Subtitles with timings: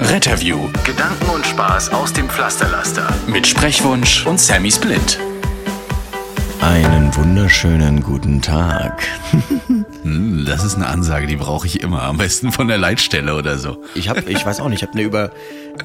[0.00, 0.68] Retterview.
[0.84, 3.08] Gedanken und Spaß aus dem Pflasterlaster.
[3.26, 5.18] Mit Sprechwunsch und Sammy Split.
[6.60, 9.02] Einen wunderschönen guten Tag.
[10.02, 12.02] Hm, Das ist eine Ansage, die brauche ich immer.
[12.02, 13.82] Am besten von der Leitstelle oder so.
[13.94, 15.30] Ich habe, ich weiß auch nicht, ich habe eine über,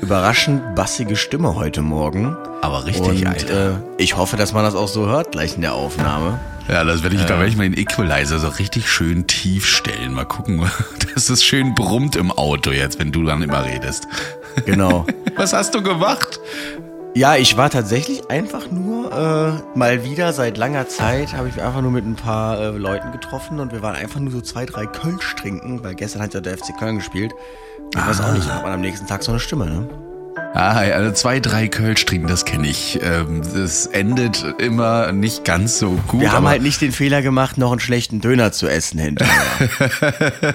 [0.02, 2.36] überraschend bassige Stimme heute Morgen.
[2.62, 3.72] Aber richtig, Und Alter.
[3.72, 6.40] äh, ich hoffe, dass man das auch so hört gleich in der Aufnahme.
[6.70, 10.14] Ja, das werde ich, da werde ich mal den Equalizer so richtig schön tief stellen.
[10.14, 10.62] Mal gucken,
[11.14, 14.08] dass es schön brummt im Auto jetzt, wenn du dann immer redest.
[14.66, 15.06] Genau.
[15.36, 16.40] Was hast du gemacht?
[17.16, 21.64] Ja, ich war tatsächlich einfach nur äh, mal wieder seit langer Zeit habe ich mich
[21.64, 24.66] einfach nur mit ein paar äh, Leuten getroffen und wir waren einfach nur so zwei,
[24.66, 27.32] drei Kölsch trinken, weil gestern hat ja der FC Köln gespielt.
[27.96, 29.88] Ich weiß auch nicht, hat man am nächsten Tag so eine Stimme, ne?
[30.56, 33.00] Ah, also zwei, drei Kölsch trinken, das kenne ich.
[33.02, 36.22] Ähm, Das endet immer nicht ganz so gut.
[36.22, 40.54] Wir haben halt nicht den Fehler gemacht, noch einen schlechten Döner zu essen hinterher.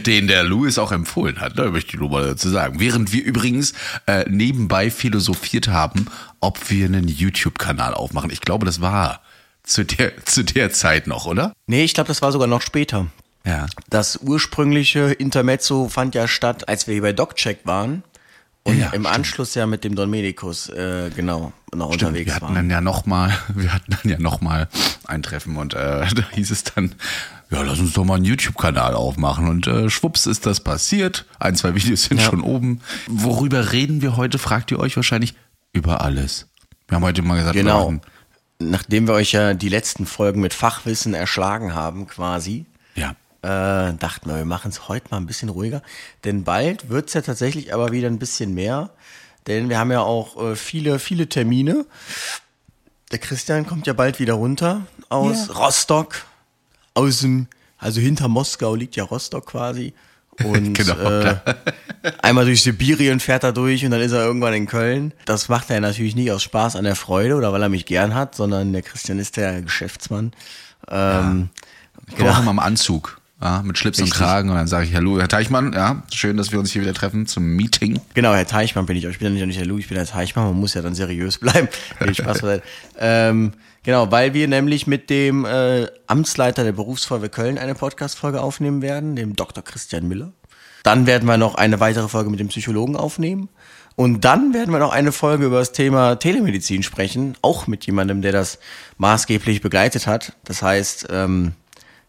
[0.06, 2.80] den der Louis auch empfohlen hat, da möchte ich nur mal dazu sagen.
[2.80, 3.74] Während wir übrigens
[4.06, 6.06] äh, nebenbei philosophiert haben,
[6.40, 8.30] ob wir einen YouTube-Kanal aufmachen.
[8.30, 9.20] Ich glaube, das war
[9.62, 11.52] zu der, zu der Zeit noch, oder?
[11.66, 13.08] nee, ich glaube, das war sogar noch später.
[13.44, 13.66] Ja.
[13.90, 18.02] Das ursprüngliche Intermezzo fand ja statt, als wir hier bei DocCheck waren
[18.64, 19.06] und Ja, im stimmt.
[19.06, 22.54] Anschluss ja mit dem Don Medikus, äh, genau, noch Stimmt, unterwegs wir hatten waren.
[22.54, 24.68] dann ja noch mal, wir hatten dann ja noch mal
[25.06, 26.94] ein Treffen und äh, da hieß es dann,
[27.50, 31.26] ja, lass uns doch mal einen YouTube-Kanal aufmachen und äh, schwupps ist das passiert.
[31.38, 32.26] Ein, zwei Videos sind Ja.
[32.30, 32.80] schon oben.
[33.06, 35.34] Worüber reden wir heute, fragt ihr euch wahrscheinlich?
[35.72, 36.48] Über alles.
[36.88, 37.94] Wir haben heute mal gesagt, Genau.
[38.60, 42.64] Nachdem wir euch ja die letzten Folgen mit Fachwissen erschlagen haben, quasi.
[43.44, 45.82] Äh, dachten wir, wir machen es heute mal ein bisschen ruhiger.
[46.24, 48.90] Denn bald wird's ja tatsächlich aber wieder ein bisschen mehr.
[49.46, 51.84] Denn wir haben ja auch äh, viele, viele Termine.
[53.12, 56.24] Der Christian kommt ja bald wieder runter aus Rostock.
[56.94, 59.92] Aus dem, also hinter Moskau liegt ja Rostock quasi.
[60.42, 61.36] Und Genau, äh,
[62.22, 65.14] einmal durch Sibirien fährt er durch und dann ist er irgendwann in Köln.
[65.26, 68.16] Das macht er natürlich nicht aus Spaß an der Freude oder weil er mich gern
[68.16, 70.32] hat, sondern der Christian ist der Geschäftsmann.
[70.88, 71.50] Ähm,
[72.18, 73.20] auch immer im Anzug.
[73.44, 74.14] Ja, mit Schlips Richtig.
[74.14, 76.80] und Kragen und dann sage ich, hallo, Herr Teichmann, ja, schön, dass wir uns hier
[76.80, 78.00] wieder treffen zum Meeting.
[78.14, 79.04] Genau, Herr Teichmann bin ich.
[79.04, 80.46] Ich bin ja nicht der Lou, ich bin der Teichmann.
[80.46, 81.68] Man muss ja dann seriös bleiben.
[82.00, 82.42] Nee, Spaß
[82.98, 88.80] ähm, genau, weil wir nämlich mit dem äh, Amtsleiter der Berufsfeuerwehr Köln eine Podcast-Folge aufnehmen
[88.80, 89.62] werden, dem Dr.
[89.62, 90.32] Christian Müller.
[90.82, 93.50] Dann werden wir noch eine weitere Folge mit dem Psychologen aufnehmen.
[93.94, 98.22] Und dann werden wir noch eine Folge über das Thema Telemedizin sprechen, auch mit jemandem,
[98.22, 98.58] der das
[98.96, 100.32] maßgeblich begleitet hat.
[100.44, 101.52] Das heißt, ähm,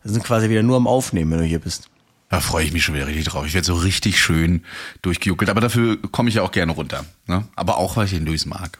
[0.06, 1.90] wir sind quasi wieder nur am Aufnehmen, wenn du hier bist.
[2.30, 3.46] Da freue ich mich schon wieder richtig drauf.
[3.46, 4.64] Ich werde so richtig schön
[5.02, 5.50] durchgejuckelt.
[5.50, 7.06] Aber dafür komme ich ja auch gerne runter.
[7.28, 7.46] Ne?
[7.56, 8.80] Aber auch, weil ich den Luis mag.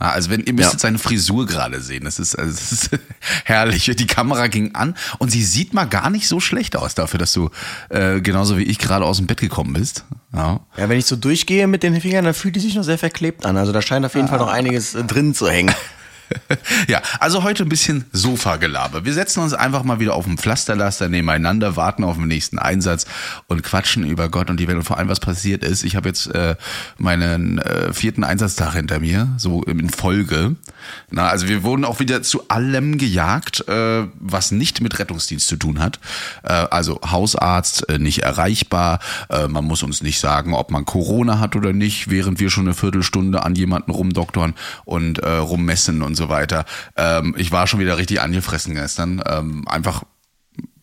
[0.00, 0.78] Ja, also wenn ihr müsstet Ja.
[0.80, 2.90] seine Frisur gerade sehen, das ist, also das ist
[3.44, 3.84] herrlich.
[3.96, 7.32] Die Kamera ging an und sie sieht mal gar nicht so schlecht aus dafür, dass
[7.32, 7.50] du
[7.88, 10.04] äh, genauso wie ich gerade aus dem Bett gekommen bist.
[10.32, 10.60] Ja.
[10.76, 13.44] Ja, wenn ich so durchgehe mit den Fingern, dann fühlt die sich noch sehr verklebt
[13.44, 13.56] an.
[13.56, 15.74] Also da scheint auf jeden Fall noch einiges drin zu hängen.
[16.88, 19.04] Ja, also heute ein bisschen Sofa-Gelaber.
[19.04, 23.06] Wir setzen uns einfach mal wieder auf dem Pflasterlaster nebeneinander, warten auf den nächsten Einsatz
[23.46, 25.84] und quatschen über Gott und die Welt und vor allem, was passiert ist.
[25.84, 26.56] Ich habe jetzt äh,
[26.96, 30.56] meinen äh, vierten Einsatztag hinter mir, so in Folge.
[31.10, 35.56] Na, also wir wurden auch wieder zu allem gejagt, äh, was nicht mit Rettungsdienst zu
[35.56, 35.98] tun hat.
[36.42, 39.00] Äh, also Hausarzt äh, nicht erreichbar.
[39.28, 42.66] Äh, man muss uns nicht sagen, ob man Corona hat oder nicht, während wir schon
[42.66, 46.66] eine Viertelstunde an jemanden rumdoktern und äh, rummessen und so weiter.
[46.96, 49.22] Ähm, ich war schon wieder richtig angefressen gestern.
[49.26, 50.02] Ähm, einfach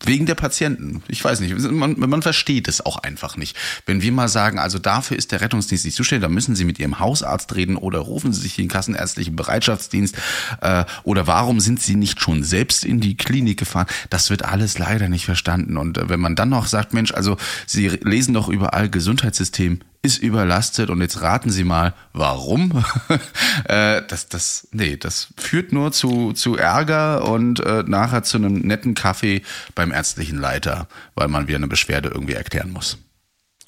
[0.04, 1.02] wegen der Patienten.
[1.08, 3.56] Ich weiß nicht, man, man versteht es auch einfach nicht.
[3.86, 6.78] Wenn wir mal sagen, also dafür ist der Rettungsdienst nicht zuständig, dann müssen Sie mit
[6.78, 10.16] Ihrem Hausarzt reden oder rufen Sie sich den kassenärztlichen Bereitschaftsdienst
[10.60, 13.86] äh, oder warum sind Sie nicht schon selbst in die Klinik gefahren?
[14.10, 15.76] Das wird alles leider nicht verstanden.
[15.76, 20.18] Und äh, wenn man dann noch sagt, Mensch, also Sie lesen doch überall Gesundheitssystem ist
[20.18, 22.84] überlastet und jetzt raten Sie mal, warum?
[23.64, 28.60] äh, das, das, nee, das führt nur zu, zu Ärger und äh, nachher zu einem
[28.60, 29.42] netten Kaffee
[29.74, 32.98] beim ärztlichen Leiter, weil man wieder eine Beschwerde irgendwie erklären muss.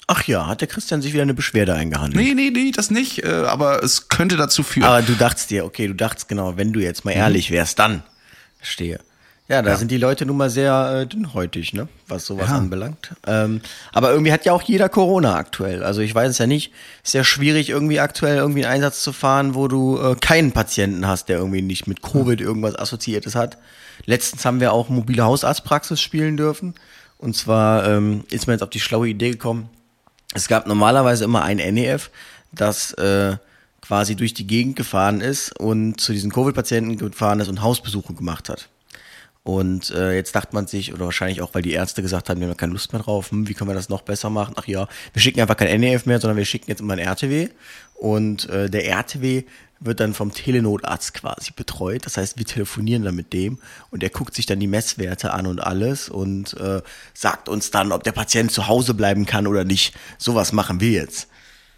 [0.07, 2.25] Ach ja, hat der Christian sich wieder eine Beschwerde eingehandelt?
[2.25, 4.87] Nee, nee, nee, das nicht, äh, aber es könnte dazu führen.
[4.87, 8.01] Aber du dachtest dir, okay, du dachtest genau, wenn du jetzt mal ehrlich wärst, dann.
[8.57, 8.99] Verstehe.
[9.49, 9.77] Ja, da Ja.
[9.77, 11.87] sind die Leute nun mal sehr äh, dünnhäutig, ne?
[12.07, 12.57] was sowas Ja.
[12.57, 13.13] anbelangt.
[13.25, 13.61] Ähm,
[13.91, 15.83] aber irgendwie hat ja auch jeder Corona aktuell.
[15.83, 16.71] Also ich weiß es ja nicht.
[17.03, 21.07] Ist ja schwierig, irgendwie aktuell irgendwie einen Einsatz zu fahren, wo du äh, keinen Patienten
[21.07, 23.57] hast, der irgendwie nicht mit Covid irgendwas Assoziiertes hat.
[24.05, 26.75] Letztens haben wir auch mobile Hausarztpraxis spielen dürfen.
[27.17, 29.67] Und zwar ähm, ist mir jetzt auf die schlaue Idee gekommen,
[30.35, 32.11] es gab normalerweise immer ein NEF,
[32.51, 33.35] das äh,
[33.81, 38.47] quasi durch die Gegend gefahren ist und zu diesen Covid-Patienten gefahren ist und Hausbesuche gemacht
[38.47, 38.69] hat.
[39.49, 42.47] Und äh, jetzt dachte man sich, oder wahrscheinlich auch, weil die Ärzte gesagt haben, wir
[42.47, 44.53] haben keine Lust mehr drauf, hm, wie können wir das noch besser machen?
[44.57, 47.49] Ach ja, wir schicken einfach kein NEF mehr, sondern wir schicken jetzt immer ein RTW.
[47.95, 49.45] Und äh, der RTW
[49.79, 52.05] wird dann vom Telenotarzt quasi betreut.
[52.05, 53.57] Das heißt, wir telefonieren dann mit dem
[53.89, 56.83] und er guckt sich dann die Messwerte an und alles und äh,
[57.15, 59.95] sagt uns dann, ob der Patient zu Hause bleiben kann oder nicht.
[60.19, 61.27] Sowas machen wir jetzt.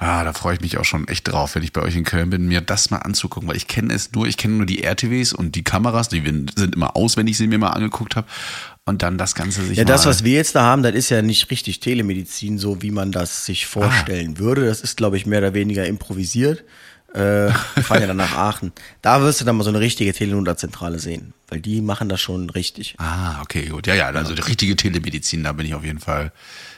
[0.03, 2.31] Ah, da freue ich mich auch schon echt drauf, wenn ich bei euch in Köln
[2.31, 5.31] bin, mir das mal anzugucken, weil ich kenne es nur, ich kenne nur die RTWs
[5.31, 8.25] und die Kameras, die sind immer aus, wenn ich sie mir mal angeguckt habe.
[8.83, 11.21] Und dann das Ganze sich Ja, das, was wir jetzt da haben, das ist ja
[11.21, 14.65] nicht richtig Telemedizin, so wie man das sich vorstellen würde.
[14.65, 16.63] Das ist, glaube ich, mehr oder weniger improvisiert.
[17.13, 17.19] Äh,
[17.75, 18.71] wir fahren ja dann nach Aachen.
[19.04, 22.50] Da wirst du dann mal so eine richtige Telenotarzentrale sehen, weil die machen das schon
[22.50, 22.95] richtig.
[22.97, 23.86] Ah, okay, gut.
[23.86, 26.31] Ja, ja, also die richtige Telemedizin, da bin ich auf jeden Fall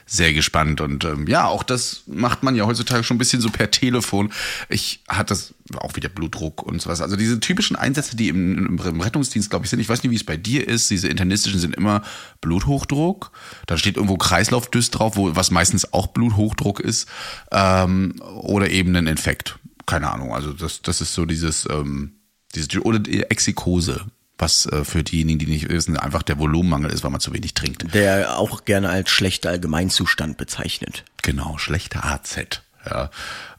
[0.06, 0.82] sehr gespannt.
[0.82, 4.32] Und ähm, ja, auch das macht man ja heutzutage schon ein bisschen so per Telefon.
[4.70, 7.02] Ich hatte das auch wieder Blutdruck und sowas.
[7.02, 9.80] Also diese typischen Einsätze, die im, im Rettungsdienst, glaube ich, sind.
[9.80, 10.90] Ich weiß nicht, wie es bei dir ist.
[10.90, 12.04] Diese internistischen sind immer
[12.42, 13.32] Bluthochdruck.
[13.66, 17.08] Da steht irgendwo Kreislaufdüst drauf, wo, was meistens auch Bluthochdruck ist.
[17.52, 19.60] Ähm, oder eben ein Infekt.
[19.86, 20.34] Keine Ahnung.
[20.34, 22.14] Also das, das ist so dieses, ähm,
[22.56, 24.06] dieses oder die Exikose
[24.44, 27.54] was äh, für diejenigen, die nicht wissen, einfach der Volumenmangel ist, weil man zu wenig
[27.54, 27.94] trinkt.
[27.94, 31.06] Der auch gerne als schlechter Allgemeinzustand bezeichnet.
[31.22, 32.62] Genau, schlechter AZ.
[32.86, 33.10] Ja.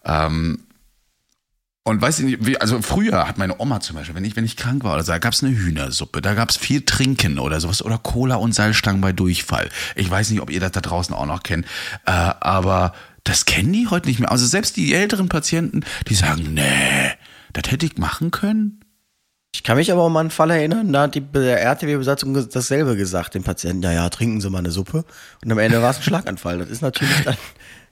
[0.04, 0.60] Ähm,
[1.86, 4.44] und weiß ich nicht, wie, also früher hat meine Oma zum Beispiel, wenn ich, wenn
[4.44, 7.82] ich krank war oder so, da gab's eine Hühnersuppe, da gab's viel Trinken oder sowas
[7.82, 9.68] oder Cola und Salzstangen bei Durchfall.
[9.94, 11.66] Ich weiß nicht, ob ihr das da draußen auch noch kennt,
[12.06, 12.94] äh, aber
[13.24, 14.30] das kennen die heute nicht mehr.
[14.30, 17.10] Also selbst die älteren Patienten, die sagen, nee,
[17.52, 18.83] das hätte ich machen können.
[19.54, 22.96] Ich kann mich aber auch mal an einen Fall erinnern, da hat die RTW-Besatzung dasselbe
[22.96, 25.04] gesagt, dem Patienten, ja, ja, trinken Sie mal eine Suppe.
[25.44, 26.58] Und am Ende war es ein Schlaganfall.
[26.58, 27.36] Das ist natürlich dann,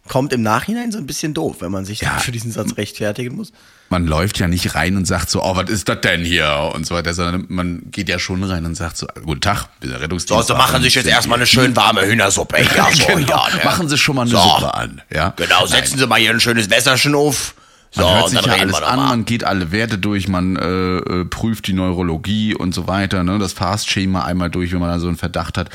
[0.09, 2.11] kommt im Nachhinein so ein bisschen doof, wenn man sich Ja.
[2.11, 3.53] dann für diesen Satz rechtfertigen muss.
[3.91, 6.73] Man läuft ja nicht rein und sagt so, oh, was ist das denn hier?
[6.75, 9.91] Und so weiter, sondern man geht ja schon rein und sagt so, guten Tag, wir
[9.91, 10.49] sind Rettungsdienst.
[10.49, 12.57] So, so machen sich jetzt erstmal eine schön warme Hühnersuppe.
[12.77, 13.47] Ja, so, genau.
[13.49, 13.65] ja, ne?
[13.65, 14.39] Machen Sie schon mal eine So.
[14.39, 15.01] Suppe an.
[15.15, 15.33] Ja?
[15.37, 17.55] Genau, setzen Sie mal hier ein schönes Wässerchen auf.
[17.95, 21.25] So, Man hört sich ja alles an, man geht alle Werte durch, man äh, äh,
[21.27, 23.39] prüft die Neurologie und so weiter, ne?
[23.39, 25.69] das Fast-Schema einmal durch, wenn man da so einen Verdacht hat.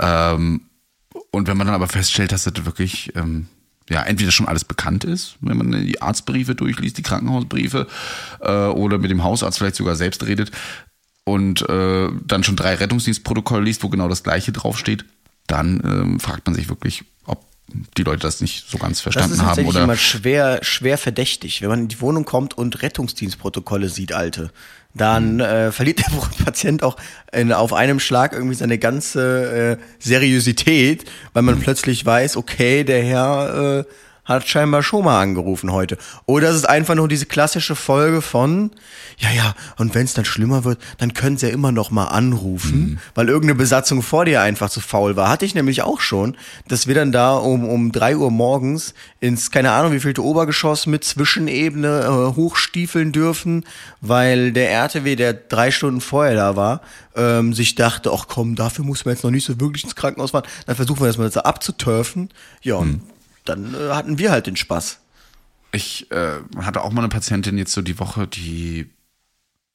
[0.00, 0.62] Ähm,
[1.30, 3.46] und wenn man dann aber feststellt, dass das wirklich ähm,
[3.88, 7.86] ja entweder schon alles bekannt ist, wenn man die Arztbriefe durchliest, die Krankenhausbriefe,
[8.40, 10.50] äh, oder mit dem Hausarzt vielleicht sogar selbst redet
[11.24, 15.04] und äh, dann schon drei Rettungsdienstprotokolle liest, wo genau das gleiche draufsteht,
[15.46, 17.44] dann ähm, fragt man sich wirklich, ob
[17.96, 20.98] die Leute das nicht so ganz Das verstanden ist haben tatsächlich oder immer schwer, schwer
[20.98, 21.62] verdächtig.
[21.62, 24.50] Wenn man in die Wohnung kommt und Rettungsdienstprotokolle sieht, alte,
[24.94, 25.40] dann Mhm.
[25.40, 26.10] äh, verliert der
[26.44, 26.96] Patient auch
[27.32, 31.46] in, auf einem Schlag irgendwie seine ganze äh, Seriosität, weil Mhm.
[31.46, 33.84] man plötzlich weiß, okay, der Herr äh,
[34.34, 35.98] hat scheinbar schon mal angerufen heute.
[36.24, 38.70] Oder es ist einfach nur diese klassische Folge von,
[39.18, 42.06] ja, ja, und wenn es dann schlimmer wird, dann können sie ja immer noch mal
[42.06, 45.28] anrufen, weil irgendeine Besatzung vor dir einfach zu faul war.
[45.28, 46.36] Hatte ich nämlich auch schon,
[46.68, 50.86] dass wir dann da um, um drei Uhr morgens ins, keine Ahnung, wie vielte Obergeschoss
[50.86, 53.64] mit Zwischenebene äh, hochstiefeln dürfen,
[54.00, 56.82] weil der RTW, der drei Stunden vorher da war,
[57.16, 60.30] ähm, sich dachte, ach komm, dafür muss man jetzt noch nicht so wirklich ins Krankenhaus
[60.30, 60.46] fahren.
[60.66, 62.30] Dann versuchen wir das mal jetzt abzuturfen.
[62.62, 63.00] Ja, und
[63.44, 65.00] dann äh, hatten wir halt den Spaß.
[65.72, 68.90] Ich äh, hatte auch mal eine Patientin jetzt so die Woche, die,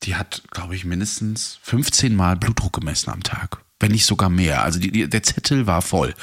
[0.03, 3.64] die hat, glaube ich, mindestens 15 Mal Blutdruck gemessen am Tag.
[3.81, 4.63] Wenn nicht sogar mehr.
[4.63, 6.13] Also die, die, der Zettel war voll.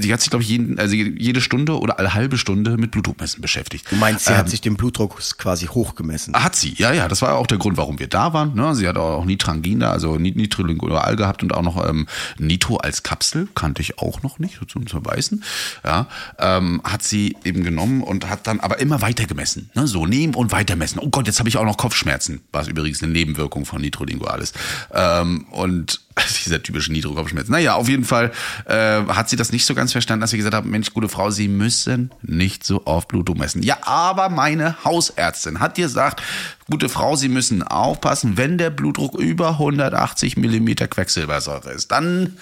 [0.00, 3.40] Sie hat sich, glaube ich, jeden, also jede Stunde oder alle halbe Stunde mit Blutdruckmessen
[3.40, 3.86] beschäftigt.
[3.88, 6.34] Du meinst, sie Ähm, hat sich den Blutdruck quasi hochgemessen.
[6.34, 7.06] Hat sie, ja, ja.
[7.06, 8.56] Das war auch der Grund, warum wir da waren.
[8.56, 8.74] Ne?
[8.74, 13.04] Sie hat auch Nitrangin da, also Nit- Nitrolingual gehabt und auch noch ähm, Nitro als
[13.04, 15.44] Kapsel, kannte ich auch noch nicht, so zum Verweisen.
[15.84, 16.08] Ja,
[16.40, 19.70] ähm, hat sie eben genommen und hat dann aber immer weiter gemessen.
[19.74, 19.86] Ne?
[19.86, 20.98] So nehmen und weiter messen.
[20.98, 24.58] Oh Gott, jetzt habe ich auch noch Kopfschmerzen, was übrigens eine Nebenwirkung von Nitrolingual ist.
[24.92, 26.00] Ähm, und
[26.44, 27.48] dieser typische Nitro-Kopfschmerz.
[27.48, 28.32] Naja, auf jeden Fall
[28.66, 31.30] äh, hat sie das nicht so ganz verstanden, dass sie gesagt hat, Mensch, gute Frau,
[31.30, 33.62] Sie müssen nicht so oft Blutdruck messen.
[33.62, 36.22] Ja, aber meine Hausärztin hat gesagt,
[36.70, 42.36] gute Frau, Sie müssen aufpassen, wenn der Blutdruck über 180 Millimeter Quecksilbersäure ist, dann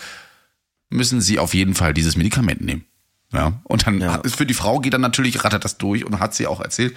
[0.90, 2.84] müssen Sie auf jeden Fall dieses Medikament nehmen.
[3.32, 4.22] Ja, und dann Ja.
[4.24, 6.96] für die Frau geht dann natürlich, rattert das durch und hat sie auch erzählt,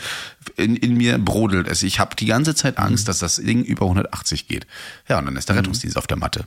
[0.57, 1.81] in, in mir brodelt es.
[1.81, 4.67] Ich habe die ganze Zeit Angst, dass das Ding über 180 geht.
[5.07, 6.45] Ja, und dann ist der Rettungsdienst auf der Matte.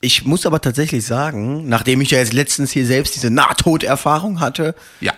[0.00, 4.74] Ich muss aber tatsächlich sagen, nachdem ich ja jetzt letztens hier selbst diese Nahtoderfahrung hatte
[5.00, 5.12] Ja.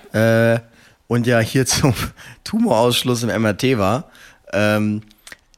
[0.55, 0.61] äh,
[1.07, 1.93] und ja hier zum
[2.45, 4.11] Tumorausschluss im MRT war,
[4.53, 5.03] ähm,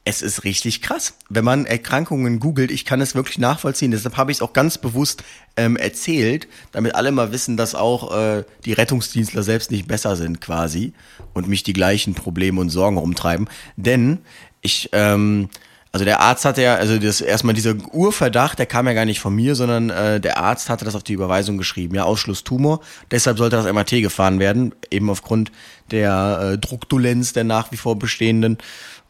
[0.05, 1.13] es ist richtig krass.
[1.29, 3.91] Wenn man Erkrankungen googelt, ich kann es wirklich nachvollziehen.
[3.91, 5.23] Deshalb habe ich es auch ganz bewusst
[5.55, 10.41] ähm, erzählt, damit alle mal wissen, dass auch äh, die Rettungsdienstler selbst nicht besser sind
[10.41, 10.91] quasi
[11.33, 13.47] und mich die gleichen Probleme und Sorgen rumtreiben.
[13.77, 14.17] Denn
[14.61, 15.47] ich, ähm,
[15.93, 19.19] also der Arzt hatte ja, also das erstmal dieser Urverdacht, der kam ja gar nicht
[19.19, 22.81] von mir, sondern äh, der Arzt hatte das auf die Überweisung geschrieben, ja, Ausschluss Tumor.
[23.11, 25.51] Deshalb sollte das MRT gefahren werden, eben aufgrund
[25.91, 28.57] der äh, Druckdolenz der nach wie vor bestehenden.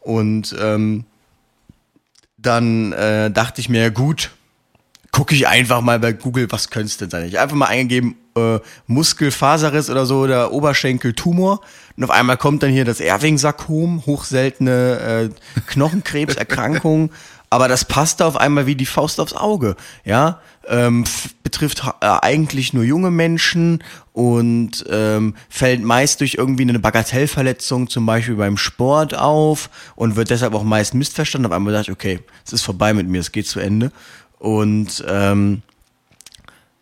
[0.00, 1.06] Und ähm,
[2.36, 4.32] dann äh, dachte ich mir, gut,
[5.14, 7.28] gucke ich einfach mal bei Google, was könnte es denn sein?
[7.28, 11.60] Ich einfach mal eingegeben, äh, Muskelfaserriss oder so, oder Oberschenkeltumor.
[11.96, 17.12] Und auf einmal kommt dann hier das Erving-Sarkom, hochseltene äh, Knochenkrebserkrankung.
[17.50, 20.40] Aber das passt auf einmal wie die Faust aufs Auge, ja.
[20.66, 21.04] Ähm,
[21.44, 28.06] betrifft äh, eigentlich nur junge Menschen und ähm, fällt meist durch irgendwie eine Bagatellverletzung, zum
[28.06, 31.46] Beispiel beim Sport auf und wird deshalb auch meist missverstanden.
[31.46, 33.92] Auf einmal ich, okay, es ist vorbei mit mir, es geht zu Ende.
[34.44, 35.62] Und ähm,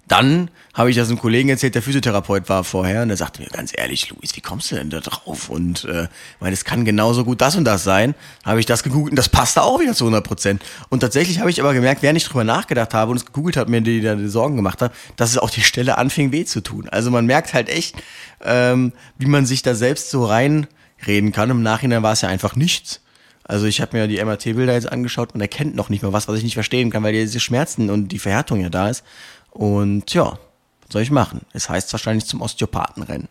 [0.08, 3.46] dann habe ich das einem Kollegen erzählt, der Physiotherapeut war vorher, und er sagte mir
[3.50, 5.48] ganz ehrlich, Luis, wie kommst du denn da drauf?
[5.48, 6.08] Und äh,
[6.40, 8.16] meine, es kann genauso gut das und das sein.
[8.44, 10.62] Habe ich das gegoogelt und das passte auch wieder zu 100 Prozent.
[10.88, 13.70] Und tatsächlich habe ich aber gemerkt, während ich drüber nachgedacht habe und es gegoogelt habe,
[13.70, 16.88] mir die, die, Sorgen gemacht habe, dass es auch die Stelle anfing weh zu tun.
[16.88, 17.94] Also man merkt halt echt,
[18.42, 21.48] ähm, wie man sich da selbst so reinreden kann.
[21.48, 23.02] Im Nachhinein war es ja einfach nichts.
[23.44, 26.38] Also ich habe mir die MRT-Bilder jetzt angeschaut und erkennt noch nicht mal was, was
[26.38, 29.04] ich nicht verstehen kann, weil diese Schmerzen und die Verhärtung ja da ist.
[29.50, 30.38] Und ja,
[30.82, 31.40] was soll ich machen?
[31.52, 33.28] Es heißt wahrscheinlich zum Osteopathen rennen.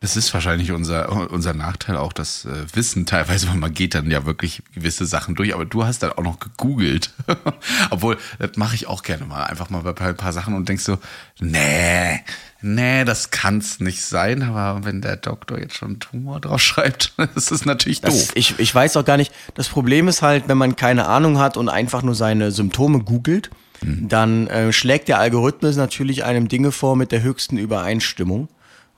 [0.00, 4.10] Das ist wahrscheinlich unser, unser Nachteil auch, das äh, Wissen teilweise, weil man geht dann
[4.10, 7.12] ja wirklich gewisse Sachen durch, aber du hast dann auch noch gegoogelt.
[7.90, 10.84] Obwohl, das mache ich auch gerne mal, einfach mal bei ein paar Sachen und denkst
[10.84, 10.98] so,
[11.40, 12.20] nee,
[12.60, 17.50] nee, das kann's nicht sein, aber wenn der Doktor jetzt schon Tumor drauf schreibt, das
[17.50, 18.32] ist natürlich Das, doof.
[18.34, 21.56] ich, ich weiß auch gar nicht, das Problem ist halt, wenn man keine Ahnung hat
[21.56, 23.50] und einfach nur seine Symptome googelt,
[23.82, 28.48] dann äh, schlägt der Algorithmus natürlich einem Dinge vor mit der höchsten Übereinstimmung.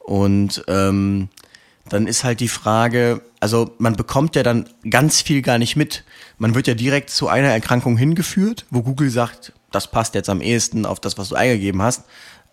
[0.08, 1.28] Und ähm,
[1.90, 6.02] dann ist halt die Frage, also man bekommt ja dann ganz viel gar nicht mit.
[6.38, 10.40] Man wird ja direkt zu einer Erkrankung hingeführt, wo Google sagt, das passt jetzt am
[10.40, 12.04] ehesten auf das, was du eingegeben hast.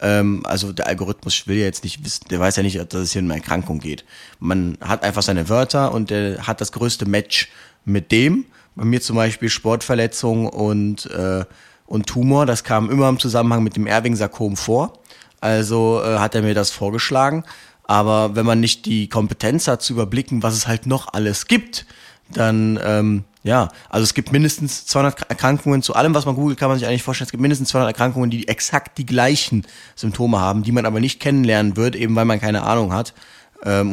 [0.01, 3.13] Ähm, also der Algorithmus will ja jetzt nicht wissen, der weiß ja nicht, dass es
[3.13, 4.03] hier um eine Erkrankung geht.
[4.39, 7.49] Man hat einfach seine Wörter und der hat das größte Match
[7.85, 8.43] mit dem.
[8.75, 11.45] Bei mir zum Beispiel Sportverletzung und, äh,
[11.85, 14.99] und Tumor, das kam immer im Zusammenhang mit dem Erving-Sarkom vor.
[15.45, 17.43] Also äh, hat er mir das vorgeschlagen.
[17.83, 21.85] Aber wenn man nicht die Kompetenz hat zu überblicken, was es halt noch alles gibt,
[22.33, 25.83] dann ähm, ja, also es gibt mindestens 200 Erkrankungen.
[25.83, 28.31] Zu allem, was man googelt, kann man sich eigentlich vorstellen, es gibt mindestens 200 Erkrankungen,
[28.31, 32.41] die exakt die gleichen Symptome haben, die man aber nicht kennenlernen wird, eben weil man
[32.41, 33.13] keine Ahnung hat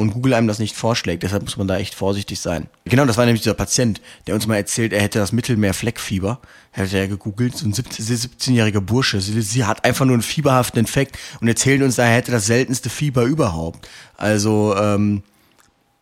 [0.00, 1.22] und Google einem das nicht vorschlägt.
[1.22, 2.66] Deshalb muss man da echt vorsichtig sein.
[2.84, 6.40] Genau, das war nämlich dieser Patient, der uns mal erzählt, er hätte das Mittelmeer-Fleckfieber.
[6.72, 9.20] Hätte er gegoogelt, so ein 17-jähriger Bursche.
[9.20, 12.90] Sie, sie hat einfach nur einen fieberhaften Infekt und erzählt uns, er hätte das seltenste
[12.90, 13.88] Fieber überhaupt.
[14.16, 15.22] Also, ähm,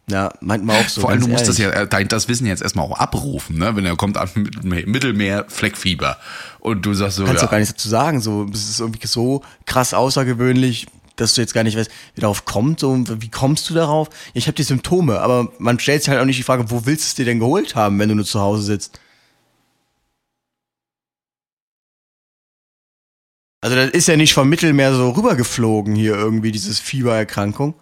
[0.09, 1.03] ja, meint man auch so.
[1.03, 1.77] Vor allem, du musst das ehrlich.
[1.77, 3.77] ja, äh, dein- das Wissen jetzt erstmal auch abrufen, ne?
[3.77, 4.29] Wenn er kommt an
[4.63, 6.17] Mittelmeer Fleckfieber
[6.59, 8.21] und du sagst so, kannst ja, du gar nichts dazu sagen.
[8.21, 10.87] So, es ist irgendwie so krass außergewöhnlich,
[11.21, 12.81] dass du jetzt gar nicht weißt, wie darauf kommt.
[12.81, 14.09] So, wie kommst du darauf?
[14.09, 16.87] Ja, ich habe die Symptome, aber man stellt sich halt auch nicht die Frage, wo
[16.87, 18.99] willst du es dir denn geholt haben, wenn du nur zu Hause sitzt?
[23.63, 27.75] Also das ist ja nicht vom Mittelmeer so rübergeflogen hier irgendwie, dieses Fiebererkrankung.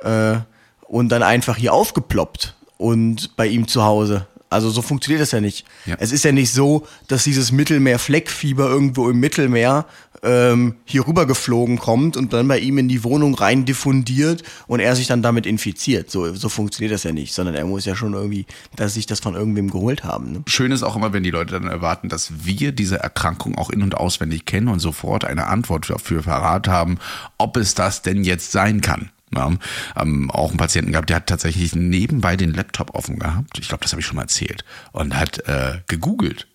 [0.00, 0.38] Äh,
[0.82, 4.26] und dann einfach hier aufgeploppt und bei ihm zu Hause.
[4.50, 5.66] Also so funktioniert das ja nicht.
[5.84, 5.96] Ja.
[5.98, 9.86] Es ist ja nicht so, dass dieses Mittelmeer-Fleckfieber irgendwo im Mittelmeer
[10.22, 14.96] ähm, hier rübergeflogen kommt und dann bei ihm in die Wohnung rein diffundiert und er
[14.96, 16.10] sich dann damit infiziert.
[16.10, 18.46] So, so funktioniert das ja nicht, sondern er muss ja schon irgendwie,
[18.76, 20.32] dass sich das von irgendwem geholt haben.
[20.32, 20.42] Ne?
[20.46, 23.82] Schön ist auch immer, wenn die Leute dann erwarten, dass wir diese Erkrankung auch in-
[23.82, 26.98] und auswendig kennen und sofort eine Antwort dafür parat haben,
[27.38, 29.10] ob es das denn jetzt sein kann.
[29.34, 29.52] Ja,
[29.96, 33.58] ähm, auch einen Patienten gehabt, der hat tatsächlich nebenbei den Laptop offen gehabt.
[33.58, 34.64] Ich glaube, das habe ich schon mal erzählt.
[34.92, 36.46] Und hat äh, gegoogelt.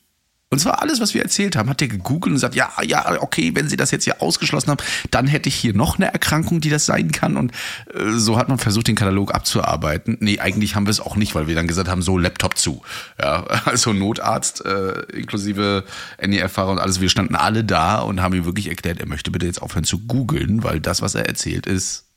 [0.52, 3.52] Und zwar alles, was wir erzählt haben, hat der gegoogelt und gesagt, ja, ja, okay,
[3.54, 6.72] wenn Sie das jetzt hier ausgeschlossen haben, dann hätte ich hier noch eine Erkrankung, die
[6.72, 7.38] das sein kann.
[7.38, 7.52] Und
[7.94, 10.18] äh, so hat man versucht, den Katalog abzuarbeiten.
[10.22, 12.82] Nee, eigentlich haben wir es auch nicht, weil wir dann gesagt haben, so Laptop zu.
[13.22, 15.84] Ja, also Notarzt äh, inklusive
[16.20, 19.46] NEF-Fahrer und alles, wir standen alle da und haben ihm wirklich erklärt, er möchte bitte
[19.46, 22.09] jetzt aufhören zu googeln, weil das, was er erzählt, ist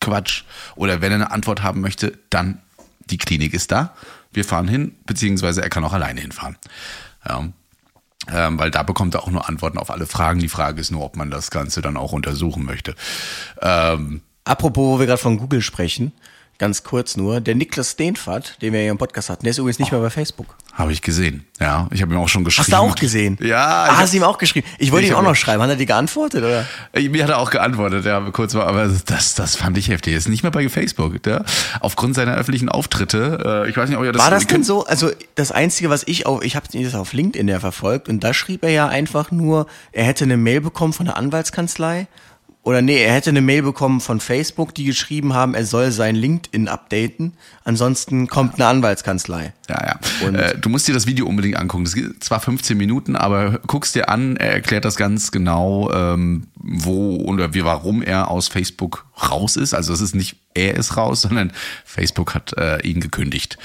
[0.00, 0.44] Quatsch.
[0.76, 2.60] Oder wenn er eine Antwort haben möchte, dann
[3.10, 3.94] die Klinik ist da.
[4.32, 6.56] Wir fahren hin, beziehungsweise er kann auch alleine hinfahren.
[7.26, 7.48] Ja.
[8.30, 10.40] Ähm, weil da bekommt er auch nur Antworten auf alle Fragen.
[10.40, 12.94] Die Frage ist nur, ob man das Ganze dann auch untersuchen möchte.
[13.62, 16.12] Ähm, Apropos, wo wir gerade von Google sprechen,
[16.58, 19.78] ganz kurz nur, der Niklas Steenfahrt, den wir ja im Podcast hatten, der ist übrigens
[19.78, 20.56] nicht mehr bei Facebook.
[20.74, 21.44] Habe ich gesehen.
[21.60, 22.66] Ja, ich habe ihm auch schon geschrieben.
[22.66, 23.36] Hast du auch gesehen?
[23.42, 23.86] Ja.
[23.88, 24.66] Ah, hast du ihm auch geschrieben?
[24.78, 25.60] Ich wollte Ich ihm auch noch schreiben.
[25.62, 26.66] Hat er dir geantwortet, oder?
[26.92, 30.12] Äh, Mir hat er auch geantwortet, ja, kurz mal, aber das, das fand ich heftig.
[30.12, 31.44] Er ist nicht mehr bei Facebook, ja?
[31.80, 33.64] aufgrund seiner öffentlichen Auftritte.
[33.66, 34.84] Äh, Ich weiß nicht, ob ihr das War das denn so?
[34.84, 38.34] Also das Einzige, was ich auf, ich habe das auf LinkedIn ja verfolgt und da
[38.34, 42.06] schrieb er ja einfach nur, er hätte eine Mail bekommen von der Anwaltskanzlei
[42.68, 46.14] oder nee, er hätte eine Mail bekommen von Facebook, die geschrieben haben, er soll sein
[46.14, 47.32] LinkedIn updaten,
[47.64, 49.54] ansonsten kommt eine Anwaltskanzlei.
[49.68, 50.26] Ja, ja.
[50.26, 51.84] Und- äh, du musst dir das Video unbedingt angucken.
[51.84, 56.46] Das geht zwar 15 Minuten, aber guckst dir an, er erklärt das ganz genau, ähm,
[56.54, 59.74] wo oder wie, warum er aus Facebook raus ist.
[59.74, 61.52] Also es ist nicht er ist raus, sondern
[61.84, 63.58] Facebook hat äh, ihn gekündigt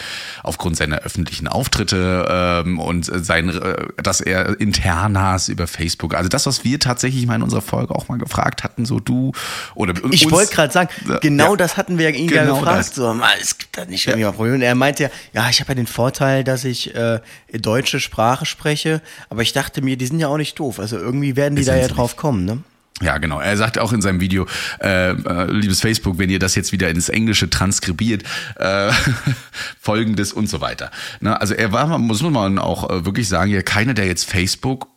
[0.44, 2.28] aufgrund seiner öffentlichen Auftritte
[2.66, 6.14] ähm, und sein, äh, dass er Internas über Facebook.
[6.14, 9.32] Also das, was wir tatsächlich mal in unserer Folge auch mal gefragt hatten, so du
[9.76, 11.58] oder Ich wollte gerade sagen, Ja, genau ja.
[11.58, 12.80] das hatten wir ja ihn ja Genau gefragt.
[12.80, 12.96] das.
[12.96, 14.56] So, es gibt da nicht irgendwie mal Probleme.
[14.56, 17.22] Und er meinte ja, ja, ich habe ja den Vorteil, dass ich äh,
[17.54, 20.80] deutsche Sprache spreche, aber ich dachte mir, die sind ja auch nicht doof.
[20.80, 22.64] Also irgendwie werden die Sind da ja drauf kommen, ne?
[23.02, 23.40] Ja, genau.
[23.40, 24.46] Er sagt auch in seinem Video,
[24.80, 28.24] äh, äh, liebes Facebook, wenn ihr das jetzt wieder ins Englische transkribiert,
[28.58, 28.92] äh,
[29.80, 30.92] folgendes und so weiter.
[31.20, 34.93] Na, also er war, muss man auch äh, wirklich sagen, ja, keiner, der jetzt Facebook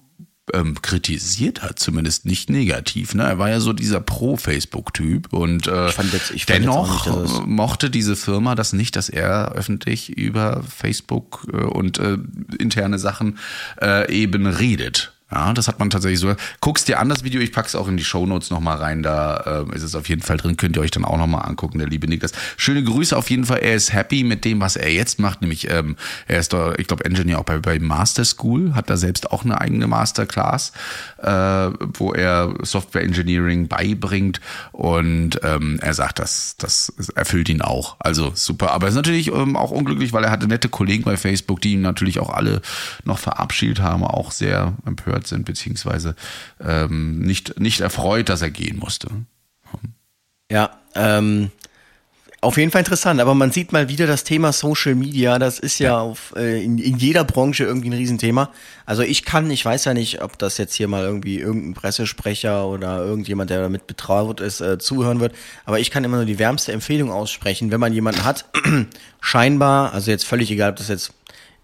[0.55, 3.15] ähm, kritisiert hat, zumindest nicht negativ.
[3.15, 3.25] Ne?
[3.25, 8.73] Er war ja so dieser Pro-Facebook-Typ und äh, jetzt- dennoch nicht, mochte diese Firma das
[8.73, 12.19] nicht, dass er öffentlich über Facebook äh, und äh,
[12.59, 13.38] interne Sachen
[13.83, 15.12] äh, eben redet.
[15.30, 16.33] Ja, das hat man tatsächlich so.
[16.61, 19.75] Guckst dir an das Video, ich pack's auch in die Shownotes nochmal rein, da äh,
[19.75, 22.06] ist es auf jeden Fall drin, könnt ihr euch dann auch nochmal angucken, der liebe
[22.06, 22.30] Niklas.
[22.56, 25.68] Schöne Grüße auf jeden Fall, er ist happy mit dem, was er jetzt macht, nämlich
[25.68, 25.97] ähm,
[26.28, 29.45] er ist da, ich glaube, Engineer auch bei, bei Master School, hat da selbst auch
[29.45, 30.71] eine eigene Masterclass,
[31.21, 34.40] äh, wo er Software Engineering beibringt.
[34.71, 37.97] Und ähm, er sagt, das, das erfüllt ihn auch.
[37.99, 41.17] Also super, aber er ist natürlich ähm, auch unglücklich, weil er hatte nette Kollegen bei
[41.17, 42.60] Facebook, die ihn natürlich auch alle
[43.04, 46.17] noch verabschiedet haben, auch sehr empört sind, beziehungsweise
[46.61, 49.09] ähm, nicht, nicht erfreut, dass er gehen musste.
[50.50, 51.50] Ja, ähm,
[52.43, 55.81] auf jeden Fall interessant, aber man sieht mal wieder das Thema Social Media, das ist
[55.81, 58.50] ja, auf, äh, in, in jeder Branche irgendwie ein Riesenthema.
[58.85, 62.67] Also ich kann, ich weiß ja nicht, ob das jetzt hier mal irgendwie irgendein Pressesprecher
[62.69, 66.39] oder irgendjemand, der damit betraut ist, äh, zuhören wird, aber ich kann immer nur die
[66.39, 68.45] wärmste Empfehlung aussprechen, wenn man jemanden hat,
[69.21, 71.15] scheinbar, also jetzt völlig egal, ob das jetzt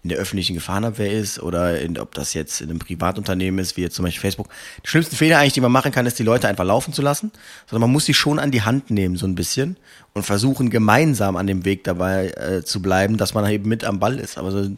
[0.03, 3.81] in der öffentlichen Gefahrenabwehr ist oder in, ob das jetzt in einem Privatunternehmen ist, wie
[3.81, 4.49] jetzt zum Beispiel Facebook.
[4.83, 7.31] Die schlimmsten Fehler eigentlich, die man machen kann, ist, die Leute einfach laufen zu lassen,
[7.67, 9.77] sondern man muss sie schon an die Hand nehmen, so ein bisschen
[10.11, 13.99] und versuchen, gemeinsam an dem Weg dabei äh, zu bleiben, dass man eben mit am
[13.99, 14.37] Ball ist.
[14.37, 14.69] Aber so,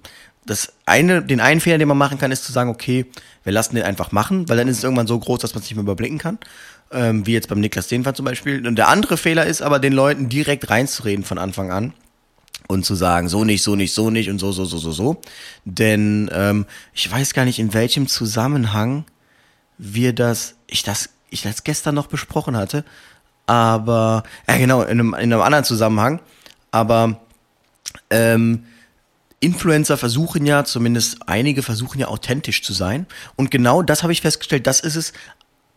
[0.46, 3.08] das eine, den einen Fehler, den man machen kann, ist zu sagen, okay,
[3.44, 5.70] wir lassen den einfach machen, weil dann ist es irgendwann so groß, dass man es
[5.70, 6.38] nicht mehr überblicken kann.
[6.92, 8.66] Ähm, wie jetzt beim Niklas Denfer zum Beispiel.
[8.68, 11.94] Und der andere Fehler ist aber, den Leuten direkt reinzureden von Anfang an
[12.68, 15.22] und zu sagen, so nicht, so nicht, so nicht und so, so, so, so, so.
[15.66, 19.06] Denn ähm, ich weiß gar nicht, in welchem Zusammenhang
[19.78, 22.84] wir das, ich das, ich das gestern noch besprochen hatte,
[23.46, 26.20] aber, ja genau, in einem, in einem anderen Zusammenhang,
[26.72, 27.22] aber
[28.10, 28.66] ähm,
[29.40, 33.06] Influencer versuchen ja, zumindest einige versuchen ja authentisch zu sein.
[33.36, 35.14] Und genau das habe ich festgestellt, das ist es,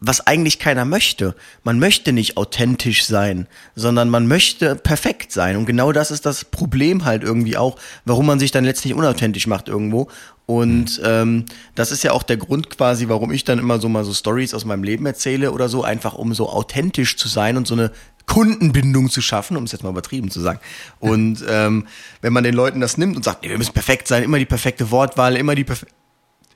[0.00, 1.34] was eigentlich keiner möchte.
[1.64, 5.56] Man möchte nicht authentisch sein, sondern man möchte perfekt sein.
[5.56, 9.46] Und genau das ist das Problem halt irgendwie auch, warum man sich dann letztlich unauthentisch
[9.46, 10.08] macht irgendwo.
[10.46, 14.04] Und ähm, das ist ja auch der Grund quasi, warum ich dann immer so mal
[14.04, 17.66] so Stories aus meinem Leben erzähle oder so, einfach um so authentisch zu sein und
[17.66, 17.90] so eine
[18.26, 20.60] Kundenbindung zu schaffen, um es jetzt mal übertrieben zu sagen.
[21.00, 21.86] Und ähm,
[22.20, 24.46] wenn man den Leuten das nimmt und sagt, nee, wir müssen perfekt sein, immer die
[24.46, 25.97] perfekte Wortwahl, immer die perfekte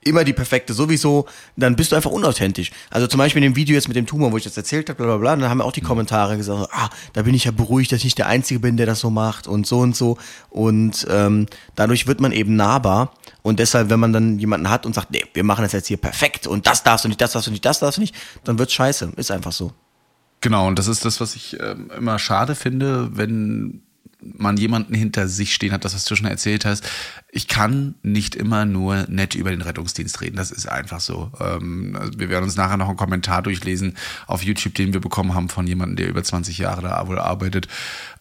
[0.05, 2.71] immer die perfekte sowieso, dann bist du einfach unauthentisch.
[2.91, 4.97] Also zum Beispiel in dem Video jetzt mit dem Tumor, wo ich das erzählt habe,
[4.97, 7.93] bla bla bla, dann haben auch die Kommentare gesagt, ah, da bin ich ja beruhigt,
[7.93, 10.19] dass ich nicht der Einzige bin, der das so macht und so und so.
[10.51, 13.15] Und ähm, dadurch wird man eben nahbar.
[13.43, 15.97] Und deshalb, wenn man dann jemanden hat und sagt, nee, wir machen das jetzt hier
[15.97, 18.59] perfekt und das darfst du nicht, das darfst du nicht, das darfst du nicht, dann
[18.59, 19.13] wird's scheiße.
[19.17, 19.73] Ist einfach so.
[20.41, 23.83] Genau, und das ist das, was ich ähm, immer schade finde, wenn
[24.23, 26.89] man jemanden hinter sich stehen hat, das, was du schon erzählt hast.
[27.31, 30.37] Ich kann nicht immer nur nett über den Rettungsdienst reden.
[30.37, 31.33] Das ist einfach so.
[31.41, 35.35] Ähm, also wir werden uns nachher noch einen Kommentar durchlesen auf YouTube, den wir bekommen
[35.35, 37.69] haben von jemandem, der über 20 Jahre da wohl arbeitet.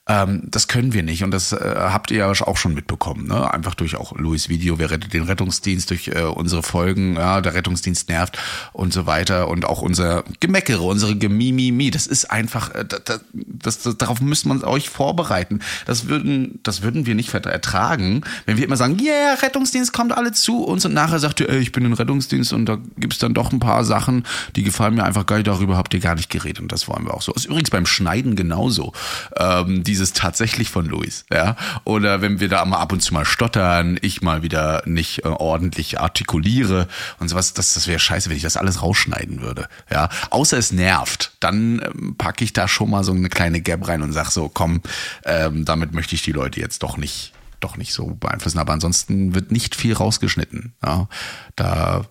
[0.08, 3.28] Ähm, das können wir nicht und das äh, habt ihr ja auch schon mitbekommen.
[3.28, 3.54] Ne?
[3.54, 7.54] Einfach durch auch Louis Video, wer rettet den Rettungsdienst, durch äh, unsere Folgen, ja, der
[7.54, 8.40] Rettungsdienst nervt
[8.74, 11.92] und so weiter und auch unser Gemeckere, unsere Gemimimi.
[11.92, 15.60] Das ist einfach, äh, das, das, das, darauf müsst man euch vorbereiten.
[15.86, 20.32] Das würden, das würden wir nicht ertragen, wenn wir immer sagen, yeah, Rettungsdienst kommt alle
[20.32, 23.36] zu uns und nachher sagt ihr, ey, ich bin in Rettungsdienst und da gibt's dann
[23.36, 26.32] doch ein paar Sachen, die gefallen mir einfach gar nicht, darüber habt ihr gar nicht
[26.32, 27.34] geredet und das wollen wir auch so.
[27.34, 28.94] Ist übrigens beim Schneiden genauso.
[29.38, 31.56] Ähm, dieses tatsächlich von Luis, ja.
[31.84, 35.27] Oder wenn wir da mal ab und zu mal stottern, ich mal wieder nicht äh,
[35.27, 36.88] ordentlich artikuliere
[37.19, 39.67] und sowas, das, das wäre scheiße, wenn ich das alles rausschneiden würde.
[39.91, 40.10] Ja.
[40.30, 44.01] Außer es nervt, dann ähm, packe ich da schon mal so eine kleine Gap rein
[44.01, 44.82] und sag so, komm,
[45.25, 48.58] ähm, damit möchte ich die Leute jetzt doch nicht doch nicht so beeinflussen.
[48.58, 50.73] Aber ansonsten wird nicht viel rausgeschnitten.
[50.84, 51.08] Ja,
[51.56, 52.06] da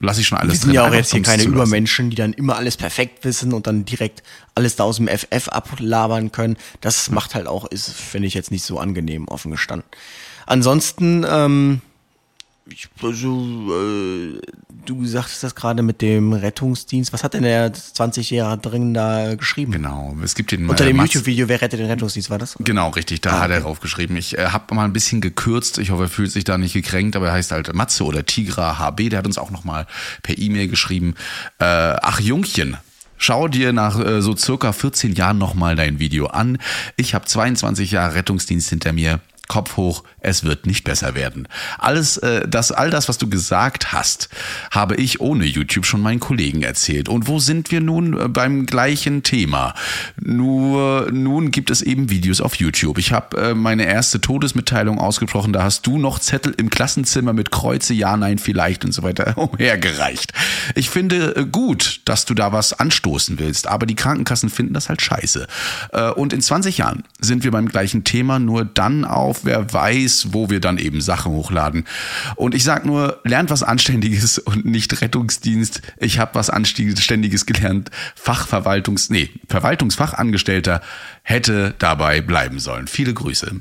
[0.00, 1.44] lasse ich schon alles Wir sind drin, ja auch jetzt hier keine.
[1.44, 4.22] Übermenschen, die dann immer alles perfekt wissen und dann direkt
[4.54, 6.56] alles da aus dem FF ablabern können.
[6.80, 9.88] Das macht halt auch, ist, finde ich jetzt nicht so angenehm, offen gestanden.
[10.46, 11.80] Ansonsten, ähm,
[12.66, 14.40] ich, also, äh,
[14.86, 17.12] du sagtest das gerade mit dem Rettungsdienst.
[17.12, 19.72] Was hat denn der 20 Jahre drin da geschrieben?
[19.72, 22.56] Genau, es gibt den Unter äh, dem Mats- YouTube-Video, wer rettet den Rettungsdienst, war das?
[22.60, 23.64] Genau, richtig, da Ah, hat er okay.
[23.64, 24.16] drauf geschrieben.
[24.16, 27.16] Ich äh, habe mal ein bisschen gekürzt, ich hoffe, er fühlt sich da nicht gekränkt,
[27.16, 29.86] aber er heißt halt Matze oder Tigra HB, der hat uns auch nochmal
[30.22, 31.14] per E-Mail geschrieben.
[31.58, 32.76] Äh, ach Jungchen,
[33.22, 36.56] Schau dir nach äh, so circa 14 Jahren nochmal dein Video an.
[36.96, 39.20] Ich habe 22 Jahre Rettungsdienst hinter mir.
[39.50, 41.48] Kopf hoch, es wird nicht besser werden.
[41.76, 44.28] Alles, äh, das, all das, was du gesagt hast,
[44.70, 47.08] habe ich ohne YouTube schon meinen Kollegen erzählt.
[47.08, 49.74] Und wo sind wir nun äh, beim gleichen Thema?
[50.20, 52.98] Nur nun gibt es eben Videos auf YouTube.
[52.98, 55.52] Ich habe äh, meine erste Todesmitteilung ausgesprochen.
[55.52, 59.36] Da hast du noch Zettel im Klassenzimmer mit Kreuze, ja, nein, vielleicht und so weiter
[59.36, 60.32] umhergereicht.
[60.76, 64.88] Ich finde äh, gut, dass du da was anstoßen willst, aber die Krankenkassen finden das
[64.88, 65.48] halt scheiße.
[65.92, 70.28] Äh, und in 20 Jahren sind wir beim gleichen Thema, nur dann auf, wer weiß,
[70.32, 71.86] wo wir dann eben Sachen hochladen.
[72.36, 75.82] Und ich sag nur, lernt was Anständiges und nicht Rettungsdienst.
[75.98, 77.90] Ich habe was Anständiges gelernt.
[78.14, 80.80] Fachverwaltungs, nee, Verwaltungsfachangestellter
[81.22, 82.86] hätte dabei bleiben sollen.
[82.86, 83.60] Viele Grüße.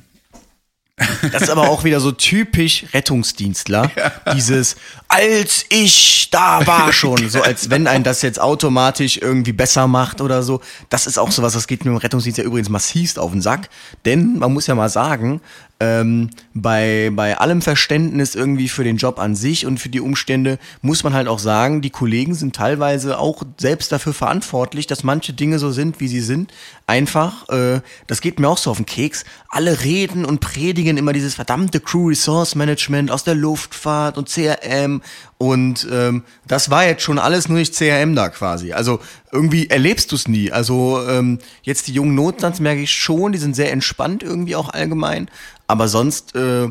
[1.31, 3.89] Das ist aber auch wieder so typisch Rettungsdienstler.
[4.33, 4.75] Dieses,
[5.07, 10.21] als ich da war schon, so als wenn ein das jetzt automatisch irgendwie besser macht
[10.21, 10.61] oder so.
[10.89, 13.69] Das ist auch sowas, das geht mir im Rettungsdienst ja übrigens massivst auf den Sack.
[14.05, 15.41] Denn man muss ja mal sagen,
[15.79, 20.59] ähm, bei, bei allem Verständnis irgendwie für den Job an sich und für die Umstände
[20.81, 25.33] muss man halt auch sagen, die Kollegen sind teilweise auch selbst dafür verantwortlich, dass manche
[25.33, 26.51] Dinge so sind, wie sie sind.
[26.85, 29.23] Einfach, äh, das geht mir auch so auf den Keks.
[29.47, 35.01] Alle reden und predigen immer dieses verdammte Crew Resource Management aus der Luftfahrt und CRM
[35.41, 38.73] und ähm, das war jetzt schon alles nur nicht CRM da quasi.
[38.73, 38.99] Also
[39.32, 40.52] irgendwie erlebst du es nie.
[40.52, 44.67] Also ähm, jetzt die jungen Notstands merke ich schon, die sind sehr entspannt irgendwie auch
[44.67, 45.32] allgemein.
[45.65, 46.67] Aber sonst äh,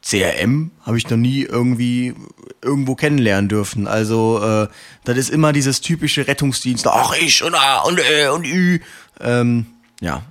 [0.00, 2.14] CRM habe ich noch nie irgendwie
[2.62, 3.88] irgendwo kennenlernen dürfen.
[3.88, 4.68] Also äh,
[5.02, 6.86] das ist immer dieses typische Rettungsdienst.
[6.86, 8.78] Ach ich und A und Ö und Ü.
[9.20, 9.66] Ähm,
[10.00, 10.22] ja.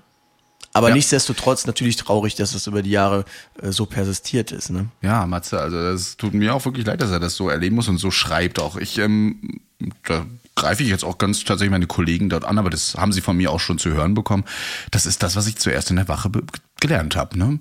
[0.78, 0.96] Aber Ja.
[0.96, 3.26] nichtsdestotrotz natürlich traurig, dass das über die Jahre
[3.62, 4.70] äh, so persistiert ist.
[4.70, 4.88] Ne?
[5.02, 7.88] Ja, Matze, also das tut mir auch wirklich leid, dass er das so erleben muss
[7.88, 8.78] und so schreibt auch.
[8.78, 9.60] Ich, ähm,
[10.06, 13.22] da greife ich jetzt auch ganz tatsächlich meine Kollegen dort an, aber das haben sie
[13.22, 14.44] von mir auch schon zu hören bekommen.
[14.92, 16.32] Das ist das, was ich zuerst in der Wache
[16.80, 17.38] gelernt habe.
[17.38, 17.60] Ne?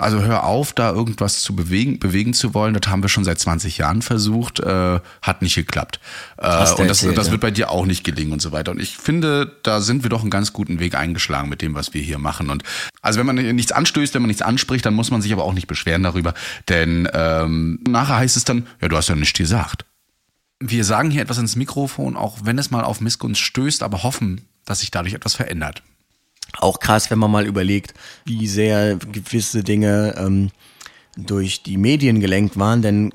[0.00, 2.74] Also hör auf, da irgendwas zu bewegen, bewegen zu wollen.
[2.74, 6.00] Das haben wir schon seit 20 Jahren versucht, äh, hat nicht geklappt.
[6.38, 7.32] Äh, und das, erzählt, das ja.
[7.32, 8.72] wird bei dir auch nicht gelingen und so weiter.
[8.72, 11.94] Und ich finde, da sind wir doch einen ganz guten Weg eingeschlagen mit dem, was
[11.94, 12.50] wir hier machen.
[12.50, 12.62] Und
[13.02, 15.52] also wenn man nichts anstößt, wenn man nichts anspricht, dann muss man sich aber auch
[15.52, 16.34] nicht beschweren darüber,
[16.68, 19.84] denn ähm, nachher heißt es dann, ja, du hast ja nichts gesagt.
[20.60, 24.42] Wir sagen hier etwas ins Mikrofon, auch wenn es mal auf Missgunst stößt, aber hoffen,
[24.66, 25.82] dass sich dadurch etwas verändert.
[26.58, 30.50] Auch krass, wenn man mal überlegt, wie sehr gewisse Dinge ähm,
[31.16, 33.12] durch die Medien gelenkt waren, denn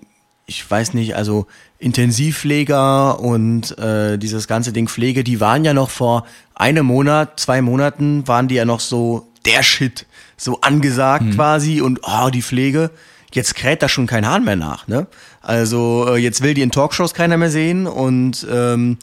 [0.47, 1.47] ich weiß nicht, also
[1.79, 7.61] Intensivpfleger und äh, dieses ganze Ding Pflege, die waren ja noch vor einem Monat, zwei
[7.61, 10.05] Monaten, waren die ja noch so der Shit,
[10.37, 12.91] so angesagt quasi und oh, die Pflege.
[13.33, 15.07] Jetzt kräht da schon kein Hahn mehr nach, ne?
[15.41, 18.97] Also äh, jetzt will die in Talkshows keiner mehr sehen und ähm,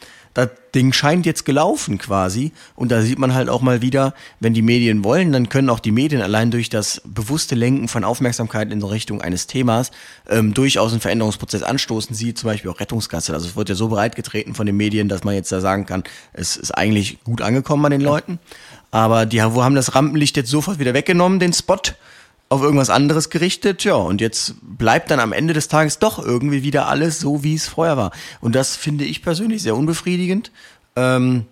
[0.74, 2.52] Ding scheint jetzt gelaufen quasi.
[2.74, 5.80] Und da sieht man halt auch mal wieder, wenn die Medien wollen, dann können auch
[5.80, 9.90] die Medien allein durch das bewusste Lenken von Aufmerksamkeit in Richtung eines Themas
[10.28, 12.14] ähm, durchaus einen Veränderungsprozess anstoßen.
[12.14, 13.35] Sie zum Beispiel auch Rettungsgasse.
[13.35, 16.04] Also es wird ja so bereitgetreten von den Medien, dass man jetzt da sagen kann,
[16.32, 18.38] es ist eigentlich gut angekommen bei den Leuten.
[18.90, 21.80] Aber die haben das Rampenlicht jetzt sofort wieder weggenommen, den Spot
[22.52, 26.62] auf irgendwas anderes gerichtet, ja, und jetzt bleibt dann am Ende des Tages doch irgendwie
[26.62, 28.12] wieder alles so, wie es vorher war.
[28.42, 30.52] Und das finde ich persönlich sehr unbefriedigend.
[30.94, 31.46] Ähm,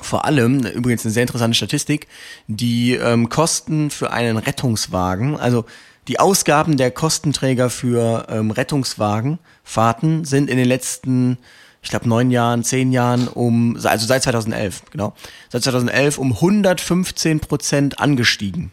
[0.00, 2.06] vor allem, übrigens eine sehr interessante Statistik,
[2.46, 5.64] die ähm, Kosten für einen Rettungswagen, also
[6.06, 11.38] die Ausgaben der Kostenträger für ähm, Rettungswagenfahrten sind in den letzten,
[11.82, 15.12] ich glaube, neun Jahren, zehn Jahren um, also seit 2011, genau,
[15.48, 18.70] seit 2011 um 115 Prozent angestiegen.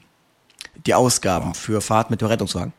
[0.87, 2.73] Die Ausgaben für Fahrt mit dem Rettungswagen.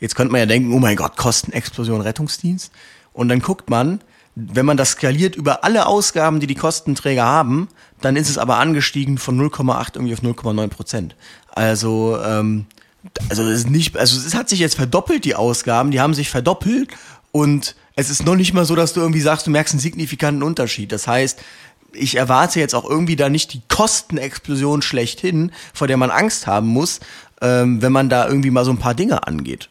[0.00, 2.72] Jetzt könnte man ja denken, oh mein Gott, Kostenexplosion Rettungsdienst.
[3.12, 4.00] Und dann guckt man,
[4.34, 7.68] wenn man das skaliert über alle Ausgaben, die die Kostenträger haben,
[8.00, 11.16] dann ist es aber angestiegen von 0,8 irgendwie auf 0,9 Prozent.
[11.52, 12.66] Also, ähm,
[13.28, 16.30] also es ist nicht, also es hat sich jetzt verdoppelt, die Ausgaben, die haben sich
[16.30, 16.90] verdoppelt
[17.30, 20.42] und es ist noch nicht mal so, dass du irgendwie sagst, du merkst einen signifikanten
[20.42, 20.90] Unterschied.
[20.90, 21.40] Das heißt,
[21.94, 26.68] ich erwarte jetzt auch irgendwie da nicht die Kostenexplosion schlechthin, vor der man Angst haben
[26.68, 27.00] muss,
[27.40, 29.68] ähm, wenn man da irgendwie mal so ein paar Dinge angeht.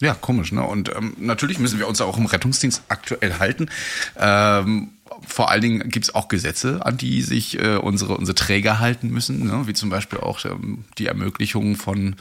[0.00, 0.62] Ja, komisch, ne?
[0.62, 3.70] Und ähm, natürlich müssen wir uns auch im Rettungsdienst aktuell halten.
[4.18, 4.90] Ähm,
[5.26, 9.10] vor allen Dingen gibt es auch Gesetze, an die sich äh, unsere, unsere Träger halten
[9.10, 9.66] müssen, ne?
[9.66, 12.16] wie zum Beispiel auch ähm, die Ermöglichung von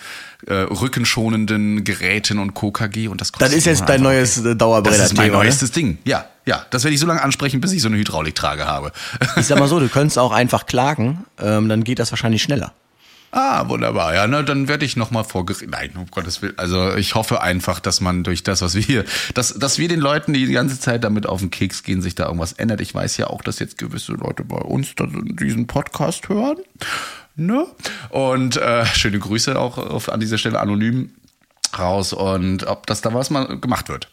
[0.48, 4.98] äh, rückenschonenden Geräten und KKG und das Das ist jetzt dein neues äh, Dauerbrenner.
[4.98, 5.76] Das ist mein neuestes ne?
[5.76, 6.26] Ding, ja.
[6.48, 8.92] Ja, das werde ich so lange ansprechen, bis ich so eine Hydrauliktrage habe.
[9.36, 12.72] Ich sag mal so, du könntest auch einfach klagen, ähm, dann geht das wahrscheinlich schneller.
[13.38, 14.16] Ah, wunderbar.
[14.16, 15.70] Ja, ne, dann werde ich nochmal vor Gericht.
[15.70, 16.58] Nein, um Gottes Willen.
[16.58, 20.00] Also ich hoffe einfach, dass man durch das, was wir hier, dass, dass wir den
[20.00, 22.80] Leuten, die die ganze Zeit damit auf den Keks gehen, sich da irgendwas ändert.
[22.80, 26.60] Ich weiß ja auch, dass jetzt gewisse Leute bei uns diesen Podcast hören.
[27.36, 27.68] Ne?
[28.10, 31.10] Und äh, schöne Grüße auch auf, an dieser Stelle anonym
[31.78, 34.08] raus und ob das da was mal gemacht wird.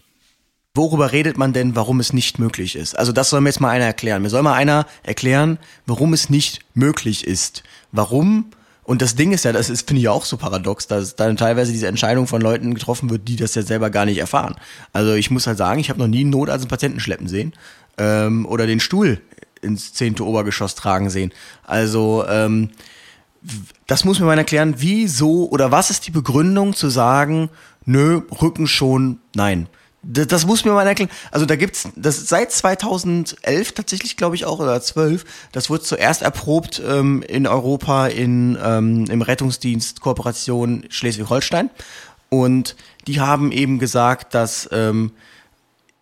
[0.75, 2.99] Worüber redet man denn, warum es nicht möglich ist?
[2.99, 4.23] Also das soll mir jetzt mal einer erklären.
[4.23, 7.63] Mir soll mal einer erklären, warum es nicht möglich ist.
[7.93, 8.47] Warum
[8.85, 11.71] und das Ding ist ja, das ist, finde ich auch so paradox, dass dann teilweise
[11.73, 14.57] diese Entscheidung von Leuten getroffen wird, die das ja selber gar nicht erfahren.
[14.93, 17.53] Also ich muss halt sagen, ich habe noch nie einen Notarzt einen Patienten schleppen sehen
[17.99, 19.21] ähm, oder den Stuhl
[19.61, 21.33] ins zehnte Obergeschoss tragen sehen.
[21.63, 22.71] Also ähm,
[23.87, 27.51] das muss mir mal erklären, wieso oder was ist die Begründung zu sagen,
[27.85, 29.69] nö, Rücken schon, nein.
[30.03, 31.11] Das, das muss mir mal erklären.
[31.31, 35.25] Also da gibt's das seit 2011 tatsächlich, glaube ich auch oder 12.
[35.53, 41.71] Das wurde zuerst erprobt ähm, in Europa in ähm, im Rettungsdienst Kooperation Schleswig-Holstein
[42.31, 45.13] und die haben eben gesagt, dass ähm,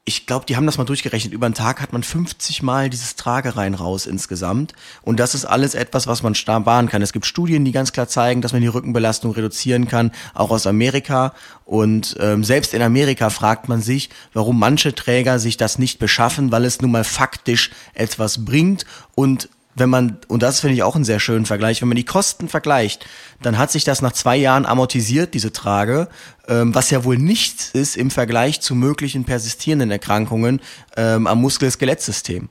[0.07, 1.33] ich glaube, die haben das mal durchgerechnet.
[1.33, 4.73] Über den Tag hat man 50 Mal dieses Tragerein raus insgesamt.
[5.03, 7.03] Und das ist alles etwas, was man sparen kann.
[7.03, 10.67] Es gibt Studien, die ganz klar zeigen, dass man die Rückenbelastung reduzieren kann, auch aus
[10.67, 11.35] Amerika.
[11.65, 16.51] Und ähm, selbst in Amerika fragt man sich, warum manche Träger sich das nicht beschaffen,
[16.51, 19.49] weil es nun mal faktisch etwas bringt und
[19.81, 22.49] wenn man, und das finde ich auch einen sehr schönen Vergleich, wenn man die Kosten
[22.49, 23.07] vergleicht,
[23.43, 26.09] dann hat sich das nach zwei Jahren amortisiert, diese Trage,
[26.47, 30.61] ähm, was ja wohl nichts ist im Vergleich zu möglichen persistierenden Erkrankungen
[30.97, 32.49] ähm, am Muskel-Skelettsystem.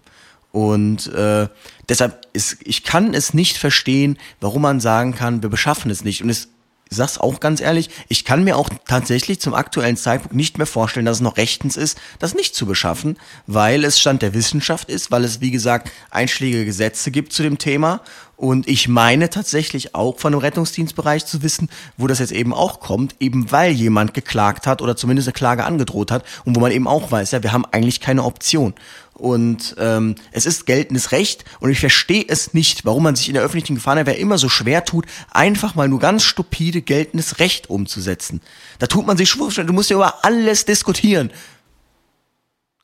[0.52, 1.48] Und äh,
[1.88, 6.24] deshalb ist, ich kann es nicht verstehen, warum man sagen kann, wir beschaffen es nicht.
[6.24, 6.50] Und es
[6.90, 11.06] sag's auch ganz ehrlich, ich kann mir auch tatsächlich zum aktuellen Zeitpunkt nicht mehr vorstellen,
[11.06, 15.12] dass es noch rechtens ist, das nicht zu beschaffen, weil es Stand der Wissenschaft ist,
[15.12, 18.02] weil es, wie gesagt, einschlägige Gesetze gibt zu dem Thema.
[18.40, 22.80] Und ich meine tatsächlich auch von dem Rettungsdienstbereich zu wissen, wo das jetzt eben auch
[22.80, 26.72] kommt, eben weil jemand geklagt hat oder zumindest eine Klage angedroht hat und wo man
[26.72, 28.74] eben auch weiß, ja, wir haben eigentlich keine Option.
[29.20, 33.34] Und ähm, es ist geltendes Recht und ich verstehe es nicht, warum man sich in
[33.34, 38.40] der öffentlichen Gefahrenabwehr immer so schwer tut, einfach mal nur ganz stupide geltendes Recht umzusetzen.
[38.80, 41.32] Da tut man sich schwur, du musst ja über alles diskutieren.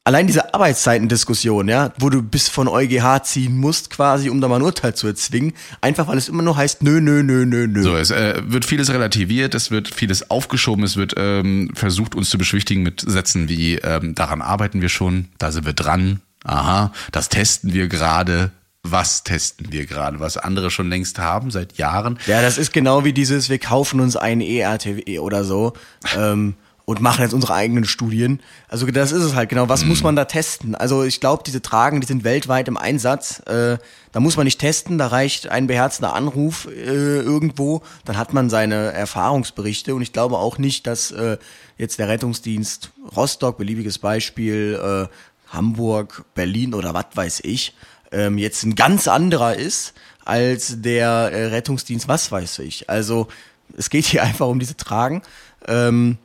[0.07, 4.57] Allein diese Arbeitszeitendiskussion, ja, wo du bis von EuGH ziehen musst, quasi, um da mal
[4.57, 7.81] ein Urteil zu erzwingen, einfach weil es immer nur heißt, nö, nö, nö, nö, nö.
[7.81, 12.29] So, es äh, wird vieles relativiert, es wird vieles aufgeschoben, es wird ähm, versucht, uns
[12.29, 16.93] zu beschwichtigen mit Sätzen wie, ähm, daran arbeiten wir schon, da sind wir dran, aha,
[17.11, 18.51] das testen wir gerade,
[18.83, 22.19] was testen wir gerade, was andere schon längst haben, seit Jahren.
[22.27, 25.73] Ja, das ist genau wie dieses, wir kaufen uns einen ERTW oder so
[26.15, 26.53] ähm,
[26.85, 28.39] und machen jetzt unsere eigenen Studien.
[28.67, 29.87] Also das ist es halt genau, was mm.
[29.87, 30.75] muss man da testen?
[30.75, 33.39] Also ich glaube, diese Tragen, die sind weltweit im Einsatz.
[33.47, 33.77] Äh,
[34.11, 38.49] da muss man nicht testen, da reicht ein beherzender Anruf äh, irgendwo, dann hat man
[38.49, 41.37] seine Erfahrungsberichte und ich glaube auch nicht, dass äh,
[41.77, 47.75] jetzt der Rettungsdienst Rostock, beliebiges Beispiel, äh, Hamburg, Berlin oder was weiß ich,
[48.11, 49.93] ähm, jetzt ein ganz anderer ist
[50.23, 52.89] als der äh, Rettungsdienst, was weiß ich.
[52.89, 53.27] Also
[53.75, 55.23] es geht hier einfach um diese Tragen.
[55.67, 56.17] Ähm,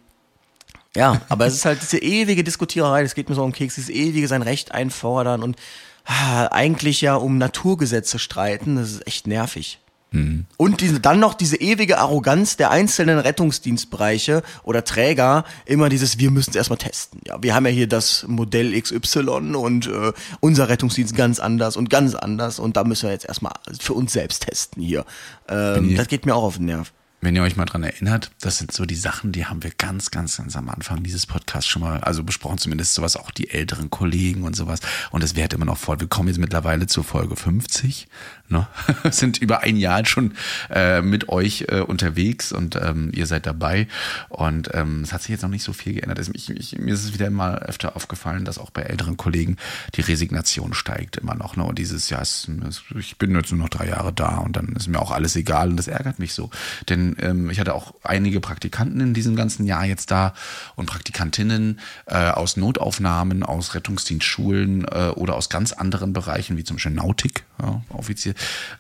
[0.97, 3.91] ja, aber es ist halt diese ewige Diskutiererei, das geht mir so um Keks, dieses
[3.91, 5.57] ewige sein Recht einfordern und
[6.05, 9.79] ah, eigentlich ja um Naturgesetze streiten, das ist echt nervig.
[10.13, 10.47] Mhm.
[10.57, 16.31] Und diese, dann noch diese ewige Arroganz der einzelnen Rettungsdienstbereiche oder Träger, immer dieses, wir
[16.31, 17.21] müssen es erstmal testen.
[17.27, 21.91] Ja, wir haben ja hier das Modell XY und äh, unser Rettungsdienst ganz anders und
[21.91, 25.05] ganz anders und da müssen wir jetzt erstmal für uns selbst testen hier.
[25.49, 26.93] Ähm, das geht mir auch auf den Nerv.
[27.21, 30.11] Wenn ihr euch mal dran erinnert, das sind so die Sachen, die haben wir ganz,
[30.11, 33.91] ganz, ganz am Anfang dieses Podcasts schon mal, also besprochen, zumindest sowas, auch die älteren
[33.91, 34.81] Kollegen und sowas.
[35.11, 36.01] Und es wird immer noch voll.
[36.01, 38.09] Wir kommen jetzt mittlerweile zur Folge 50,
[38.51, 38.67] ne?
[39.11, 40.35] sind über ein Jahr schon
[40.71, 43.87] äh, mit euch äh, unterwegs und ähm, ihr seid dabei.
[44.29, 46.21] Und ähm, es hat sich jetzt noch nicht so viel geändert.
[46.35, 49.57] Ich, ich, mir ist es wieder mal öfter aufgefallen, dass auch bei älteren Kollegen
[49.95, 51.57] die Resignation steigt immer noch.
[51.57, 51.65] Ne?
[51.65, 52.51] Und dieses Jahr, ist,
[52.99, 55.71] ich bin jetzt nur noch drei Jahre da und dann ist mir auch alles egal
[55.71, 56.51] und das ärgert mich so.
[56.89, 60.35] Denn ähm, ich hatte auch einige Praktikanten in diesem ganzen Jahr jetzt da
[60.77, 66.77] und Praktikantinnen äh, aus Notaufnahmen, aus Rettungsdienstschulen äh, oder aus ganz anderen Bereichen, wie zum
[66.77, 68.35] Beispiel Nautik, ja, offiziell.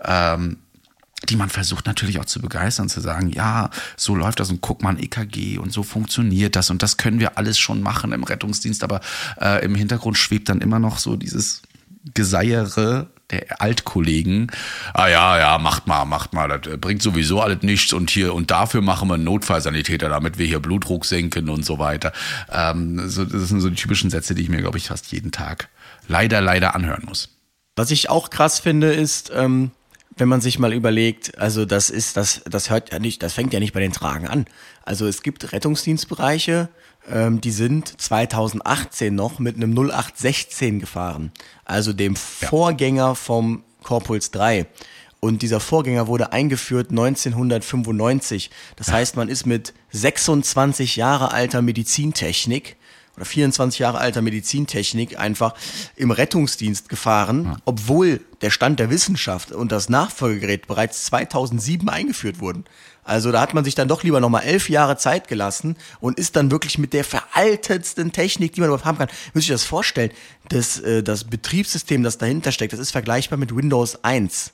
[0.05, 0.59] Ähm,
[1.29, 4.83] die man versucht natürlich auch zu begeistern, zu sagen, ja, so läuft das und guck
[4.83, 8.25] mal ein EKG und so funktioniert das und das können wir alles schon machen im
[8.25, 9.01] Rettungsdienst, aber
[9.41, 11.63] äh, im Hintergrund schwebt dann immer noch so dieses
[12.15, 14.51] Geseiere der Altkollegen,
[14.95, 18.51] ah ja, ja, macht mal, macht mal, das bringt sowieso alles nichts und hier und
[18.51, 22.13] dafür machen wir einen Notfallsanitäter, damit wir hier Blutdruck senken und so weiter.
[22.51, 25.69] Ähm, das sind so die typischen Sätze, die ich mir, glaube ich, fast jeden Tag
[26.09, 27.29] leider, leider anhören muss.
[27.77, 29.71] Was ich auch krass finde, ist, ähm,
[30.17, 33.53] wenn man sich mal überlegt, also das ist, das, das hört ja nicht, das fängt
[33.53, 34.45] ja nicht bei den Tragen an.
[34.85, 36.69] Also es gibt Rettungsdienstbereiche,
[37.11, 41.33] ähm, die sind 2018 noch mit einem 0816 gefahren,
[41.65, 42.49] also dem ja.
[42.49, 44.67] Vorgänger vom Corpuls 3.
[45.21, 48.51] Und dieser Vorgänger wurde eingeführt 1995.
[48.77, 52.77] Das heißt, man ist mit 26 Jahre alter Medizintechnik
[53.17, 55.55] oder 24 Jahre alter Medizintechnik einfach
[55.97, 62.65] im Rettungsdienst gefahren, obwohl der Stand der Wissenschaft und das Nachfolgegerät bereits 2007 eingeführt wurden.
[63.03, 66.37] Also da hat man sich dann doch lieber nochmal elf Jahre Zeit gelassen und ist
[66.37, 69.09] dann wirklich mit der veraltetsten Technik, die man überhaupt haben kann.
[69.35, 70.11] Muss ich das vorstellen?
[70.49, 74.53] Das, äh, das Betriebssystem, das dahinter steckt, das ist vergleichbar mit Windows 1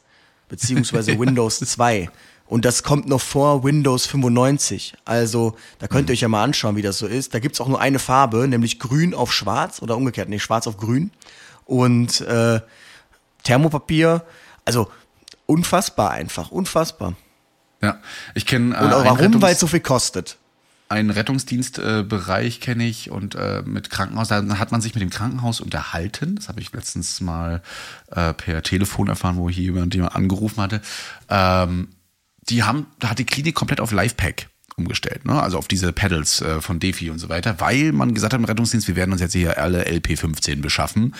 [0.48, 2.08] beziehungsweise Windows 2.
[2.48, 4.94] Und das kommt noch vor Windows 95.
[5.04, 7.34] Also da könnt ihr euch ja mal anschauen, wie das so ist.
[7.34, 10.76] Da gibt's auch nur eine Farbe, nämlich grün auf schwarz oder umgekehrt, nee, schwarz auf
[10.76, 11.10] grün.
[11.64, 12.60] Und äh,
[13.42, 14.24] Thermopapier,
[14.64, 14.88] also
[15.46, 17.14] unfassbar einfach, unfassbar.
[17.82, 17.98] Ja,
[18.34, 18.76] ich kenne.
[18.76, 19.42] Äh, und auch warum?
[19.42, 20.36] Weil es so viel kostet.
[20.88, 25.10] Einen Rettungsdienstbereich äh, kenne ich und äh, mit Krankenhaus, da hat man sich mit dem
[25.10, 26.36] Krankenhaus unterhalten.
[26.36, 27.60] Das habe ich letztens mal
[28.12, 30.80] äh, per Telefon erfahren, wo hier jemand, jemand angerufen hatte.
[31.28, 31.88] Ähm,
[32.48, 35.40] die haben, da hat die Klinik komplett auf Lifepack umgestellt, ne?
[35.40, 38.44] also auf diese Pedals äh, von Defi und so weiter, weil man gesagt hat im
[38.44, 41.14] Rettungsdienst, wir werden uns jetzt hier alle LP15 beschaffen.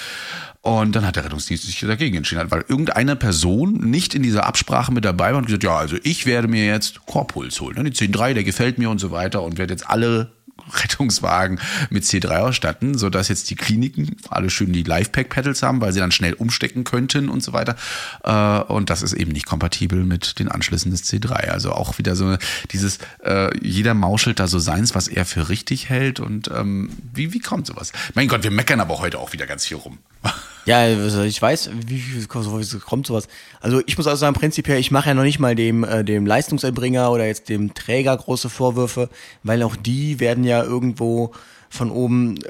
[0.60, 4.92] Und dann hat der Rettungsdienst sich dagegen entschieden, weil irgendeine Person nicht in dieser Absprache
[4.92, 7.90] mit dabei war und gesagt, ja, also ich werde mir jetzt Korpuls holen, ne?
[7.90, 10.35] die 10.3, der gefällt mir und so weiter und werde jetzt alle
[10.72, 16.00] Rettungswagen mit C3 ausstatten, sodass jetzt die Kliniken alle schön die Lifepack-Pedals haben, weil sie
[16.00, 17.76] dann schnell umstecken könnten und so weiter.
[18.24, 21.48] Äh, und das ist eben nicht kompatibel mit den Anschlüssen des C3.
[21.48, 22.36] Also auch wieder so
[22.72, 26.20] dieses, äh, jeder mauschelt da so seins, was er für richtig hält.
[26.20, 27.92] Und ähm, wie, wie kommt sowas?
[28.14, 29.98] Mein Gott, wir meckern aber heute auch wieder ganz viel rum.
[30.66, 33.28] Ja, also ich weiß, wie viel kommt sowas.
[33.60, 36.26] Also ich muss also sagen, prinzipiell, ich mache ja noch nicht mal dem, äh, dem
[36.26, 39.08] Leistungserbringer oder jetzt dem Träger große Vorwürfe,
[39.44, 41.32] weil auch die werden ja irgendwo
[41.70, 42.40] von oben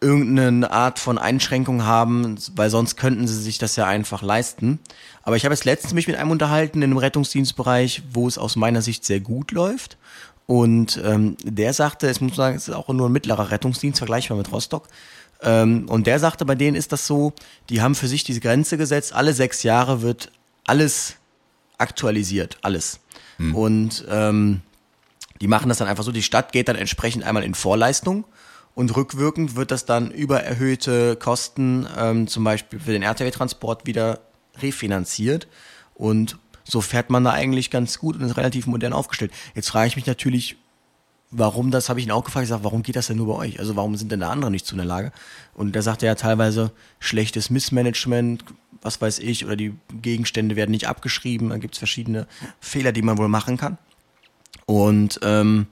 [0.00, 4.78] irgendeine Art von Einschränkung haben, weil sonst könnten sie sich das ja einfach leisten.
[5.24, 8.54] Aber ich habe jetzt letztens mich mit einem unterhalten in einem Rettungsdienstbereich, wo es aus
[8.54, 9.96] meiner Sicht sehr gut läuft.
[10.46, 13.98] Und ähm, der sagte, es muss man sagen, es ist auch nur ein mittlerer Rettungsdienst,
[13.98, 14.86] vergleichbar mit Rostock.
[15.42, 17.32] Ähm, und der sagte, bei denen ist das so,
[17.68, 20.30] die haben für sich diese Grenze gesetzt, alle sechs Jahre wird
[20.66, 21.16] alles
[21.78, 23.00] aktualisiert, alles.
[23.38, 23.54] Hm.
[23.54, 24.62] Und ähm,
[25.40, 28.24] die machen das dann einfach so, die Stadt geht dann entsprechend einmal in Vorleistung
[28.74, 34.20] und rückwirkend wird das dann über erhöhte Kosten, ähm, zum Beispiel für den RTW-Transport, wieder
[34.60, 35.48] refinanziert.
[35.94, 39.32] Und so fährt man da eigentlich ganz gut und ist relativ modern aufgestellt.
[39.54, 40.56] Jetzt frage ich mich natürlich,
[41.30, 43.34] warum das, habe ich ihn auch gefragt, ich sage, warum geht das denn nur bei
[43.34, 43.58] euch?
[43.58, 45.12] Also warum sind denn da andere nicht zu in der Lage?
[45.54, 48.44] Und da sagt er ja teilweise schlechtes Missmanagement,
[48.82, 52.26] was weiß ich, oder die Gegenstände werden nicht abgeschrieben, dann gibt es verschiedene
[52.60, 53.78] Fehler, die man wohl machen kann.
[54.66, 55.66] Und ähm,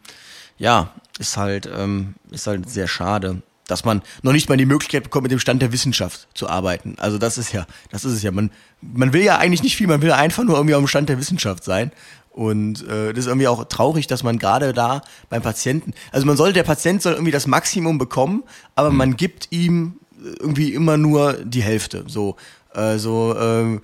[0.58, 5.04] ja, ist halt, ähm, ist halt sehr schade, dass man noch nicht mal die Möglichkeit
[5.04, 6.96] bekommt, mit dem Stand der Wissenschaft zu arbeiten.
[6.98, 8.30] Also das ist ja, das ist es ja.
[8.30, 11.08] Man, man will ja eigentlich nicht viel, man will einfach nur irgendwie auf dem Stand
[11.08, 11.90] der Wissenschaft sein.
[12.34, 16.36] Und äh, das ist irgendwie auch traurig, dass man gerade da beim Patienten, also man
[16.36, 18.42] soll, der Patient soll irgendwie das Maximum bekommen,
[18.74, 18.96] aber mhm.
[18.96, 22.04] man gibt ihm irgendwie immer nur die Hälfte.
[22.08, 22.34] So,
[22.74, 23.78] äh, so äh,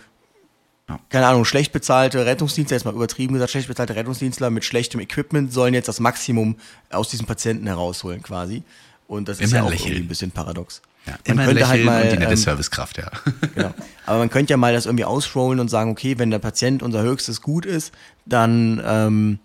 [1.11, 5.53] keine Ahnung, schlecht bezahlte Rettungsdienstler, jetzt mal übertrieben gesagt, schlecht bezahlte Rettungsdienstler mit schlechtem Equipment
[5.53, 6.57] sollen jetzt das Maximum
[6.91, 8.65] aus diesem Patienten herausholen quasi.
[9.07, 10.83] Und das ist ja auch irgendwie ein bisschen paradox.
[11.07, 13.11] Ja, man könnte halt mal, und die nette ähm, Servicekraft, ja.
[13.55, 13.75] Genau.
[14.07, 17.03] Aber man könnte ja mal das irgendwie ausrollen und sagen, okay, wenn der Patient unser
[17.03, 17.93] höchstes Gut ist,
[18.27, 19.39] dann ähm,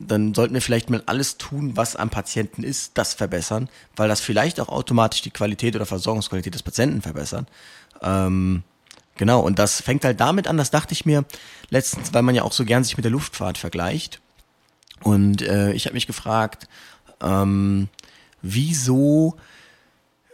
[0.00, 4.20] dann sollten wir vielleicht mal alles tun, was am Patienten ist, das verbessern, weil das
[4.20, 7.46] vielleicht auch automatisch die Qualität oder Versorgungsqualität des Patienten verbessern.
[8.00, 8.62] Ähm,
[9.16, 11.24] genau, und das fängt halt damit an, das dachte ich mir
[11.70, 14.20] letztens, weil man ja auch so gern sich mit der Luftfahrt vergleicht.
[15.02, 16.68] Und äh, ich habe mich gefragt,
[17.20, 17.88] ähm,
[18.42, 19.36] wieso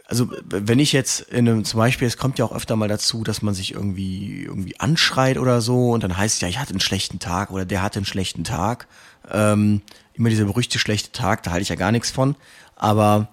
[0.07, 3.23] also wenn ich jetzt in einem, zum Beispiel, es kommt ja auch öfter mal dazu,
[3.23, 6.71] dass man sich irgendwie irgendwie anschreit oder so und dann heißt es ja, ich hatte
[6.71, 8.87] einen schlechten Tag oder der hatte einen schlechten Tag.
[9.31, 9.81] Ähm,
[10.13, 12.35] immer dieser berüchtigte schlechte Tag, da halte ich ja gar nichts von.
[12.75, 13.29] Aber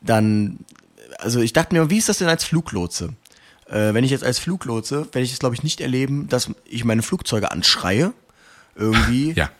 [0.00, 0.60] dann,
[1.18, 3.12] also ich dachte mir, wie ist das denn als Fluglotse?
[3.68, 6.84] Äh, wenn ich jetzt als Fluglotse, werde ich es glaube ich nicht erleben, dass ich
[6.84, 8.12] meine Flugzeuge anschreie.
[8.74, 9.32] Irgendwie.
[9.36, 9.50] Ja.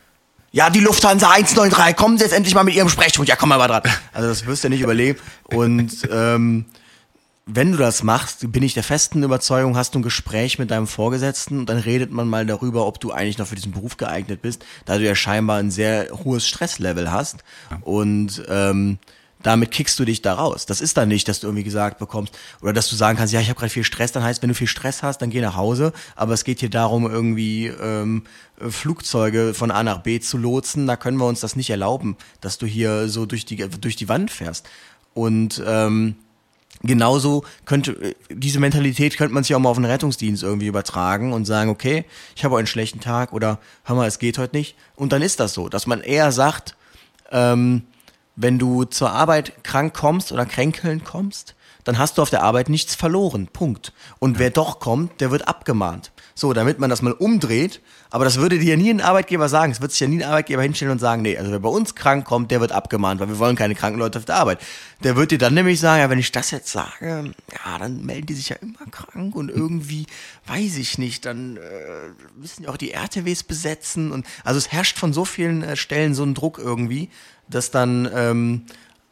[0.57, 3.29] Ja, die Lufthansa 193, kommen Sie jetzt endlich mal mit Ihrem Sprechhund.
[3.29, 3.83] Ja, komm mal dran.
[4.11, 5.19] Also das wirst du ja nicht überleben.
[5.53, 6.65] Und ähm,
[7.45, 10.87] wenn du das machst, bin ich der festen Überzeugung, hast du ein Gespräch mit deinem
[10.87, 14.41] Vorgesetzten und dann redet man mal darüber, ob du eigentlich noch für diesen Beruf geeignet
[14.41, 17.43] bist, da du ja scheinbar ein sehr hohes Stresslevel hast.
[17.81, 18.97] Und ähm,
[19.43, 20.65] damit kickst du dich da raus.
[20.65, 23.39] Das ist dann nicht, dass du irgendwie gesagt bekommst oder dass du sagen kannst, ja,
[23.39, 24.11] ich habe gerade viel Stress.
[24.11, 25.93] Dann heißt, wenn du viel Stress hast, dann geh nach Hause.
[26.15, 28.23] Aber es geht hier darum, irgendwie ähm,
[28.57, 30.87] Flugzeuge von A nach B zu lotsen.
[30.87, 34.09] Da können wir uns das nicht erlauben, dass du hier so durch die durch die
[34.09, 34.67] Wand fährst.
[35.13, 36.15] Und ähm,
[36.83, 41.45] genauso könnte diese Mentalität könnte man sich auch mal auf einen Rettungsdienst irgendwie übertragen und
[41.45, 44.75] sagen, okay, ich habe einen schlechten Tag oder hör mal, es geht heute nicht.
[44.95, 46.75] Und dann ist das so, dass man eher sagt,
[47.31, 47.83] ähm,
[48.37, 52.69] wenn du zur Arbeit krank kommst oder kränkeln kommst, dann hast du auf der Arbeit
[52.69, 53.47] nichts verloren.
[53.47, 53.93] Punkt.
[54.19, 56.11] Und wer doch kommt, der wird abgemahnt.
[56.39, 57.81] So, damit man das mal umdreht.
[58.11, 59.71] Aber das würde dir nie ein Arbeitgeber sagen.
[59.71, 61.95] Es wird sich ja nie ein Arbeitgeber hinstellen und sagen, nee, also wer bei uns
[61.95, 64.59] krank kommt, der wird abgemahnt, weil wir wollen keine kranken Leute auf der Arbeit.
[65.03, 68.27] Der wird dir dann nämlich sagen, ja, wenn ich das jetzt sage, ja, dann melden
[68.27, 70.05] die sich ja immer krank und irgendwie,
[70.45, 71.59] weiß ich nicht, dann äh,
[72.39, 76.13] müssen ja auch die RTWs besetzen und also es herrscht von so vielen äh, Stellen
[76.13, 77.09] so ein Druck irgendwie
[77.49, 78.65] dass dann ähm,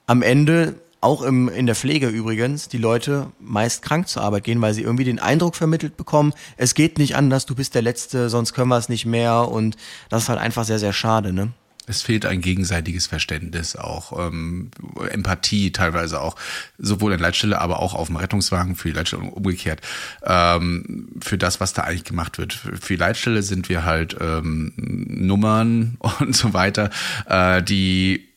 [0.07, 0.75] am Ende
[1.05, 4.81] auch im, in der Pflege übrigens, die Leute meist krank zur Arbeit gehen, weil sie
[4.81, 8.69] irgendwie den Eindruck vermittelt bekommen, es geht nicht anders, du bist der Letzte, sonst können
[8.69, 9.77] wir es nicht mehr und
[10.09, 11.53] das ist halt einfach sehr, sehr schade, ne?
[11.87, 14.71] Es fehlt ein gegenseitiges Verständnis, auch ähm,
[15.11, 16.35] Empathie teilweise auch,
[16.79, 19.81] sowohl in Leitstelle, aber auch auf dem Rettungswagen für die Leitstelle und umgekehrt,
[20.23, 22.53] ähm, für das, was da eigentlich gemacht wird.
[22.53, 26.89] Für die Leitstelle sind wir halt ähm, Nummern und so weiter,
[27.29, 28.34] äh, die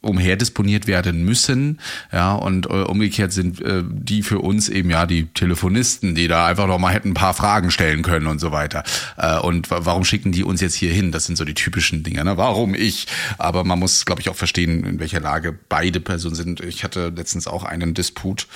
[0.00, 1.78] umherdisponiert werden müssen.
[2.10, 6.46] Ja, und äh, umgekehrt sind äh, die für uns eben ja die Telefonisten, die da
[6.46, 8.82] einfach noch mal hätten ein paar Fragen stellen können und so weiter.
[9.16, 11.12] Äh, und warum schicken die uns jetzt hier hin?
[11.12, 12.24] Das sind so die typischen Dinge.
[12.24, 12.36] Ne?
[12.36, 13.06] Warum ich?
[13.38, 16.60] Aber man muss, glaube ich, auch verstehen, in welcher Lage beide Personen sind.
[16.60, 18.48] Ich hatte letztens auch einen Disput.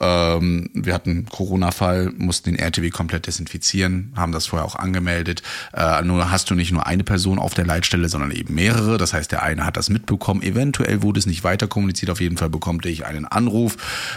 [0.00, 5.42] Ähm, wir hatten Corona-Fall, mussten den RTW komplett desinfizieren, haben das vorher auch angemeldet.
[5.72, 8.98] Äh, nur hast du nicht nur eine Person auf der Leitstelle, sondern eben mehrere.
[8.98, 12.10] Das heißt, der eine hat das mitbekommen, eventuell wurde es nicht weiter kommuniziert.
[12.10, 13.76] Auf jeden Fall bekommte ich einen Anruf,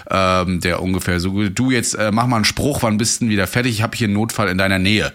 [0.10, 3.48] ähm, der ungefähr so, du jetzt äh, mach mal einen Spruch, wann bist du wieder
[3.48, 3.74] fertig?
[3.74, 5.14] Ich habe hier einen Notfall in deiner Nähe.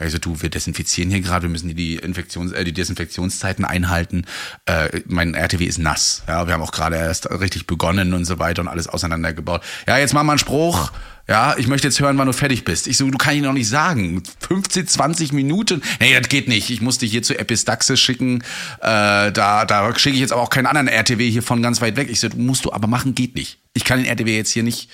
[0.00, 4.24] Also du, wir desinfizieren hier gerade, wir müssen die Infektions, äh, die Desinfektionszeiten einhalten.
[4.66, 6.22] Äh, mein RTW ist nass.
[6.26, 9.62] Ja, wir haben auch gerade erst richtig begonnen und so weiter und alles auseinandergebaut.
[9.86, 10.90] Ja, jetzt mach mal einen Spruch.
[11.28, 12.88] Ja, ich möchte jetzt hören, wann du fertig bist.
[12.88, 14.22] Ich so, du kannst ich noch nicht sagen.
[14.48, 15.80] 15, 20 Minuten?
[16.00, 16.70] Nee, das geht nicht.
[16.70, 18.42] Ich muss dich hier zu Epistaxis schicken.
[18.80, 21.96] Äh, da da schicke ich jetzt aber auch keinen anderen RTW hier von ganz weit
[21.96, 22.08] weg.
[22.10, 23.58] Ich so, musst du aber machen, geht nicht.
[23.74, 24.90] Ich kann den RTW jetzt hier nicht.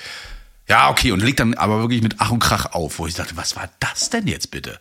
[0.68, 3.36] Ja, okay, und legt dann aber wirklich mit Ach und Krach auf, wo ich dachte,
[3.36, 4.78] was war das denn jetzt bitte?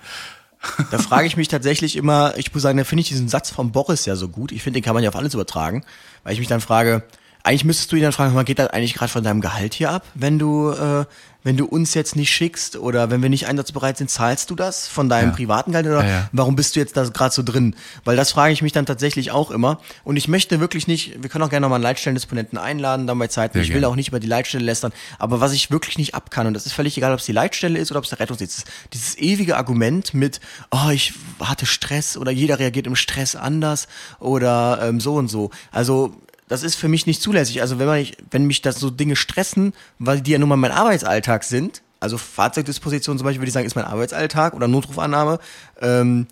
[0.89, 3.71] Da frage ich mich tatsächlich immer, ich muss sagen, da finde ich diesen Satz von
[3.71, 4.51] Boris ja so gut.
[4.51, 5.85] Ich finde, den kann man ja auf alles übertragen,
[6.23, 7.03] weil ich mich dann frage,
[7.45, 10.03] eigentlich müsstest du ihn dann fragen, geht das eigentlich gerade von deinem Gehalt hier ab,
[10.15, 11.05] wenn du, äh,
[11.43, 14.87] wenn du uns jetzt nicht schickst oder wenn wir nicht einsatzbereit sind, zahlst du das
[14.87, 15.35] von deinem ja.
[15.35, 16.29] privaten Gehalt oder ja, ja.
[16.31, 17.75] warum bist du jetzt da gerade so drin?
[18.03, 19.79] Weil das frage ich mich dann tatsächlich auch immer.
[20.03, 23.27] Und ich möchte wirklich nicht, wir können auch gerne nochmal einen Leitstellendisponenten einladen, dann bei
[23.27, 23.59] Zeiten.
[23.59, 23.89] ich will gerne.
[23.89, 26.65] auch nicht über die Leitstelle lästern, aber was ich wirklich nicht ab kann, und das
[26.65, 29.15] ist völlig egal, ob es die Leitstelle ist oder ob es der Rettungsdienst ist, dieses
[29.19, 30.39] ewige Argument mit,
[30.71, 33.87] oh, ich hatte Stress oder jeder reagiert im Stress anders
[34.19, 35.51] oder ähm, so und so.
[35.71, 36.15] Also
[36.47, 37.61] das ist für mich nicht zulässig.
[37.61, 40.71] Also wenn, man, wenn mich das so Dinge stressen, weil die ja nun mal mein
[40.71, 45.39] Arbeitsalltag sind, also Fahrzeugdisposition zum Beispiel würde ich sagen, ist mein Arbeitsalltag oder Notrufannahme,
[45.81, 46.27] ähm,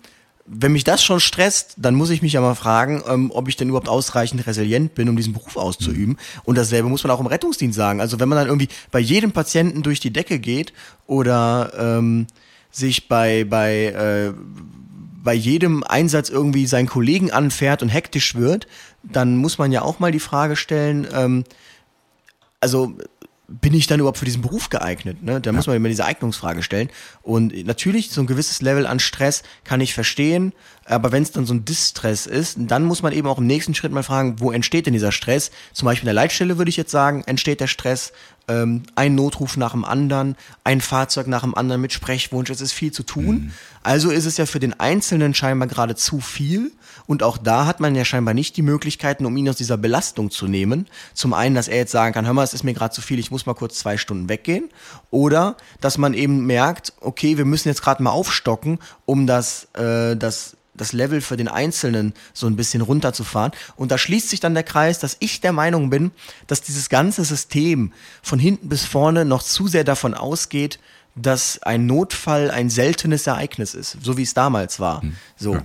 [0.46, 3.56] wenn mich das schon stresst, dann muss ich mich ja mal fragen, ähm, ob ich
[3.56, 6.18] denn überhaupt ausreichend resilient bin, um diesen Beruf auszuüben.
[6.44, 8.02] Und dasselbe muss man auch im Rettungsdienst sagen.
[8.02, 10.74] Also wenn man dann irgendwie bei jedem Patienten durch die Decke geht
[11.06, 12.26] oder ähm,
[12.70, 14.34] sich bei, bei äh,
[15.24, 18.66] bei jedem Einsatz irgendwie seinen Kollegen anfährt und hektisch wird,
[19.04, 21.44] dann muss man ja auch mal die Frage stellen, ähm,
[22.60, 22.96] also
[23.46, 25.22] bin ich dann überhaupt für diesen Beruf geeignet?
[25.22, 25.40] Ne?
[25.40, 25.52] Da ja.
[25.56, 26.88] muss man immer diese Eignungsfrage stellen.
[27.22, 30.52] Und natürlich, so ein gewisses Level an Stress kann ich verstehen,
[30.86, 33.74] aber wenn es dann so ein Distress ist, dann muss man eben auch im nächsten
[33.74, 35.50] Schritt mal fragen, wo entsteht denn dieser Stress?
[35.72, 38.12] Zum Beispiel in der Leitstelle würde ich jetzt sagen, entsteht der Stress,
[38.48, 42.72] ähm, ein Notruf nach dem anderen, ein Fahrzeug nach dem anderen mit Sprechwunsch, es ist
[42.72, 43.26] viel zu tun.
[43.26, 43.52] Mhm.
[43.82, 46.72] Also ist es ja für den Einzelnen scheinbar gerade zu viel.
[47.06, 50.30] Und auch da hat man ja scheinbar nicht die Möglichkeiten, um ihn aus dieser Belastung
[50.30, 50.86] zu nehmen.
[51.12, 53.18] Zum einen, dass er jetzt sagen kann, hör mal, es ist mir gerade zu viel,
[53.18, 54.68] ich muss mal kurz zwei Stunden weggehen.
[55.10, 60.16] Oder dass man eben merkt, okay, wir müssen jetzt gerade mal aufstocken, um das, äh,
[60.16, 63.52] das das Level für den Einzelnen so ein bisschen runterzufahren.
[63.76, 66.10] Und da schließt sich dann der Kreis, dass ich der Meinung bin,
[66.46, 67.92] dass dieses ganze System
[68.22, 70.78] von hinten bis vorne noch zu sehr davon ausgeht,
[71.16, 75.02] dass ein Notfall ein seltenes Ereignis ist, so wie es damals war.
[75.02, 75.16] Hm.
[75.36, 75.54] So.
[75.54, 75.62] Ja.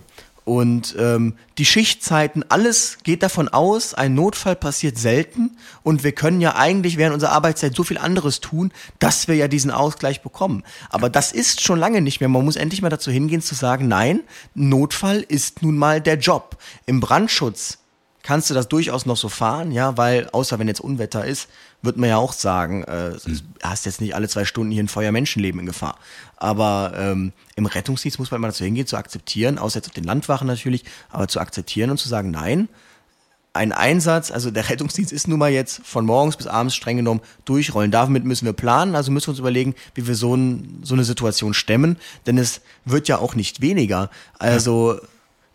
[0.49, 5.51] Und ähm, die Schichtzeiten, alles geht davon aus, ein Notfall passiert selten
[5.83, 9.47] und wir können ja eigentlich während unserer Arbeitszeit so viel anderes tun, dass wir ja
[9.47, 10.63] diesen Ausgleich bekommen.
[10.89, 12.29] Aber das ist schon lange nicht mehr.
[12.29, 14.21] Man muss endlich mal dazu hingehen zu sagen, nein,
[14.55, 16.57] Notfall ist nun mal der Job.
[16.87, 17.77] Im Brandschutz
[18.23, 21.49] kannst du das durchaus noch so fahren, ja, weil außer wenn jetzt Unwetter ist,
[21.81, 23.41] wird man ja auch sagen, äh, mhm.
[23.63, 25.97] hast jetzt nicht alle zwei Stunden hier ein Feuer Menschenleben in Gefahr.
[26.37, 30.03] Aber ähm, im Rettungsdienst muss man immer dazu hingehen, zu akzeptieren, außer jetzt auf den
[30.03, 32.67] Landwachen natürlich, aber zu akzeptieren und zu sagen, nein,
[33.53, 37.21] ein Einsatz, also der Rettungsdienst ist nun mal jetzt von morgens bis abends streng genommen
[37.45, 37.89] durchrollen.
[37.89, 41.03] Damit müssen wir planen, also müssen wir uns überlegen, wie wir so, ein, so eine
[41.03, 41.97] Situation stemmen,
[42.27, 44.11] denn es wird ja auch nicht weniger.
[44.37, 44.99] Also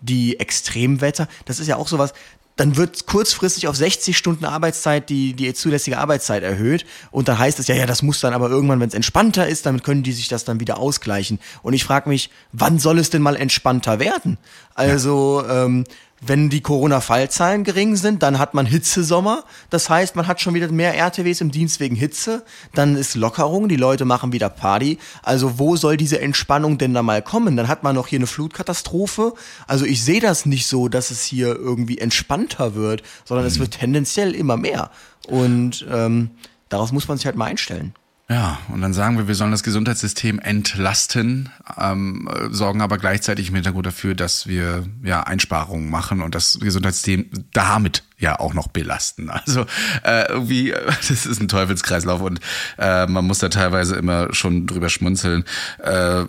[0.01, 2.12] die Extremwetter, das ist ja auch sowas,
[2.57, 6.86] dann wird kurzfristig auf 60 Stunden Arbeitszeit die, die zulässige Arbeitszeit erhöht.
[7.11, 9.66] Und dann heißt es ja, ja, das muss dann aber irgendwann, wenn es entspannter ist,
[9.66, 11.40] damit können die sich das dann wieder ausgleichen.
[11.62, 14.38] Und ich frage mich, wann soll es denn mal entspannter werden?
[14.74, 15.64] Also, ja.
[15.64, 15.84] ähm,
[16.27, 19.45] wenn die Corona-Fallzahlen gering sind, dann hat man Hitzesommer.
[19.70, 22.45] Das heißt, man hat schon wieder mehr RTWs im Dienst wegen Hitze.
[22.75, 24.99] Dann ist Lockerung, die Leute machen wieder Party.
[25.22, 27.57] Also wo soll diese Entspannung denn da mal kommen?
[27.57, 29.35] Dann hat man noch hier eine Flutkatastrophe.
[29.66, 33.53] Also ich sehe das nicht so, dass es hier irgendwie entspannter wird, sondern mhm.
[33.53, 34.91] es wird tendenziell immer mehr.
[35.27, 36.31] Und ähm,
[36.68, 37.95] darauf muss man sich halt mal einstellen.
[38.29, 43.55] Ja, und dann sagen wir, wir sollen das Gesundheitssystem entlasten, ähm, sorgen aber gleichzeitig im
[43.55, 49.29] Hintergrund dafür, dass wir ja Einsparungen machen und das Gesundheitssystem damit ja auch noch belasten.
[49.29, 49.66] Also
[50.05, 52.41] äh, irgendwie, das ist ein Teufelskreislauf und
[52.79, 55.45] äh, man muss da teilweise immer schon drüber schmunzeln,
[55.83, 56.25] äh,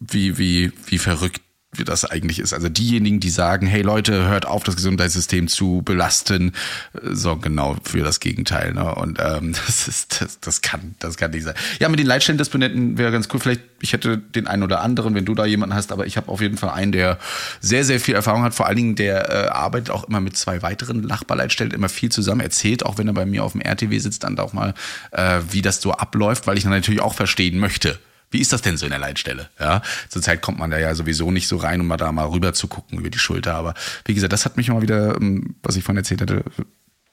[0.00, 1.40] wie, wie, wie verrückt
[1.72, 2.54] wie das eigentlich ist.
[2.54, 6.52] Also diejenigen, die sagen, hey Leute, hört auf, das Gesundheitssystem zu belasten,
[6.94, 8.72] äh, sorgen genau für das Gegenteil.
[8.72, 8.94] Ne?
[8.94, 11.54] Und ähm, das ist, das, das kann, das kann nicht sein.
[11.78, 13.40] Ja, mit den Leitstellendisponenten wäre ganz cool.
[13.40, 16.30] Vielleicht, ich hätte den einen oder anderen, wenn du da jemanden hast, aber ich habe
[16.30, 17.18] auf jeden Fall einen, der
[17.60, 18.54] sehr, sehr viel Erfahrung hat.
[18.54, 22.40] Vor allen Dingen, der äh, arbeitet auch immer mit zwei weiteren Nachbarleitstellen, immer viel zusammen,
[22.40, 24.72] erzählt, auch wenn er bei mir auf dem RTW sitzt, dann auch mal,
[25.10, 27.98] äh, wie das so abläuft, weil ich dann natürlich auch verstehen möchte
[28.30, 29.48] wie ist das denn so in der Leitstelle?
[29.58, 32.52] Ja, zurzeit kommt man da ja sowieso nicht so rein, um mal da mal rüber
[32.52, 33.54] zu gucken über die Schulter.
[33.54, 33.74] Aber
[34.04, 36.44] wie gesagt, das hat mich immer wieder, ähm, was ich vorhin erzählt hatte,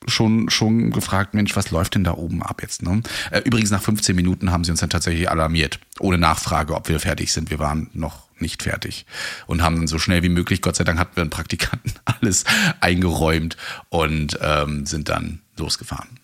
[0.07, 2.81] schon, schon gefragt, Mensch, was läuft denn da oben ab jetzt?
[2.81, 3.01] Ne?
[3.31, 6.99] Äh, übrigens, nach 15 Minuten haben sie uns dann tatsächlich alarmiert, ohne Nachfrage, ob wir
[6.99, 7.49] fertig sind.
[7.49, 9.05] Wir waren noch nicht fertig
[9.47, 12.43] und haben dann so schnell wie möglich, Gott sei Dank hatten wir einen Praktikanten, alles
[12.81, 13.57] eingeräumt
[13.89, 16.19] und ähm, sind dann losgefahren.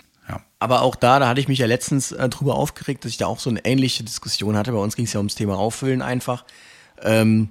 [0.59, 3.25] Aber auch da, da hatte ich mich ja letztens äh, drüber aufgeregt, dass ich da
[3.27, 4.71] auch so eine ähnliche Diskussion hatte.
[4.71, 6.45] Bei uns ging es ja ums Thema Auffüllen einfach.
[7.01, 7.49] Ähm,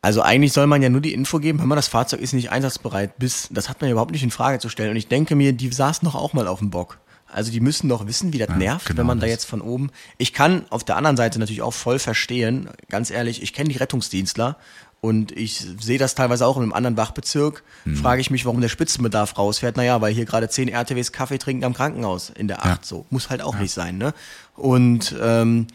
[0.00, 2.50] also eigentlich soll man ja nur die Info geben, wenn man das Fahrzeug ist nicht
[2.50, 4.90] einsatzbereit bis, das hat man ja überhaupt nicht in Frage zu stellen.
[4.90, 6.98] Und ich denke mir, die saßen doch auch mal auf dem Bock.
[7.26, 9.26] Also die müssen doch wissen, wie das ja, nervt, genau wenn man das.
[9.26, 9.90] da jetzt von oben.
[10.18, 13.76] Ich kann auf der anderen Seite natürlich auch voll verstehen, ganz ehrlich, ich kenne die
[13.76, 14.56] Rettungsdienstler
[15.04, 17.62] und ich sehe das teilweise auch in einem anderen Wachbezirk.
[17.84, 17.96] Mhm.
[17.96, 19.76] Frage ich mich, warum der Spitzenbedarf rausfährt.
[19.76, 22.80] Naja, weil hier gerade zehn RTWs Kaffee trinken am Krankenhaus in der Acht.
[22.84, 22.88] Ja.
[22.88, 23.60] So muss halt auch ja.
[23.60, 23.98] nicht sein.
[23.98, 24.14] Ne?
[24.56, 25.66] Und ähm,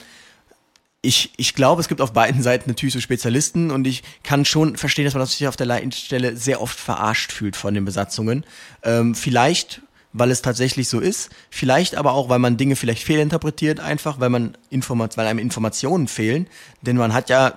[1.04, 4.78] ich, ich glaube, es gibt auf beiden Seiten natürlich so Spezialisten und ich kann schon
[4.78, 8.44] verstehen, dass man sich auf der Leitstelle sehr oft verarscht fühlt von den Besatzungen.
[8.82, 13.80] Ähm, vielleicht weil es tatsächlich so ist, vielleicht aber auch, weil man Dinge vielleicht fehlinterpretiert
[13.80, 16.48] einfach, weil man Informat weil einem Informationen fehlen,
[16.82, 17.54] denn man hat ja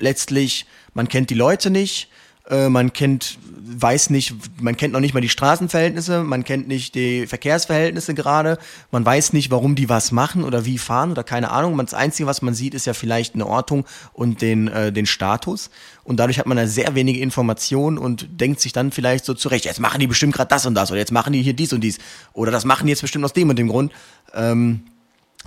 [0.00, 2.08] letztlich man kennt die Leute nicht,
[2.48, 6.94] äh, man kennt, weiß nicht, man kennt noch nicht mal die Straßenverhältnisse, man kennt nicht
[6.96, 8.58] die Verkehrsverhältnisse gerade,
[8.90, 11.78] man weiß nicht, warum die was machen oder wie fahren oder keine Ahnung.
[11.78, 15.70] Das Einzige, was man sieht, ist ja vielleicht eine Ortung und den, äh, den Status.
[16.02, 19.64] Und dadurch hat man da sehr wenige Informationen und denkt sich dann vielleicht so zurecht,
[19.64, 21.82] jetzt machen die bestimmt gerade das und das oder jetzt machen die hier dies und
[21.82, 21.98] dies
[22.32, 23.92] oder das machen die jetzt bestimmt aus dem und dem Grund.
[24.34, 24.82] Ähm,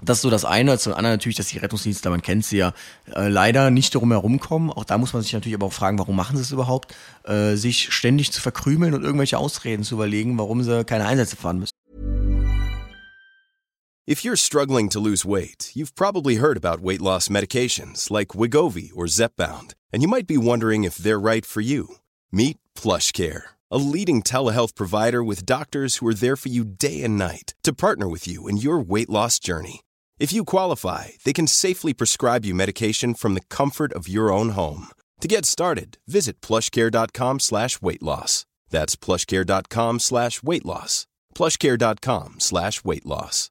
[0.05, 0.77] das ist so das eine.
[0.77, 2.73] Zum anderen natürlich, dass die Rettungsdienste, man kennt sie ja,
[3.13, 4.69] äh, leider nicht darum herumkommen.
[4.69, 6.95] Auch da muss man sich natürlich aber auch fragen, warum machen sie es überhaupt?
[7.23, 11.59] Äh, sich ständig zu verkrümeln und irgendwelche Ausreden zu überlegen, warum sie keine Einsätze fahren
[11.59, 11.73] müssen.
[14.05, 18.91] If you're struggling to lose weight, you've probably heard about weight loss medications like Wigovi
[18.93, 21.87] or Zepbound, and you might be wondering if they're right for you.
[22.29, 27.17] Meet PlushCare, a leading telehealth provider with doctors who are there for you day and
[27.17, 29.82] night to partner with you in your weight loss journey.
[30.19, 34.49] If you qualify, they can safely prescribe you medication from the comfort of your own
[34.49, 34.89] home.
[35.21, 38.45] To get started, visit plushcare.com slash weight loss.
[38.69, 41.07] That's plushcare.com slash weight loss.
[41.33, 43.49] plushcare.com slash weight loss.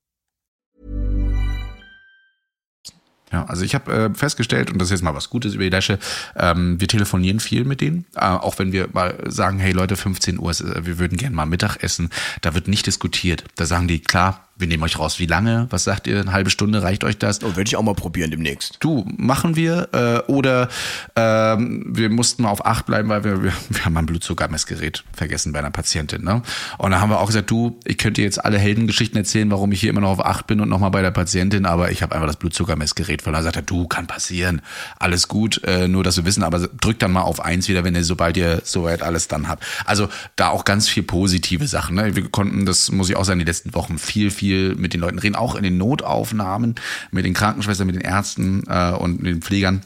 [3.33, 5.71] Ja, also ich habe äh, festgestellt, und das ist jetzt mal was Gutes über die
[5.71, 5.99] Dasche,
[6.37, 10.39] ähm, wir telefonieren viel mit denen, äh, auch wenn wir mal sagen, hey Leute, 15
[10.39, 12.11] Uhr, äh, wir würden gerne mal Mittag essen,
[12.43, 13.45] da wird nicht diskutiert.
[13.57, 15.19] Da sagen die, klar, wir nehmen euch raus.
[15.19, 15.67] Wie lange?
[15.71, 16.21] Was sagt ihr?
[16.21, 17.43] Eine halbe Stunde reicht euch das?
[17.43, 18.77] Oh, Würde ich auch mal probieren demnächst.
[18.81, 19.89] Du, machen wir.
[19.93, 20.69] Äh, oder
[21.17, 25.53] ähm, wir mussten mal auf acht bleiben, weil wir, wir, wir haben ein Blutzuckermessgerät vergessen
[25.53, 26.23] bei einer Patientin.
[26.23, 26.43] Ne?
[26.79, 29.81] Und dann haben wir auch gesagt, du, ich könnte jetzt alle Heldengeschichten erzählen, warum ich
[29.81, 32.29] hier immer noch auf acht bin und nochmal bei der Patientin, aber ich habe einfach
[32.29, 33.43] das Blutzuckermessgerät verloren.
[33.43, 34.61] Dann sagt er, du, kann passieren.
[34.99, 37.95] Alles gut, äh, nur dass wir wissen, aber drückt dann mal auf eins wieder, wenn
[37.95, 39.65] ihr, sobald ihr soweit alles dann habt.
[39.87, 41.97] Also da auch ganz viel positive Sachen.
[41.97, 42.15] Ne?
[42.15, 45.19] Wir konnten, das muss ich auch sagen, die letzten Wochen viel, viel mit den Leuten
[45.19, 46.75] reden, auch in den Notaufnahmen,
[47.11, 49.83] mit den Krankenschwestern, mit den Ärzten äh, und den Pflegern.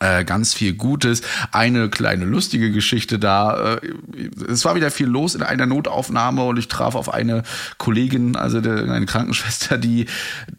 [0.00, 1.22] Äh, ganz viel Gutes.
[1.50, 3.76] Eine kleine lustige Geschichte da.
[3.76, 3.90] Äh,
[4.46, 7.42] es war wieder viel los in einer Notaufnahme und ich traf auf eine
[7.78, 10.04] Kollegin, also eine Krankenschwester, die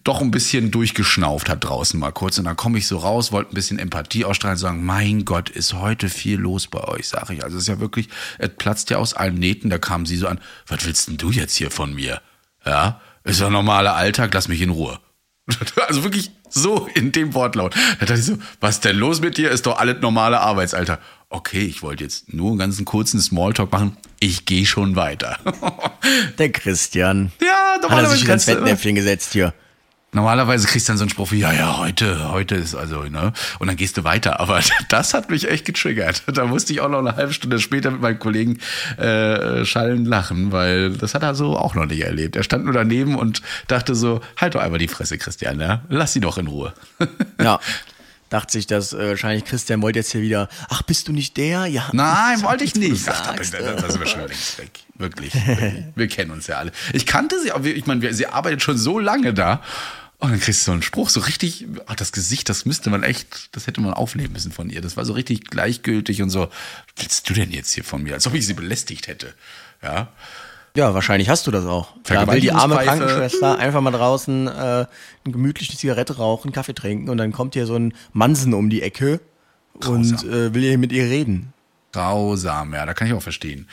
[0.03, 2.39] doch ein bisschen durchgeschnauft hat draußen mal kurz.
[2.39, 5.51] Und dann komme ich so raus, wollte ein bisschen Empathie ausstrahlen und sagen, mein Gott,
[5.51, 7.43] ist heute viel los bei euch, sage ich.
[7.43, 8.09] Also es ist ja wirklich,
[8.39, 9.69] es platzt ja aus allen Nähten.
[9.69, 12.19] Da kam sie so an, was willst denn du jetzt hier von mir?
[12.65, 12.99] Ja,
[13.29, 14.99] ist doch normaler Alltag, lass mich in Ruhe.
[15.87, 17.75] Also wirklich so in dem Wortlaut.
[17.99, 19.49] Da dachte ich so, was denn los mit dir?
[19.49, 20.99] Ist doch alles normale Arbeitsalter.
[21.29, 23.97] Okay, ich wollte jetzt nur einen ganzen kurzen Smalltalk machen.
[24.19, 25.37] Ich gehe schon weiter.
[26.37, 27.31] Der Christian.
[27.41, 29.53] Ja, Hat er normalerweise sich ins Fettnäpfchen gesetzt hier.
[30.11, 33.31] Normalerweise kriegst du dann so einen Spruch wie, ja, ja, heute, heute ist also, ne?
[33.59, 34.39] Und dann gehst du weiter.
[34.39, 36.23] Aber das hat mich echt getriggert.
[36.25, 38.57] Da musste ich auch noch eine halbe Stunde später mit meinem Kollegen
[38.97, 42.35] äh, schallend lachen, weil das hat er so auch noch nicht erlebt.
[42.35, 45.83] Er stand nur daneben und dachte so, halt doch einmal die Fresse, Christian, ja?
[45.89, 46.73] Lass sie doch in Ruhe.
[47.41, 47.59] Ja.
[48.29, 51.65] Dachte sich, dass äh, wahrscheinlich Christian wollte jetzt hier wieder, ach, bist du nicht der?
[51.65, 51.89] Ja.
[51.93, 53.07] Nein, wollte ich nicht.
[53.09, 54.69] Ach, da, da, da, sind wir schon längst weg.
[54.95, 55.33] Wirklich.
[55.33, 55.83] wirklich.
[55.95, 56.71] Wir kennen uns ja alle.
[56.93, 59.61] Ich kannte sie, aber wir- ich meine, sie arbeitet schon so lange da.
[60.19, 63.03] Und dann kriegst du so einen Spruch, so richtig, ach, das Gesicht, das müsste man
[63.03, 64.81] echt, das hätte man aufnehmen müssen von ihr.
[64.81, 66.49] Das war so richtig gleichgültig und so, was
[66.97, 68.15] willst du denn jetzt hier von mir?
[68.15, 69.33] Als ob ich sie belästigt hätte.
[69.81, 70.09] Ja.
[70.75, 71.93] Ja, wahrscheinlich hast du das auch.
[72.03, 72.75] Da will die arme.
[72.75, 74.87] Krankenschwester einfach mal draußen äh, eine
[75.23, 79.21] gemütliche Zigarette rauchen, Kaffee trinken und dann kommt hier so ein Mansen um die Ecke
[79.73, 80.29] und Grausam.
[80.29, 81.53] äh, will hier mit ihr reden.
[81.93, 83.67] Grausam, ja, da kann ich auch verstehen.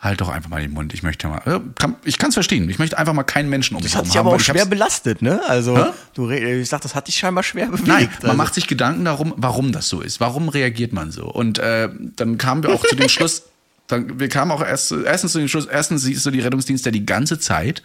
[0.00, 0.94] Halt doch einfach mal den Mund.
[0.94, 2.70] Ich möchte mal, kann, ich kann es verstehen.
[2.70, 4.40] Ich möchte einfach mal keinen Menschen um mich Das hat herum dich aber haben, auch
[4.40, 5.42] ich schwer belastet, ne?
[5.46, 5.90] Also, Hä?
[6.14, 7.86] du ich sag, das hat dich scheinbar schwer bewegt.
[7.86, 8.36] Nein, man also.
[8.38, 10.18] macht sich Gedanken darum, warum das so ist.
[10.18, 11.26] Warum reagiert man so?
[11.26, 13.42] Und äh, dann kamen wir auch zu dem Schluss,
[13.90, 17.04] dann, wir kamen auch erst, erstens zu dem Schluss, erstens siehst du die Rettungsdienste die
[17.04, 17.82] ganze Zeit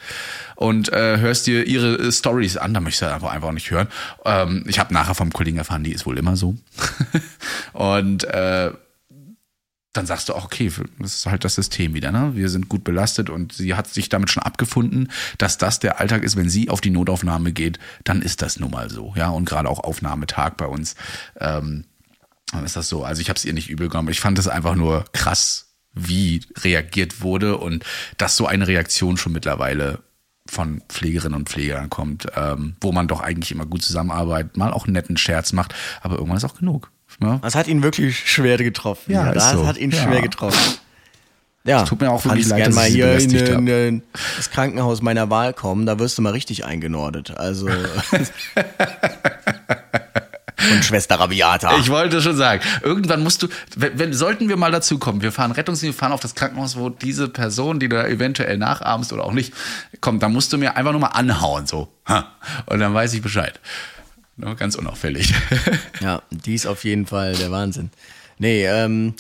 [0.56, 3.72] und äh, hörst dir ihre äh, Stories an, da möchtest du einfach, einfach auch nicht
[3.72, 3.88] hören.
[4.24, 6.56] Ähm, ich habe nachher vom Kollegen erfahren, die ist wohl immer so.
[7.74, 8.72] und äh,
[9.96, 12.32] dann sagst du auch, okay, das ist halt das System wieder, ne?
[12.36, 16.24] Wir sind gut belastet und sie hat sich damit schon abgefunden, dass das der Alltag
[16.24, 19.30] ist, wenn sie auf die Notaufnahme geht, dann ist das nun mal so, ja.
[19.30, 20.96] Und gerade auch Aufnahmetag bei uns,
[21.40, 21.86] ähm,
[22.52, 23.04] dann ist das so.
[23.04, 24.10] Also ich habe es ihr nicht übel genommen.
[24.10, 27.84] Ich fand es einfach nur krass, wie reagiert wurde und
[28.18, 30.00] dass so eine Reaktion schon mittlerweile
[30.48, 34.86] von Pflegerinnen und Pflegern kommt, ähm, wo man doch eigentlich immer gut zusammenarbeitet, mal auch
[34.86, 36.92] einen netten Scherz macht, aber irgendwann ist auch genug.
[37.20, 37.40] Ne?
[37.42, 39.12] Das hat ihn wirklich schwer getroffen.
[39.12, 39.66] Ja, ist das so.
[39.68, 40.04] hat ihn Ja.
[40.04, 40.76] schwer getroffen.
[41.64, 44.04] Ja, Es tut mir auch wirklich leid, dass mal hier in, in, in
[44.38, 47.36] das Krankenhaus meiner Wahl kommen, da wirst du mal richtig eingenordet.
[47.38, 47.68] Also
[50.58, 51.78] von Schwester Rabiata.
[51.80, 55.32] Ich wollte schon sagen, irgendwann musst du, wenn, wenn sollten wir mal dazu kommen, wir
[55.32, 59.12] fahren Rettungsdienst, wir fahren auf das Krankenhaus, wo diese Person, die du da eventuell nachahmst
[59.12, 59.54] oder auch nicht,
[60.02, 61.88] kommt, dann musst du mir einfach nur mal anhauen, so.
[62.68, 63.60] Und dann weiß ich Bescheid.
[64.38, 65.34] Nur ganz unauffällig.
[66.02, 67.90] Ja, die ist auf jeden Fall der Wahnsinn.
[68.38, 69.16] Nee, ähm,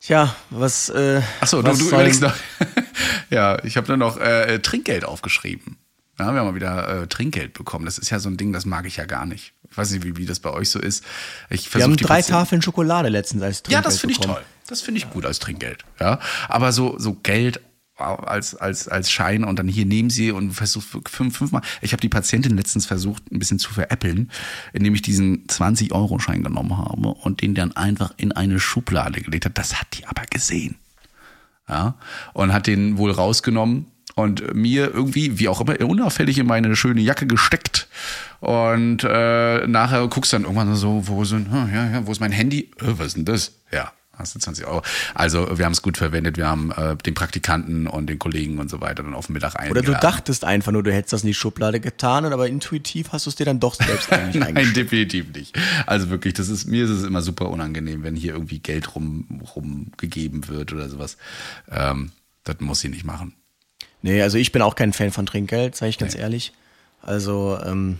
[0.00, 2.34] tja, was, äh, Achso, du, du überlegst noch.
[3.30, 5.78] ja, ich habe nur noch äh, Trinkgeld aufgeschrieben.
[6.18, 7.84] Ja, wir haben mal wieder äh, Trinkgeld bekommen.
[7.84, 9.52] Das ist ja so ein Ding, das mag ich ja gar nicht.
[9.70, 11.04] Ich weiß nicht, wie, wie das bei euch so ist.
[11.48, 14.42] Ich Wir haben drei Tafeln Schokolade letztens als Ja, Trinkgeld das finde ich toll.
[14.66, 15.84] Das finde ich gut als Trinkgeld.
[16.00, 16.18] Ja,
[16.48, 17.60] aber so so Geld
[17.96, 21.62] als als als Schein und dann hier nehmen sie und versucht fünf fünfmal.
[21.80, 24.30] Ich habe die Patientin letztens versucht ein bisschen zu veräppeln,
[24.72, 29.20] indem ich diesen 20 Euro Schein genommen habe und den dann einfach in eine Schublade
[29.20, 29.54] gelegt habe.
[29.54, 30.76] Das hat die aber gesehen.
[31.68, 31.94] Ja,
[32.34, 37.00] und hat den wohl rausgenommen und mir irgendwie, wie auch immer, unauffällig in meine schöne
[37.00, 37.88] Jacke gesteckt.
[38.40, 42.20] Und äh, nachher guckst du dann irgendwann so, wo sind, hm, ja, ja, wo ist
[42.20, 42.70] mein Handy?
[42.80, 43.52] Äh, was ist denn das?
[43.72, 44.82] Ja, hast du 20 Euro.
[45.14, 48.70] Also wir haben es gut verwendet, wir haben äh, den Praktikanten und den Kollegen und
[48.70, 49.88] so weiter dann auf den Mittag eingeladen.
[49.88, 53.26] Oder du dachtest einfach nur, du hättest das in die Schublade getan, aber intuitiv hast
[53.26, 55.58] du es dir dann doch selbst eigentlich Nein, definitiv nicht.
[55.86, 59.42] Also wirklich, das ist, mir ist es immer super unangenehm, wenn hier irgendwie Geld rum,
[59.54, 61.16] rumgegeben wird oder sowas.
[61.70, 62.12] Ähm,
[62.44, 63.34] das muss ich nicht machen.
[64.02, 66.20] Nee, also ich bin auch kein Fan von Trinkgeld, sage ich ganz nee.
[66.20, 66.52] ehrlich.
[67.00, 67.98] Also, ähm,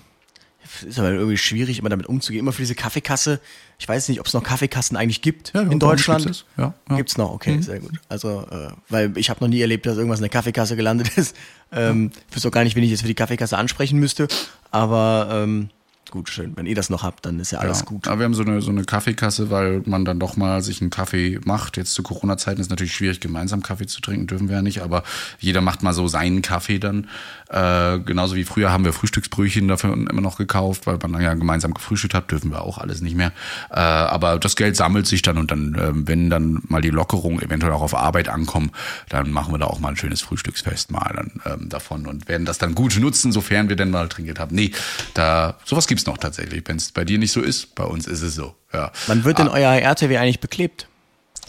[0.86, 2.40] ist aber irgendwie schwierig, immer damit umzugehen.
[2.40, 3.40] Immer für diese Kaffeekasse.
[3.78, 6.24] Ich weiß nicht, ob es noch Kaffeekassen eigentlich gibt ja, in Deutschland.
[6.24, 6.96] Gibt's, ja, ja.
[6.96, 7.62] gibt's noch, okay, mhm.
[7.62, 7.92] sehr gut.
[8.08, 11.36] Also, äh, weil ich habe noch nie erlebt, dass irgendwas in der Kaffeekasse gelandet ist.
[11.72, 14.28] Ähm, Ich wüsste auch gar nicht, wen ich jetzt für die Kaffeekasse ansprechen müsste.
[14.70, 15.70] Aber ähm,
[16.14, 16.56] gut, schön.
[16.56, 18.06] Wenn ihr das noch habt, dann ist ja alles gut.
[18.06, 20.90] Aber wir haben so eine, so eine Kaffeekasse, weil man dann doch mal sich einen
[20.90, 21.76] Kaffee macht.
[21.76, 25.02] Jetzt zu Corona-Zeiten ist natürlich schwierig, gemeinsam Kaffee zu trinken, dürfen wir ja nicht, aber
[25.40, 27.08] jeder macht mal so seinen Kaffee dann.
[27.54, 31.34] Äh, genauso wie früher haben wir Frühstücksbrötchen dafür immer noch gekauft, weil man dann ja
[31.34, 33.32] gemeinsam gefrühstückt hat, dürfen wir auch alles nicht mehr.
[33.70, 37.40] Äh, aber das Geld sammelt sich dann und dann, äh, wenn dann mal die Lockerung
[37.40, 38.72] eventuell auch auf Arbeit ankommen,
[39.08, 42.44] dann machen wir da auch mal ein schönes Frühstücksfest mal dann ähm, davon und werden
[42.44, 44.56] das dann gut nutzen, sofern wir denn mal Trinkgeld haben.
[44.56, 44.72] Nee,
[45.14, 46.64] da sowas gibt's noch tatsächlich.
[46.66, 48.56] Wenn es bei dir nicht so ist, bei uns ist es so.
[48.72, 48.90] Ja.
[49.06, 49.52] Wann wird denn ah.
[49.52, 50.88] euer RTW eigentlich beklebt?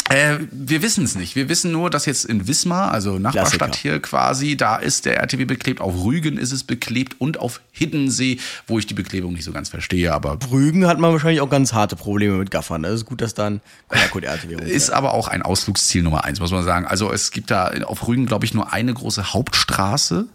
[0.09, 1.35] Äh, wir wissen es nicht.
[1.35, 3.81] Wir wissen nur, dass jetzt in Wismar, also Nachbarstadt Klassiker.
[3.81, 5.81] hier quasi, da ist der RTW beklebt.
[5.81, 8.37] Auf Rügen ist es beklebt und auf Hiddensee,
[8.67, 10.13] wo ich die Beklebung nicht so ganz verstehe.
[10.13, 12.83] Aber Rügen hat man wahrscheinlich auch ganz harte Probleme mit Gaffern.
[12.83, 16.39] Das ist gut, dass dann ja, gut, RTW ist aber auch ein Ausflugsziel Nummer eins,
[16.39, 16.85] muss man sagen.
[16.85, 20.27] Also es gibt da auf Rügen, glaube ich, nur eine große Hauptstraße.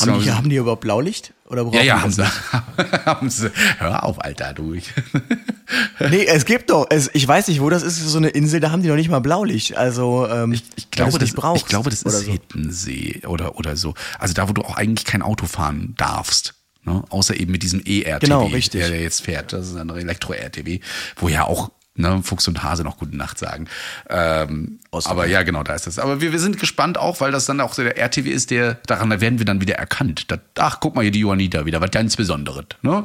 [0.00, 1.32] Haben die, haben die überhaupt Blaulicht?
[1.52, 2.24] Oder ja, ja, haben sie,
[3.04, 3.50] haben sie.
[3.76, 4.72] Hör auf, Alter, du.
[6.00, 8.70] nee, es gibt doch, es, ich weiß nicht, wo das ist, so eine Insel, da
[8.70, 9.76] haben die noch nicht mal Blaulicht.
[9.76, 12.32] Also, ähm, ich, ich glaube, das, das ich glaube, das ist so.
[12.32, 13.92] Hittensee oder, oder so.
[14.18, 16.54] Also da, wo du auch eigentlich kein Auto fahren darfst.
[16.84, 17.04] Ne?
[17.10, 19.52] Außer eben mit diesem E-RTW, genau, der, der jetzt fährt.
[19.52, 20.80] Das ist ein Elektro-RTW,
[21.16, 23.68] wo ja auch ne, Fuchs und Hase noch gute Nacht sagen.
[24.08, 25.98] Ähm, aber ja, genau, da ist das.
[25.98, 28.74] Aber wir, wir sind gespannt auch, weil das dann auch so der RTW ist, der,
[28.86, 30.30] daran werden wir dann wieder erkannt.
[30.30, 32.66] Das, ach, guck mal hier die Johannita wieder, was ganz Besonderes.
[32.82, 33.04] Ne?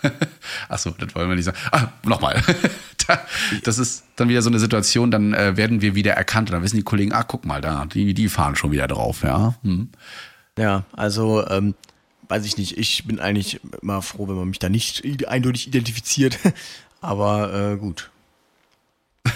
[0.68, 1.58] Achso, das wollen wir nicht sagen.
[1.70, 2.42] Ah, nochmal.
[3.64, 6.62] das ist dann wieder so eine Situation, dann äh, werden wir wieder erkannt und dann
[6.62, 9.54] wissen die Kollegen, ah, guck mal, da, die, die fahren schon wieder drauf, ja.
[9.62, 9.90] Hm.
[10.58, 11.74] Ja, also, ähm,
[12.28, 16.38] weiß ich nicht, ich bin eigentlich immer froh, wenn man mich da nicht eindeutig identifiziert.
[17.02, 18.10] Aber äh, gut.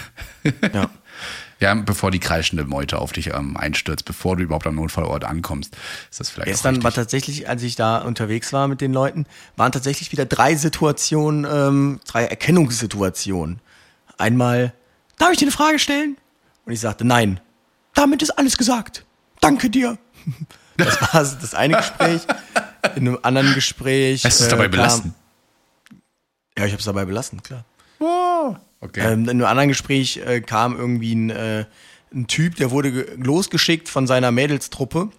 [0.73, 0.89] ja.
[1.59, 5.75] Ja, bevor die kreischende Meute auf dich ähm, einstürzt, bevor du überhaupt am Notfallort ankommst,
[6.09, 6.49] ist das vielleicht.
[6.49, 10.55] Gestern war tatsächlich, als ich da unterwegs war mit den Leuten, waren tatsächlich wieder drei
[10.55, 13.59] Situationen, ähm, drei Erkennungssituationen.
[14.19, 14.73] Einmal,
[15.17, 16.17] darf ich dir eine Frage stellen?
[16.65, 17.39] Und ich sagte, nein.
[17.95, 19.05] Damit ist alles gesagt.
[19.41, 19.97] Danke dir.
[20.77, 22.21] Das war das eine Gespräch.
[22.95, 24.23] In einem anderen Gespräch.
[24.23, 25.15] Es dabei äh, belassen?
[26.57, 27.65] Ja, ich habe es dabei belassen, klar.
[27.99, 29.13] Oh, okay.
[29.13, 31.65] Ähm, in einem anderen Gespräch äh, kam irgendwie ein, äh,
[32.13, 35.09] ein Typ, der wurde losgeschickt von seiner Mädelstruppe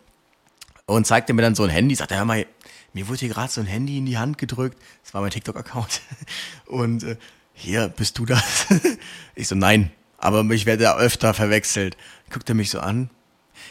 [0.86, 1.95] und zeigte mir dann so ein Handy.
[1.95, 2.47] Sagte, hör mal,
[2.93, 4.78] mir wurde hier gerade so ein Handy in die Hand gedrückt.
[5.05, 6.01] Das war mein TikTok-Account.
[6.66, 7.16] Und äh,
[7.53, 8.66] hier, bist du das?
[9.34, 9.91] ich so, nein.
[10.16, 11.97] Aber ich werde da öfter verwechselt.
[12.30, 13.11] Guckt er mich so an,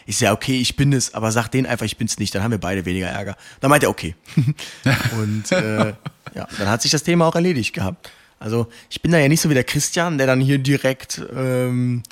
[0.05, 2.51] ich sage, okay, ich bin es, aber sag denen einfach, ich bin's nicht, dann haben
[2.51, 3.35] wir beide weniger Ärger.
[3.59, 4.15] Dann meint er, okay.
[5.21, 5.93] und äh,
[6.37, 8.11] ja, dann hat sich das Thema auch erledigt gehabt.
[8.39, 12.03] Also ich bin da ja nicht so wie der Christian, der dann hier direkt ähm,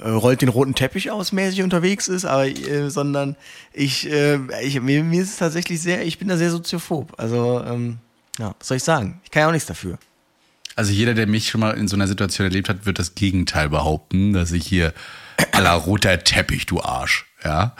[0.00, 3.36] äh, rollt den roten Teppich aus mäßig unterwegs ist, aber äh, sondern
[3.72, 7.12] ich, äh, ich mir, mir ist es tatsächlich sehr, ich bin da sehr soziophob.
[7.18, 7.98] Also ähm,
[8.38, 9.20] ja, was soll ich sagen?
[9.24, 9.98] Ich kann ja auch nichts dafür.
[10.76, 13.68] Also jeder, der mich schon mal in so einer Situation erlebt hat, wird das Gegenteil
[13.68, 14.94] behaupten, dass ich hier
[15.52, 17.26] aller roter Teppich, du Arsch.
[17.44, 17.76] Ja.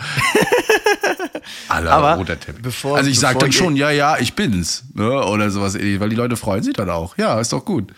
[1.69, 2.63] aller Aber roter Teppich.
[2.63, 4.85] Bevor, also ich sage dann schon, ja, ja, ich bin's.
[4.95, 5.25] Ne?
[5.25, 7.17] Oder sowas, weil die Leute freuen sich dann auch.
[7.17, 7.93] Ja, ist doch gut.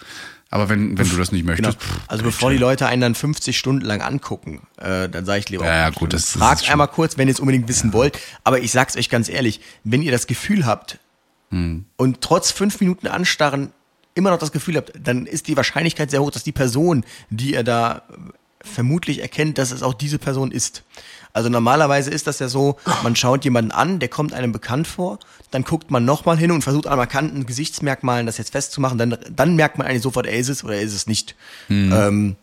[0.49, 1.79] Aber wenn, wenn du das nicht möchtest.
[1.81, 2.01] Genau.
[2.07, 5.65] Also bevor die Leute einen dann 50 Stunden lang angucken, äh, dann sage ich lieber,
[5.65, 7.95] ja, ja, gut, das, fragt das einmal kurz, wenn ihr es unbedingt wissen ja.
[7.95, 8.19] wollt.
[8.45, 10.99] Aber ich sag's euch ganz ehrlich, wenn ihr das Gefühl habt
[11.51, 11.85] hm.
[11.97, 13.73] und trotz fünf Minuten Anstarren
[14.15, 17.53] immer noch das Gefühl habt, dann ist die Wahrscheinlichkeit sehr hoch, dass die Person, die
[17.53, 18.03] ihr da
[18.61, 20.85] vermutlich erkennt, dass es auch diese Person ist.
[21.37, 25.19] Also normalerweise ist das ja so, man schaut jemanden an, der kommt einem bekannt vor,
[25.51, 29.55] dann guckt man nochmal hin und versucht an markanten Gesichtsmerkmalen das jetzt festzumachen, dann, dann
[29.55, 31.37] merkt man eigentlich sofort, er ist es oder er ist es nicht.
[31.69, 31.93] Mhm.
[31.93, 32.37] Ähm,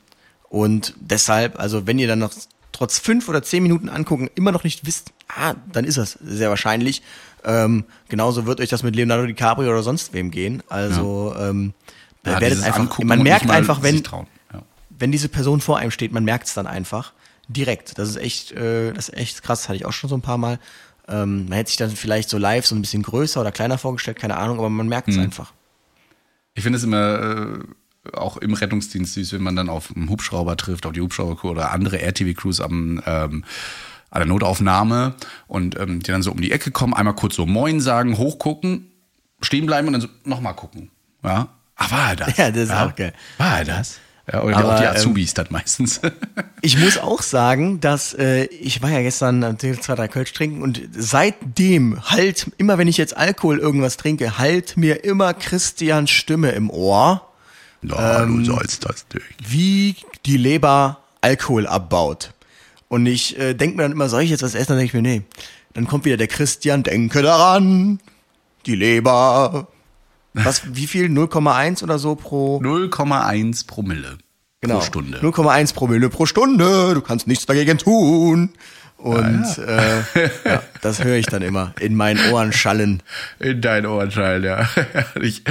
[0.47, 2.33] und deshalb, also wenn ihr dann noch
[2.71, 6.51] trotz fünf oder zehn Minuten angucken immer noch nicht wisst, ah, dann ist es sehr
[6.51, 7.01] wahrscheinlich.
[7.43, 10.61] Ähm, genauso wird euch das mit Leonardo DiCaprio oder sonst wem gehen.
[10.69, 11.49] Also ja.
[11.49, 11.73] ähm,
[12.27, 14.03] ja, einfach, man merkt einfach, wenn,
[14.91, 17.13] wenn diese Person vor einem steht, man merkt es dann einfach.
[17.53, 17.97] Direkt.
[17.97, 19.69] Das ist echt, äh, das ist echt krass.
[19.69, 20.59] Hatte ich auch schon so ein paar Mal.
[21.07, 24.17] Ähm, man hätte sich dann vielleicht so live so ein bisschen größer oder kleiner vorgestellt,
[24.17, 25.23] keine Ahnung, aber man merkt es mhm.
[25.23, 25.53] einfach.
[26.53, 30.55] Ich finde es immer äh, auch im Rettungsdienst süß, wenn man dann auf einen Hubschrauber
[30.55, 33.43] trifft, auf die Hubschraubercrew oder andere RTW-Crews am ähm,
[34.13, 35.15] an der Notaufnahme
[35.47, 38.91] und ähm, die dann so um die Ecke kommen, einmal kurz so Moin sagen, hochgucken,
[39.41, 40.91] stehen bleiben und dann so nochmal gucken.
[41.23, 41.49] Ja.
[41.75, 42.37] Ach, war er das?
[42.37, 42.85] Ja, das ist ja.
[42.85, 43.13] auch geil.
[43.39, 43.99] War er das?
[44.31, 45.99] Ja, oder Aber, auch die ähm, Azubis ähm, dann meistens.
[46.61, 50.81] ich muss auch sagen, dass äh, ich war ja gestern zwei, drei Kölsch trinken und
[50.95, 56.69] seitdem halt, immer wenn ich jetzt Alkohol irgendwas trinke, halt mir immer Christians Stimme im
[56.69, 57.29] Ohr.
[57.81, 59.25] Na, ähm, du sollst das nicht.
[59.45, 59.95] Wie
[60.25, 62.31] die Leber Alkohol abbaut.
[62.87, 64.69] Und ich äh, denke mir dann immer, soll ich jetzt was essen?
[64.69, 65.23] Dann denke ich mir, nee.
[65.73, 67.99] Dann kommt wieder der Christian, denke daran,
[68.67, 69.67] die Leber
[70.33, 71.05] was, wie viel?
[71.05, 72.59] 0,1 oder so pro?
[72.61, 74.17] 0,1 Promille
[74.61, 74.79] genau.
[74.79, 75.17] pro Stunde.
[75.19, 76.93] 0,1 Promille pro Stunde.
[76.93, 78.53] Du kannst nichts dagegen tun.
[78.97, 79.99] Und ja, ja.
[80.15, 83.03] Äh, ja, das höre ich dann immer in meinen Ohren schallen.
[83.37, 84.65] In deinen Ohren schallen, ja.
[85.21, 85.43] Ich,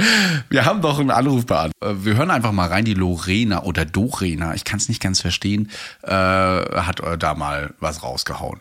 [0.49, 2.01] wir haben doch einen Anruf beantwortet.
[2.01, 2.83] Äh, wir hören einfach mal rein.
[2.83, 5.69] Die Lorena oder Dorena, ich kann es nicht ganz verstehen,
[6.01, 8.59] äh, hat äh, da mal was rausgehauen.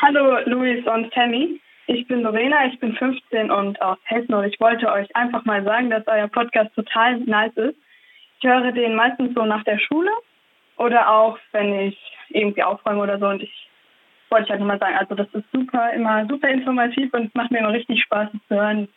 [0.00, 1.60] Hallo Luis und Tammy.
[1.92, 5.64] Ich bin Lorena, ich bin 15 und aus Hessen und ich wollte euch einfach mal
[5.64, 7.76] sagen, dass euer Podcast total nice ist.
[8.38, 10.12] Ich höre den meistens so nach der Schule
[10.76, 13.68] oder auch, wenn ich irgendwie aufräume oder so und ich
[14.28, 17.72] wollte halt nochmal sagen, also das ist super, immer super informativ und macht mir immer
[17.72, 18.88] richtig Spaß zu hören.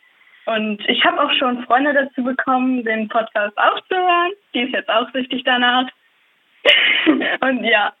[0.46, 4.32] Und ich habe auch schon Freunde dazu bekommen, den Podcast auch zu hören.
[4.54, 5.88] Die ist jetzt auch richtig danach.
[7.40, 7.92] und ja,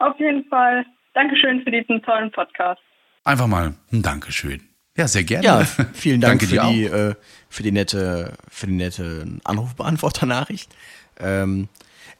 [0.00, 2.82] auf jeden Fall Dankeschön für diesen tollen Podcast.
[3.28, 4.62] Einfach mal ein Dankeschön.
[4.96, 5.44] Ja, sehr gerne.
[5.44, 7.14] Ja, vielen Dank für, die, äh,
[7.50, 10.74] für die nette, für die nette Anrufbeantworter-Nachricht.
[11.20, 11.68] Ähm,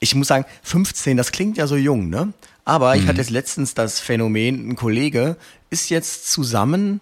[0.00, 2.34] ich muss sagen, 15, das klingt ja so jung, ne?
[2.66, 3.00] Aber mhm.
[3.00, 5.38] ich hatte jetzt letztens das Phänomen, ein Kollege
[5.70, 7.00] ist jetzt zusammen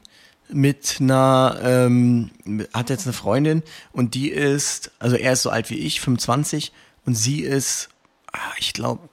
[0.48, 2.30] mit einer, ähm,
[2.72, 6.70] hat jetzt eine Freundin und die ist, also er ist so alt wie ich, 25
[7.06, 7.88] und sie ist,
[8.32, 9.08] ah, ich glaube,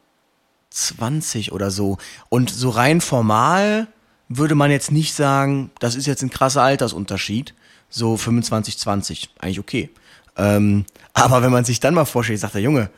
[0.69, 1.97] 20 oder so.
[2.29, 3.87] Und so rein formal
[4.29, 7.53] würde man jetzt nicht sagen, das ist jetzt ein krasser Altersunterschied,
[7.89, 9.89] so 25, 20, eigentlich okay.
[10.35, 12.89] Ähm, aber wenn man sich dann mal vorstellt, sagt der Junge,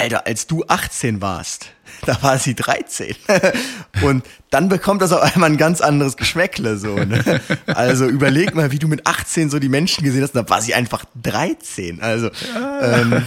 [0.00, 1.66] Alter, als du 18 warst,
[2.06, 3.14] da war sie 13.
[4.02, 7.40] Und dann bekommt das auf einmal ein ganz anderes Geschmäckle, so, ne?
[7.66, 10.74] Also überleg mal, wie du mit 18 so die Menschen gesehen hast, da war sie
[10.74, 12.00] einfach 13.
[12.00, 12.30] Also,
[12.82, 13.26] ähm,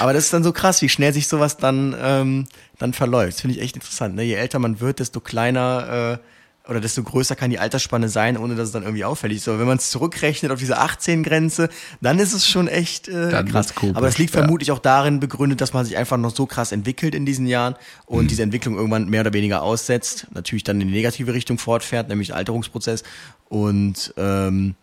[0.00, 2.46] aber das ist dann so krass, wie schnell sich sowas dann, ähm,
[2.78, 3.34] dann verläuft.
[3.34, 4.24] Das finde ich echt interessant, ne?
[4.24, 6.24] Je älter man wird, desto kleiner, äh,
[6.68, 9.48] oder desto größer kann die Altersspanne sein, ohne dass es dann irgendwie auffällig ist.
[9.48, 13.48] Aber wenn man es zurückrechnet auf diese 18-Grenze, dann ist es schon echt äh, dann
[13.48, 13.74] krass.
[13.74, 14.40] Komisch, Aber es liegt ja.
[14.40, 17.74] vermutlich auch darin begründet, dass man sich einfach noch so krass entwickelt in diesen Jahren
[18.04, 18.28] und mhm.
[18.28, 22.34] diese Entwicklung irgendwann mehr oder weniger aussetzt, natürlich dann in die negative Richtung fortfährt, nämlich
[22.34, 23.02] Alterungsprozess
[23.48, 24.74] und ähm,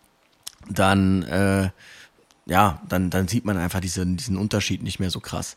[0.68, 1.70] dann äh,
[2.46, 5.56] ja, dann, dann sieht man einfach diesen, diesen Unterschied nicht mehr so krass.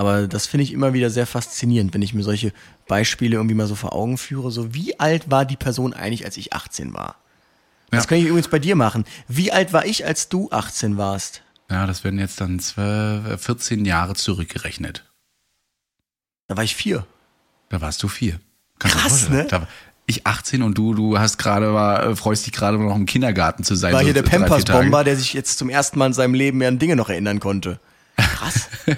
[0.00, 2.54] Aber das finde ich immer wieder sehr faszinierend, wenn ich mir solche
[2.88, 4.50] Beispiele irgendwie mal so vor Augen führe.
[4.50, 7.16] So, wie alt war die Person eigentlich, als ich 18 war?
[7.92, 7.98] Ja.
[7.98, 9.04] Das kann ich übrigens bei dir machen.
[9.28, 11.42] Wie alt war ich, als du 18 warst?
[11.70, 15.04] Ja, das werden jetzt dann 12, 14 Jahre zurückgerechnet.
[16.48, 17.04] Da war ich vier.
[17.68, 18.40] Da warst du vier.
[18.78, 19.44] Kannst Krass, ne?
[19.50, 19.68] Da,
[20.06, 23.74] ich 18 und du, du hast gerade war, freust dich gerade noch im Kindergarten zu
[23.74, 23.92] sein.
[23.92, 26.68] War so hier der Pampers-Bomber, der sich jetzt zum ersten Mal in seinem Leben mehr
[26.68, 27.80] an Dinge noch erinnern konnte.
[28.40, 28.68] Krass.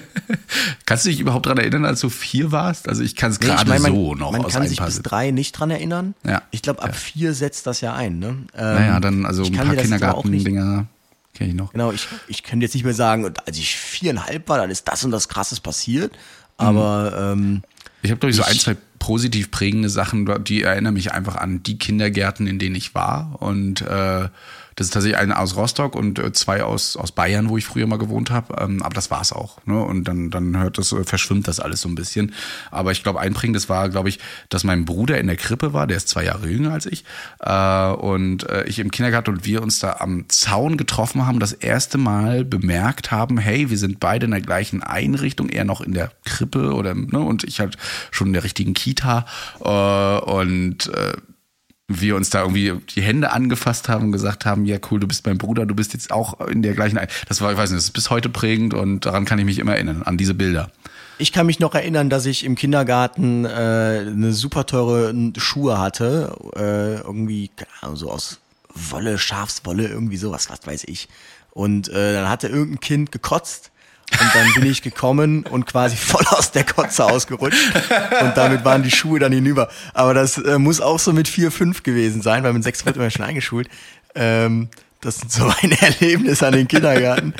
[0.85, 2.87] Kannst du dich überhaupt daran erinnern, als du vier warst?
[2.87, 5.31] Also ich kann es gerade nee, ich mein, so noch Man kann sich bis drei
[5.31, 6.15] nicht dran erinnern.
[6.25, 6.43] Ja.
[6.51, 6.93] Ich glaube, ab ja.
[6.93, 8.19] vier setzt das ja ein.
[8.19, 8.27] Ne?
[8.27, 10.87] Ähm, naja, dann also ein paar Kindergarten-Dinger
[11.33, 11.73] kenne ich noch.
[11.73, 15.03] Genau, ich, ich könnte jetzt nicht mehr sagen, als ich viereinhalb war, dann ist das
[15.03, 16.13] und das Krasses passiert.
[16.57, 17.41] Aber mhm.
[17.41, 17.61] ähm,
[18.01, 21.63] ich habe, glaube ich, so ein, zwei positiv prägende Sachen, die erinnern mich einfach an
[21.63, 23.41] die Kindergärten, in denen ich war.
[23.41, 24.29] Und äh,
[24.75, 27.87] das ist tatsächlich eine aus Rostock und äh, zwei aus, aus Bayern, wo ich früher
[27.87, 28.55] mal gewohnt habe.
[28.59, 29.57] Ähm, aber das war's auch.
[29.65, 29.81] Ne?
[29.81, 32.33] Und dann, dann hört das, äh, verschwimmt das alles so ein bisschen.
[32.71, 34.19] Aber ich glaube, einprägendes war, glaube ich,
[34.49, 37.03] dass mein Bruder in der Krippe war, der ist zwei Jahre jünger als ich.
[37.39, 41.97] Äh, und ich im Kindergarten und wir uns da am Zaun getroffen haben, das erste
[41.97, 46.11] Mal bemerkt haben, hey, wir sind beide in der gleichen Einrichtung, er noch in der
[46.25, 47.77] Krippe oder ne, und ich halt
[48.11, 49.25] schon in der richtigen Kita.
[49.59, 50.91] Und
[51.87, 55.25] wir uns da irgendwie die Hände angefasst haben und gesagt haben, ja cool, du bist
[55.25, 56.97] mein Bruder, du bist jetzt auch in der gleichen.
[56.97, 59.45] Ein das war, ich weiß nicht, das ist bis heute prägend und daran kann ich
[59.45, 60.71] mich immer erinnern, an diese Bilder.
[61.17, 66.35] Ich kann mich noch erinnern, dass ich im Kindergarten äh, eine super teure Schuhe hatte,
[66.55, 68.39] äh, irgendwie Ahnung, so aus
[68.73, 71.09] Wolle, Schafswolle, irgendwie sowas, was weiß ich.
[71.51, 73.71] Und äh, dann hatte irgendein Kind gekotzt
[74.19, 77.59] Und dann bin ich gekommen und quasi voll aus der Kotze ausgerutscht.
[78.21, 79.69] Und damit waren die Schuhe dann hinüber.
[79.93, 82.97] Aber das äh, muss auch so mit vier, fünf gewesen sein, weil mit sechs wird
[82.97, 83.69] man schon eingeschult.
[84.15, 84.69] Ähm,
[85.01, 87.33] das sind so meine Erlebnisse an den Kindergarten.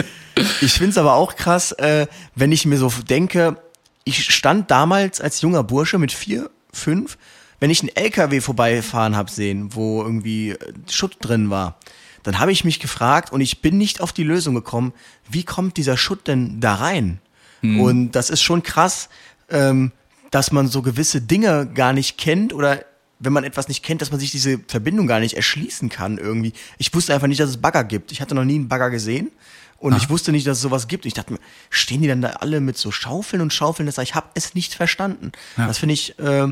[0.62, 3.58] Ich find's aber auch krass, äh, wenn ich mir so denke,
[4.04, 7.18] ich stand damals als junger Bursche mit vier, fünf,
[7.60, 10.58] wenn ich einen LKW vorbeifahren hab sehen, wo irgendwie äh,
[10.90, 11.78] Schutt drin war,
[12.24, 14.94] dann habe ich mich gefragt und ich bin nicht auf die Lösung gekommen,
[15.30, 17.20] wie kommt dieser Schutt denn da rein?
[17.62, 17.80] Mhm.
[17.82, 19.10] Und das ist schon krass,
[19.50, 19.92] ähm,
[20.32, 22.84] dass man so gewisse Dinge gar nicht kennt oder
[23.20, 26.54] wenn man etwas nicht kennt, dass man sich diese Verbindung gar nicht erschließen kann irgendwie.
[26.78, 28.12] Ich wusste einfach nicht, dass es Bagger gibt.
[28.12, 29.32] Ich hatte noch nie einen Bagger gesehen.
[29.78, 29.98] Und Ach.
[29.98, 31.06] ich wusste nicht, dass es sowas gibt.
[31.06, 33.86] Ich dachte mir, stehen die dann da alle mit so Schaufeln und Schaufeln?
[33.86, 35.32] Das ich habe es nicht verstanden.
[35.58, 35.68] Ja.
[35.68, 36.48] Das finde ich äh,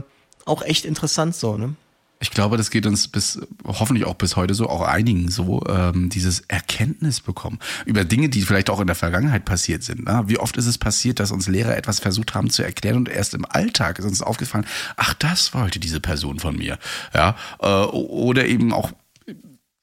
[0.46, 1.76] auch echt interessant so, ne?
[2.22, 6.10] Ich glaube, das geht uns bis, hoffentlich auch bis heute so, auch einigen so, ähm,
[6.10, 10.06] dieses Erkenntnis bekommen über Dinge, die vielleicht auch in der Vergangenheit passiert sind.
[10.06, 10.24] Ne?
[10.28, 13.34] Wie oft ist es passiert, dass uns Lehrer etwas versucht haben zu erklären und erst
[13.34, 14.68] im Alltag ist uns aufgefallen,
[14.98, 16.78] ach, das wollte diese Person von mir.
[17.14, 18.92] Ja, äh, oder eben auch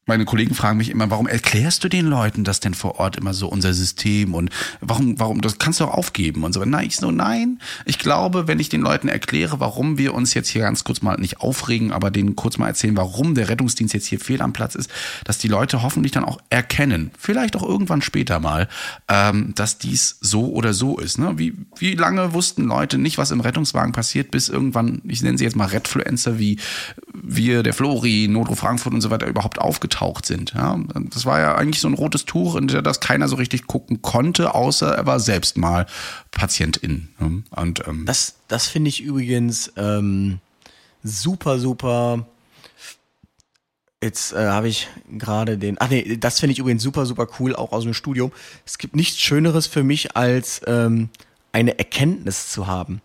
[0.09, 3.35] meine Kollegen fragen mich immer, warum erklärst du den Leuten das denn vor Ort immer
[3.35, 4.51] so, unser System und
[4.81, 6.65] warum, warum, das kannst du auch aufgeben und so.
[6.65, 7.61] Nein, ich so, nein.
[7.85, 11.17] Ich glaube, wenn ich den Leuten erkläre, warum wir uns jetzt hier ganz kurz mal
[11.19, 14.75] nicht aufregen, aber denen kurz mal erzählen, warum der Rettungsdienst jetzt hier fehl am Platz
[14.75, 14.91] ist,
[15.25, 18.69] dass die Leute hoffentlich dann auch erkennen, vielleicht auch irgendwann später mal,
[19.09, 21.19] ähm, dass dies so oder so ist.
[21.19, 21.35] Ne?
[21.37, 25.45] Wie, wie lange wussten Leute nicht, was im Rettungswagen passiert, bis irgendwann, ich nenne sie
[25.45, 26.59] jetzt mal Redfluencer wie
[27.13, 30.53] wir, der Flori, Notruf Frankfurt und so weiter überhaupt aufgetaucht abgetaucht sind.
[30.55, 30.79] Ja,
[31.11, 34.55] das war ja eigentlich so ein rotes Tuch, in das keiner so richtig gucken konnte,
[34.55, 35.87] außer er war selbst mal
[36.31, 37.09] Patientin.
[37.51, 40.39] Und, ähm, das das finde ich übrigens ähm,
[41.03, 42.27] super, super.
[44.01, 44.89] Jetzt äh, habe ich
[45.19, 45.77] gerade den.
[45.81, 48.31] Ach nee, das finde ich übrigens super, super cool, auch aus dem Studium.
[48.65, 51.09] Es gibt nichts Schöneres für mich, als ähm,
[51.51, 53.01] eine Erkenntnis zu haben.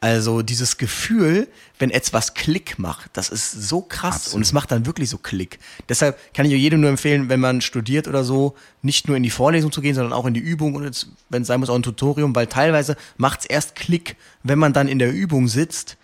[0.00, 1.48] Also dieses Gefühl,
[1.80, 4.36] wenn etwas Klick macht, das ist so krass Absolut.
[4.36, 5.58] und es macht dann wirklich so Klick.
[5.88, 9.30] Deshalb kann ich jedem nur empfehlen, wenn man studiert oder so, nicht nur in die
[9.30, 11.82] Vorlesung zu gehen, sondern auch in die Übung und wenn es sein muss auch ein
[11.82, 15.96] Tutorium, weil teilweise macht es erst Klick, wenn man dann in der Übung sitzt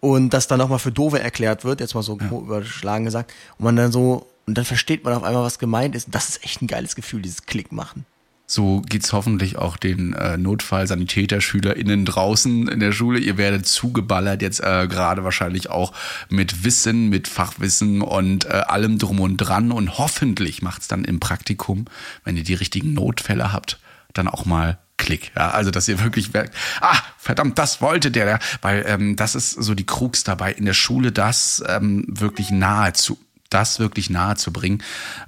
[0.00, 2.28] und das dann nochmal für Dove erklärt wird, jetzt mal so ja.
[2.28, 6.08] überschlagen gesagt, und man dann so, und dann versteht man auf einmal, was gemeint ist.
[6.10, 8.04] Das ist echt ein geiles Gefühl, dieses Klick machen.
[8.50, 13.18] So geht's hoffentlich auch den äh, Notfall-SanitäterschülerInnen draußen in der Schule.
[13.18, 15.92] Ihr werdet zugeballert jetzt äh, gerade wahrscheinlich auch
[16.30, 19.70] mit Wissen, mit Fachwissen und äh, allem drum und dran.
[19.70, 21.84] Und hoffentlich macht's dann im Praktikum,
[22.24, 23.80] wenn ihr die richtigen Notfälle habt,
[24.14, 25.30] dann auch mal Klick.
[25.36, 29.52] Ja, also dass ihr wirklich merkt, ah, verdammt, das wollte der, weil ähm, das ist
[29.52, 33.18] so die Krux dabei in der Schule, das ähm, wirklich nahe zu
[33.50, 34.82] das wirklich nahe zu bringen,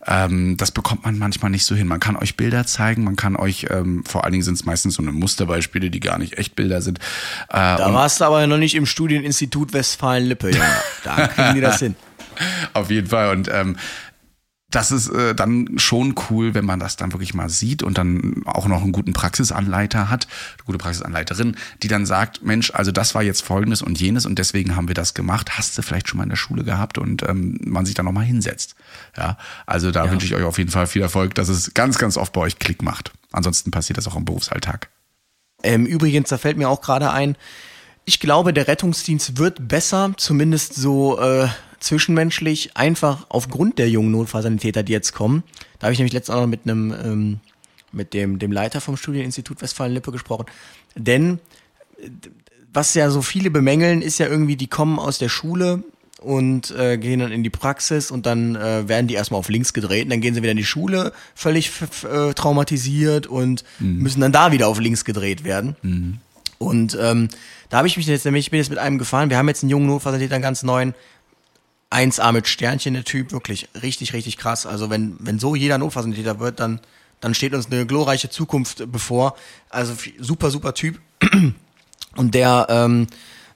[0.06, 1.86] ähm, das bekommt man manchmal nicht so hin.
[1.86, 4.94] Man kann euch Bilder zeigen, man kann euch, ähm, vor allen Dingen sind es meistens
[4.94, 6.98] so eine Musterbeispiele, die gar nicht echt Bilder sind.
[7.48, 10.76] Äh, da warst du aber noch nicht im Studieninstitut Westfalen-Lippe, Junge.
[11.04, 11.96] Da kriegen die das hin.
[12.72, 13.30] Auf jeden Fall.
[13.30, 13.76] Und ähm,
[14.70, 18.42] das ist äh, dann schon cool, wenn man das dann wirklich mal sieht und dann
[18.46, 20.26] auch noch einen guten Praxisanleiter hat,
[20.58, 24.38] eine gute Praxisanleiterin, die dann sagt, Mensch, also das war jetzt folgendes und jenes und
[24.38, 25.58] deswegen haben wir das gemacht.
[25.58, 28.24] Hast du vielleicht schon mal in der Schule gehabt und ähm, man sich dann nochmal
[28.24, 28.76] hinsetzt.
[29.16, 30.10] Ja, also da ja.
[30.12, 32.58] wünsche ich euch auf jeden Fall viel Erfolg, dass es ganz, ganz oft bei euch
[32.58, 33.12] Klick macht.
[33.32, 34.88] Ansonsten passiert das auch im Berufsalltag.
[35.62, 37.36] Ähm, übrigens, da fällt mir auch gerade ein,
[38.04, 41.48] ich glaube, der Rettungsdienst wird besser, zumindest so äh,
[41.80, 45.42] zwischenmenschlich einfach aufgrund der jungen Notfallsanitäter, die jetzt kommen.
[45.78, 47.40] Da habe ich nämlich letztens auch noch mit einem, ähm,
[47.92, 50.46] mit dem, dem Leiter vom Studieninstitut Westfalen-Lippe gesprochen.
[50.94, 51.40] Denn
[52.72, 55.82] was ja so viele bemängeln, ist ja irgendwie, die kommen aus der Schule
[56.20, 59.72] und äh, gehen dann in die Praxis und dann äh, werden die erstmal auf links
[59.72, 61.72] gedreht und dann gehen sie wieder in die Schule, völlig
[62.04, 64.02] äh, traumatisiert und mhm.
[64.02, 65.76] müssen dann da wieder auf links gedreht werden.
[65.82, 66.18] Mhm.
[66.58, 67.28] Und ähm,
[67.70, 69.62] da habe ich mich jetzt nämlich, ich bin jetzt mit einem gefahren, wir haben jetzt
[69.62, 70.94] einen jungen Notfallsanitäter, einen ganz neuen,
[71.90, 74.66] 1A mit Sternchen, der Typ, wirklich richtig, richtig krass.
[74.66, 76.80] Also wenn, wenn so jeder Notfallsanitäter wird, dann,
[77.20, 79.36] dann steht uns eine glorreiche Zukunft bevor.
[79.68, 81.00] Also super, super Typ.
[82.16, 83.06] Und der, ähm,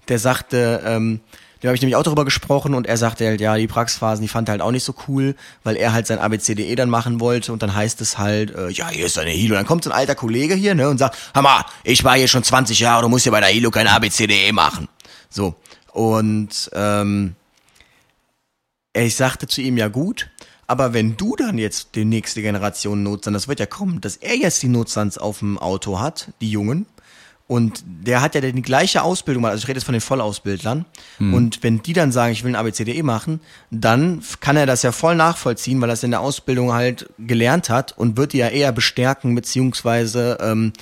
[0.09, 1.21] der sagte, ähm,
[1.65, 4.29] dem habe ich nämlich auch darüber gesprochen und er sagte halt, ja, die Praxisphasen, die
[4.29, 7.55] fand er halt auch nicht so cool, weil er halt sein ABCDE dann machen wollte
[7.55, 9.55] und dann heißt es halt, äh, ja, hier ist eine Hilo.
[9.55, 12.45] Dann kommt so ein alter Kollege hier, ne, und sagt, Hammer, ich war hier schon
[12.45, 14.89] 20 Jahre, du musst hier bei der Hilo kein ABCDE machen.
[15.31, 15.55] So.
[15.93, 17.35] Und ähm,
[19.03, 20.31] ich sagte zu ihm, ja gut,
[20.67, 24.37] aber wenn du dann jetzt die nächste Generation Notstand, das wird ja kommen, dass er
[24.37, 26.87] jetzt die Notstands auf dem Auto hat, die Jungen,
[27.47, 30.87] und der hat ja die gleiche Ausbildung, also ich rede jetzt von den Vollausbildlern.
[31.19, 31.35] Mhm.
[31.35, 33.41] Und wenn die dann sagen, ich will ein ABCDE machen,
[33.71, 37.69] dann kann er das ja voll nachvollziehen, weil er es in der Ausbildung halt gelernt
[37.69, 40.73] hat und wird die ja eher bestärken, beziehungsweise ähm,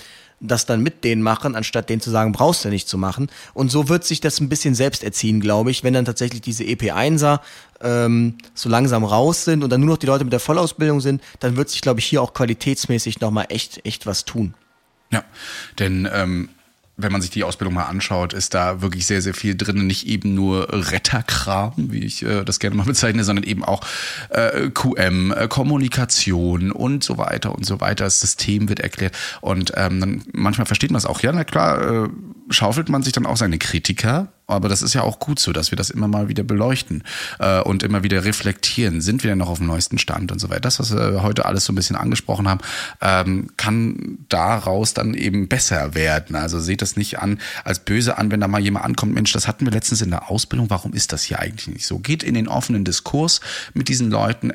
[0.43, 3.31] das dann mit denen machen, anstatt denen zu sagen, brauchst du nicht zu machen.
[3.55, 6.65] Und so wird sich das ein bisschen selbst erziehen, glaube ich, wenn dann tatsächlich diese
[6.65, 7.41] EP1er
[7.81, 11.23] ähm, so langsam raus sind und dann nur noch die Leute mit der Vollausbildung sind,
[11.41, 14.55] dann wird sich, glaube ich, hier auch qualitätsmäßig nochmal echt, echt was tun.
[15.11, 15.25] Ja,
[15.79, 16.49] denn ähm,
[16.97, 19.87] wenn man sich die Ausbildung mal anschaut, ist da wirklich sehr, sehr viel drin.
[19.87, 23.81] Nicht eben nur Retterkram, wie ich äh, das gerne mal bezeichne, sondern eben auch
[24.29, 28.05] äh, QM, äh, Kommunikation und so weiter und so weiter.
[28.05, 29.17] Das System wird erklärt.
[29.41, 31.21] Und ähm, dann manchmal versteht man es auch.
[31.21, 32.09] Ja, na klar, äh,
[32.51, 35.71] schaufelt man sich dann auch seine Kritiker aber das ist ja auch gut so, dass
[35.71, 37.05] wir das immer mal wieder beleuchten
[37.39, 39.01] äh, und immer wieder reflektieren.
[39.01, 40.61] Sind wir denn noch auf dem neuesten Stand und so weiter?
[40.61, 42.61] Das, was wir heute alles so ein bisschen angesprochen haben,
[43.01, 46.37] ähm, kann daraus dann eben besser werden.
[46.37, 49.49] Also seht das nicht an als böse an, wenn da mal jemand ankommt, Mensch, das
[49.49, 51.99] hatten wir letztens in der Ausbildung, warum ist das hier eigentlich nicht so?
[51.99, 53.41] Geht in den offenen Diskurs
[53.75, 54.53] mit diesen Leuten,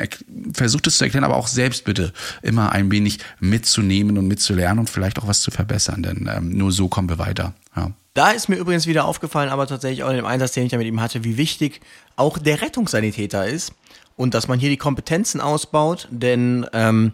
[0.54, 4.90] versucht es zu erklären, aber auch selbst bitte immer ein wenig mitzunehmen und mitzulernen und
[4.90, 7.54] vielleicht auch was zu verbessern, denn ähm, nur so kommen wir weiter.
[7.76, 7.92] Ja.
[8.18, 10.78] Da ist mir übrigens wieder aufgefallen, aber tatsächlich auch in dem Einsatz, den ich da
[10.80, 11.82] mit ihm hatte, wie wichtig
[12.16, 13.74] auch der Rettungssanitäter ist
[14.16, 17.12] und dass man hier die Kompetenzen ausbaut, denn ähm,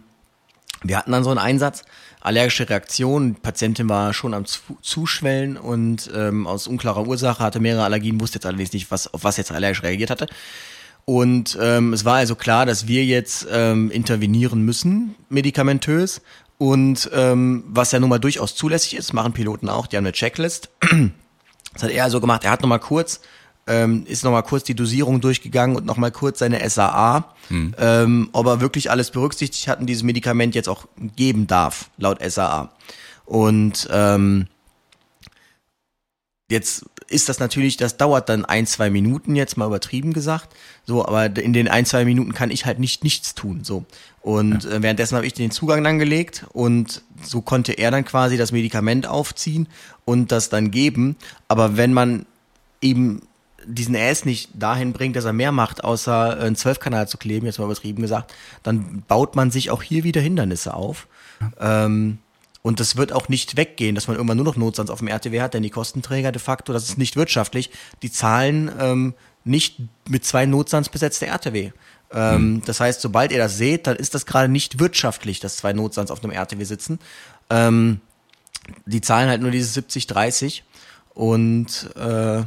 [0.82, 1.82] wir hatten dann so einen Einsatz,
[2.22, 7.84] allergische Reaktion, die Patientin war schon am Zuschwellen und ähm, aus unklarer Ursache hatte mehrere
[7.84, 10.26] Allergien, wusste jetzt allerdings nicht, was, auf was jetzt allergisch reagiert hatte.
[11.04, 16.22] Und ähm, es war also klar, dass wir jetzt ähm, intervenieren müssen, medikamentös.
[16.58, 20.12] Und ähm, was ja nun mal durchaus zulässig ist, machen Piloten auch, die haben eine
[20.12, 20.70] Checklist.
[21.72, 23.20] Das hat er also gemacht, er hat nochmal kurz,
[23.66, 27.74] ähm, ist nochmal kurz die Dosierung durchgegangen und nochmal kurz seine SAA, mhm.
[27.78, 30.86] ähm, ob er wirklich alles berücksichtigt hat und dieses Medikament jetzt auch
[31.16, 32.70] geben darf, laut SAA.
[33.24, 34.46] Und ähm,
[36.50, 40.54] Jetzt ist das natürlich, das dauert dann ein, zwei Minuten, jetzt mal übertrieben gesagt.
[40.84, 43.64] So, aber in den ein, zwei Minuten kann ich halt nicht nichts tun.
[43.64, 43.84] So.
[44.20, 44.70] Und ja.
[44.70, 48.52] äh, währenddessen habe ich den Zugang dann gelegt und so konnte er dann quasi das
[48.52, 49.68] Medikament aufziehen
[50.04, 51.16] und das dann geben.
[51.48, 52.26] Aber wenn man
[52.80, 53.22] eben
[53.66, 57.58] diesen AS nicht dahin bringt, dass er mehr macht, außer einen Zwölfkanal zu kleben, jetzt
[57.58, 61.06] mal übertrieben gesagt, dann baut man sich auch hier wieder Hindernisse auf.
[61.40, 61.86] Ja.
[61.86, 62.18] Ähm,
[62.64, 65.42] und das wird auch nicht weggehen, dass man irgendwann nur noch Notstands auf dem RTW
[65.42, 70.24] hat, denn die Kostenträger de facto, das ist nicht wirtschaftlich, die zahlen ähm, nicht mit
[70.24, 71.72] zwei Notstands besetzte RTW.
[72.10, 72.62] Ähm, mhm.
[72.64, 76.10] Das heißt, sobald ihr das seht, dann ist das gerade nicht wirtschaftlich, dass zwei Notstands
[76.10, 77.00] auf einem RTW sitzen.
[77.50, 78.00] Ähm,
[78.86, 80.64] die zahlen halt nur diese 70, 30
[81.12, 82.44] und äh,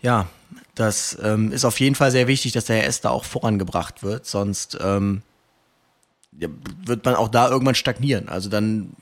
[0.00, 0.26] ja,
[0.74, 4.24] das ähm, ist auf jeden Fall sehr wichtig, dass der RS da auch vorangebracht wird,
[4.24, 5.20] sonst ähm,
[6.40, 6.48] ja,
[6.86, 8.30] wird man auch da irgendwann stagnieren.
[8.30, 8.94] Also dann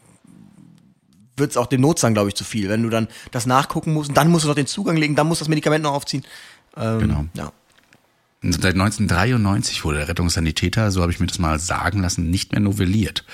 [1.37, 2.69] wird es auch dem Notstand, glaube ich, zu viel.
[2.69, 5.41] Wenn du dann das nachgucken musst, dann musst du noch den Zugang legen, dann musst
[5.41, 6.25] du das Medikament noch aufziehen.
[6.77, 7.25] Ähm, genau.
[7.35, 7.53] Ja.
[8.45, 12.61] Seit 1993 wurde der Rettungssanitäter, so habe ich mir das mal sagen lassen, nicht mehr
[12.61, 13.25] novelliert.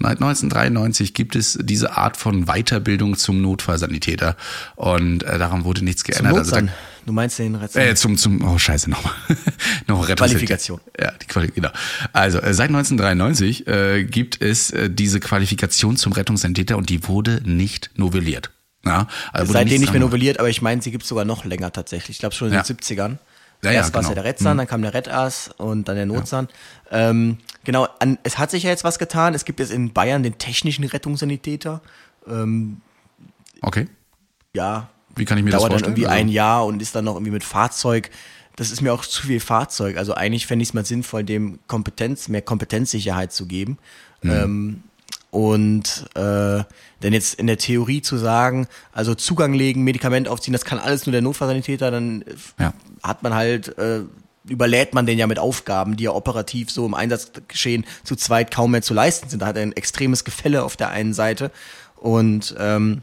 [0.00, 4.36] Seit 1993 gibt es diese Art von Weiterbildung zum Notfallsanitäter
[4.76, 6.38] und äh, daran wurde nichts geändert.
[6.38, 6.62] Also da,
[7.04, 7.92] du meinst den Rettungssanitäter?
[7.92, 9.12] Äh, zum, zum, oh scheiße, nochmal.
[9.86, 10.80] noch Qualifikation.
[10.98, 12.08] Ja, die Qualifikation, genau.
[12.14, 17.42] Also äh, seit 1993 äh, gibt es äh, diese Qualifikation zum Rettungssanitäter und die wurde
[17.44, 18.50] nicht novelliert.
[18.86, 21.70] Ja, also Seitdem nicht mehr novelliert, aber ich meine, sie gibt es sogar noch länger
[21.70, 22.16] tatsächlich.
[22.16, 22.62] Ich glaube schon in ja.
[22.62, 23.18] den 70ern.
[23.64, 24.58] Ja, Erst ja, war es ja der Rettsan, mhm.
[24.58, 26.48] dann kam der Rettass und dann der Notsan.
[26.90, 27.10] Ja.
[27.10, 29.34] Ähm, genau, an, es hat sich ja jetzt was getan.
[29.34, 31.80] Es gibt jetzt in Bayern den technischen Rettungssanitäter.
[32.26, 32.80] Ähm,
[33.62, 33.88] okay.
[34.54, 34.88] Ja.
[35.16, 35.82] Wie kann ich mir das vorstellen?
[35.82, 36.20] Dauert dann irgendwie also?
[36.20, 38.10] ein Jahr und ist dann noch irgendwie mit Fahrzeug.
[38.56, 39.96] Das ist mir auch zu viel Fahrzeug.
[39.96, 43.78] Also eigentlich fände ich es mal sinnvoll, dem Kompetenz, mehr Kompetenzsicherheit zu geben.
[44.22, 44.30] Mhm.
[44.30, 44.82] Ähm,
[45.34, 46.62] und äh,
[47.02, 51.06] denn jetzt in der Theorie zu sagen, also Zugang legen, Medikament aufziehen, das kann alles
[51.06, 52.24] nur der Notfallsanitäter, dann
[52.56, 52.72] ja.
[53.02, 54.02] hat man halt, äh,
[54.46, 58.70] überlädt man den ja mit Aufgaben, die ja operativ so im Einsatzgeschehen zu zweit kaum
[58.70, 59.42] mehr zu leisten sind.
[59.42, 61.50] Da hat er ein extremes Gefälle auf der einen Seite.
[61.96, 63.02] Und ähm,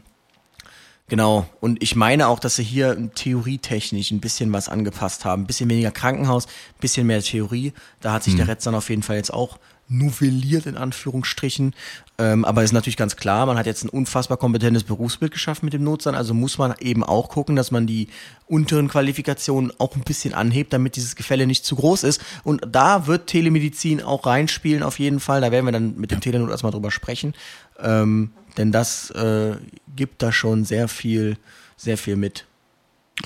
[1.08, 1.46] Genau.
[1.60, 5.42] Und ich meine auch, dass sie hier theorietechnisch ein bisschen was angepasst haben.
[5.42, 7.74] Ein bisschen weniger Krankenhaus, ein bisschen mehr Theorie.
[8.00, 8.38] Da hat sich mhm.
[8.38, 9.58] der Retzern auf jeden Fall jetzt auch
[9.88, 11.74] novelliert in Anführungsstrichen.
[12.18, 15.74] Ähm, aber ist natürlich ganz klar, man hat jetzt ein unfassbar kompetentes Berufsbild geschaffen mit
[15.74, 18.08] dem Notsan, also muss man eben auch gucken, dass man die
[18.46, 22.22] unteren Qualifikationen auch ein bisschen anhebt, damit dieses Gefälle nicht zu groß ist.
[22.42, 25.40] Und da wird Telemedizin auch reinspielen auf jeden Fall.
[25.40, 26.22] Da werden wir dann mit dem.
[26.22, 27.34] Telenot erstmal drüber sprechen.
[27.80, 29.56] Ähm, denn das äh,
[29.94, 31.36] gibt da schon sehr viel,
[31.76, 32.46] sehr viel mit.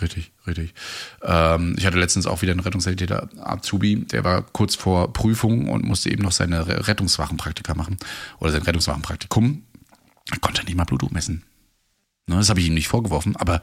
[0.00, 0.74] Richtig, richtig.
[1.22, 5.84] Ähm, ich hatte letztens auch wieder einen Rettungssanitäter Azubi, der war kurz vor Prüfung und
[5.84, 7.96] musste eben noch seine Rettungswachenpraktika machen
[8.38, 9.62] oder sein Rettungswachenpraktikum.
[10.30, 11.44] Er konnte nicht mal Blutdruck messen.
[12.28, 13.62] Ne, das habe ich ihm nicht vorgeworfen, aber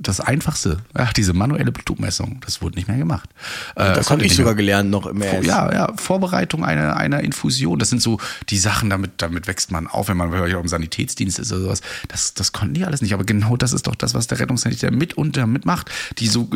[0.00, 3.28] das Einfachste, ach, diese manuelle Blutdruckmessung, das wurde nicht mehr gemacht.
[3.76, 7.78] Äh, das habe ich sogar gelernt noch im Vor, Ja, ja, Vorbereitung einer, einer Infusion.
[7.78, 10.68] Das sind so die Sachen, damit, damit wächst man auf, wenn man vielleicht auch im
[10.68, 11.82] Sanitätsdienst ist oder sowas.
[12.08, 13.12] Das, das konnten die alles nicht.
[13.12, 15.90] Aber genau das ist doch das, was der Rettungssanitäter mit und damit macht.
[16.20, 16.48] Die so,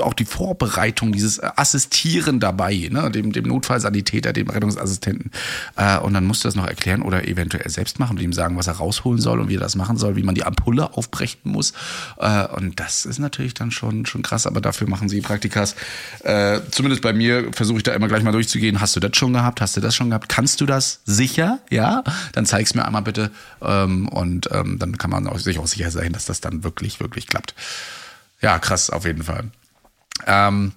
[0.00, 5.30] auch die Vorbereitung, dieses Assistieren dabei, ne, dem, dem Notfallsanitäter, dem Rettungsassistenten.
[5.76, 8.56] Äh, und dann musst du das noch erklären oder eventuell selbst machen und ihm sagen,
[8.56, 10.94] was er rausholen soll und wie er das machen soll, wie man die Ampulle Pulle
[10.96, 11.74] aufbrechen muss.
[12.18, 15.76] Äh, und das ist natürlich dann schon, schon krass, aber dafür machen sie Praktikas.
[16.24, 18.80] Äh, zumindest bei mir versuche ich da immer gleich mal durchzugehen.
[18.80, 19.60] Hast du das schon gehabt?
[19.60, 20.30] Hast du das schon gehabt?
[20.30, 21.58] Kannst du das sicher?
[21.70, 22.02] Ja?
[22.32, 23.30] Dann zeig's mir einmal bitte.
[23.60, 27.00] Ähm, und ähm, dann kann man auch, sich auch sicher sein, dass das dann wirklich,
[27.00, 27.54] wirklich klappt.
[28.40, 29.44] Ja, krass, auf jeden Fall.
[30.26, 30.72] Ähm,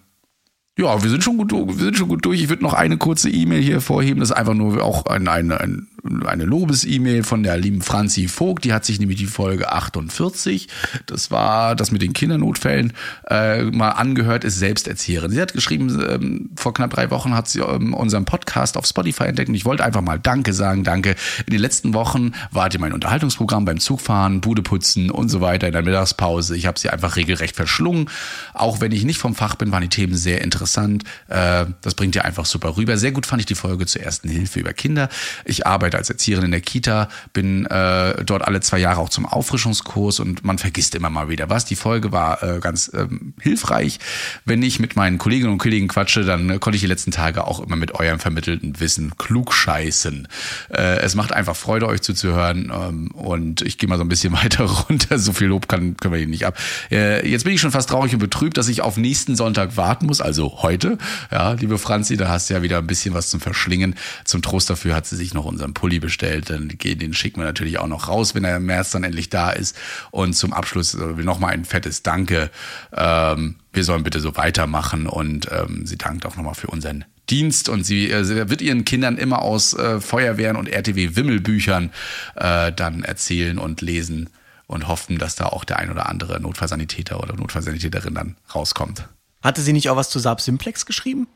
[0.77, 2.41] ja, wir sind schon gut, wir sind schon gut durch.
[2.41, 4.19] Ich würde noch eine kurze E-Mail hier vorheben.
[4.19, 5.87] Das ist einfach nur auch ein, ein, ein
[6.25, 10.67] eine Lobes-E-Mail von der lieben Franzi Vogt, die hat sich nämlich die Folge 48,
[11.05, 12.93] das war das mit den Kindernotfällen,
[13.29, 15.31] äh, mal angehört, ist Selbsterzieherin.
[15.31, 19.23] Sie hat geschrieben, ähm, vor knapp drei Wochen hat sie ähm, unseren Podcast auf Spotify
[19.23, 21.15] entdeckt und ich wollte einfach mal Danke sagen, danke.
[21.45, 25.67] In den letzten Wochen wart ihr mein Unterhaltungsprogramm beim Zugfahren, Bude putzen und so weiter
[25.67, 26.55] in der Mittagspause.
[26.55, 28.09] Ich habe sie einfach regelrecht verschlungen.
[28.53, 31.03] Auch wenn ich nicht vom Fach bin, waren die Themen sehr interessant.
[31.27, 32.97] Äh, das bringt ihr einfach super rüber.
[32.97, 35.09] Sehr gut fand ich die Folge zur ersten Hilfe über Kinder.
[35.45, 39.09] Ich arbeite arbeite als Erzieherin in der Kita, bin äh, dort alle zwei Jahre auch
[39.09, 41.65] zum Auffrischungskurs und man vergisst immer mal wieder was.
[41.65, 43.99] Die Folge war äh, ganz ähm, hilfreich.
[44.45, 47.45] Wenn ich mit meinen Kolleginnen und Kollegen quatsche, dann äh, konnte ich die letzten Tage
[47.45, 50.27] auch immer mit eurem vermittelten Wissen klugscheißen.
[50.69, 54.33] Äh, es macht einfach Freude, euch zuzuhören ähm, und ich gehe mal so ein bisschen
[54.43, 55.17] weiter runter.
[55.17, 56.57] So viel Lob kann, können wir hier nicht ab.
[56.91, 60.05] Äh, jetzt bin ich schon fast traurig und betrübt, dass ich auf nächsten Sonntag warten
[60.07, 60.97] muss, also heute.
[61.31, 63.95] Ja, liebe Franzi, da hast du ja wieder ein bisschen was zum Verschlingen.
[64.25, 67.77] Zum Trost dafür hat sie sich noch unseren Pulli bestellt, dann den schicken wir natürlich
[67.77, 69.77] auch noch raus, wenn er im März dann endlich da ist.
[70.09, 72.49] Und zum Abschluss äh, nochmal ein fettes Danke.
[72.91, 77.69] Ähm, wir sollen bitte so weitermachen und ähm, sie dankt auch nochmal für unseren Dienst
[77.69, 81.91] und sie, äh, wird ihren Kindern immer aus äh, Feuerwehren und RTW-Wimmelbüchern
[82.35, 84.29] äh, dann erzählen und lesen
[84.67, 89.07] und hoffen, dass da auch der ein oder andere Notfallsanitäter oder Notfallsanitäterin dann rauskommt.
[89.43, 91.27] Hatte sie nicht auch was zu Saab Simplex geschrieben?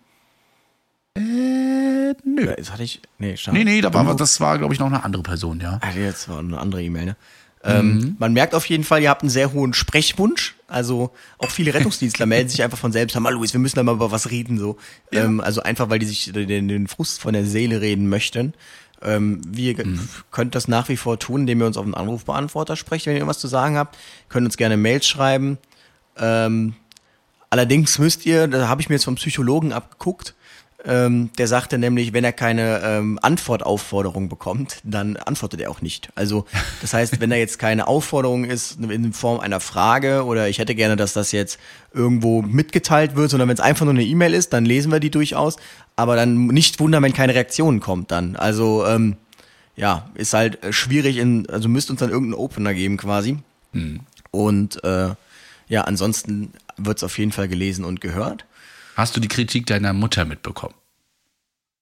[1.19, 2.53] Äh, nö.
[2.57, 3.01] Das hatte ich.
[3.17, 3.57] Nee, schade.
[3.57, 5.79] Nee, nee, da war, das war, glaube ich, noch eine andere Person, ja.
[5.81, 7.15] Ah, jetzt war eine andere E-Mail, ne?
[7.61, 8.15] Ähm, mhm.
[8.19, 10.55] man merkt auf jeden Fall, ihr habt einen sehr hohen Sprechwunsch.
[10.67, 13.95] Also auch viele Rettungsdienstler melden sich einfach von selbst, mal Luis, wir müssen da mal
[13.95, 14.57] über was reden.
[14.57, 14.77] so.
[15.11, 15.25] Ja.
[15.25, 18.53] Ähm, also einfach, weil die sich den, den Frust von der Seele reden möchten.
[19.01, 20.07] Ähm, wir mhm.
[20.31, 23.19] könnt das nach wie vor tun, indem ihr uns auf den Anrufbeantworter sprecht, wenn ihr
[23.19, 23.97] irgendwas zu sagen habt.
[24.29, 25.57] Könnt uns gerne Mails schreiben.
[26.17, 26.75] Ähm,
[27.49, 30.33] allerdings müsst ihr, da habe ich mir jetzt vom Psychologen abgeguckt,
[30.85, 36.09] ähm, der sagte nämlich, wenn er keine ähm, Antwortaufforderung bekommt, dann antwortet er auch nicht.
[36.15, 36.45] Also
[36.81, 40.75] das heißt, wenn da jetzt keine Aufforderung ist in Form einer Frage oder ich hätte
[40.75, 41.59] gerne, dass das jetzt
[41.93, 45.11] irgendwo mitgeteilt wird, sondern wenn es einfach nur eine E-Mail ist, dann lesen wir die
[45.11, 45.57] durchaus.
[45.97, 48.37] Aber dann nicht wundern, wenn keine Reaktion kommt dann.
[48.37, 49.17] Also ähm,
[49.75, 53.37] ja, ist halt schwierig in, also müsst uns dann irgendeinen Opener geben quasi.
[53.73, 53.99] Mhm.
[54.31, 55.09] Und äh,
[55.67, 58.45] ja, ansonsten wird es auf jeden Fall gelesen und gehört.
[58.99, 60.75] Hast du die Kritik deiner Mutter mitbekommen?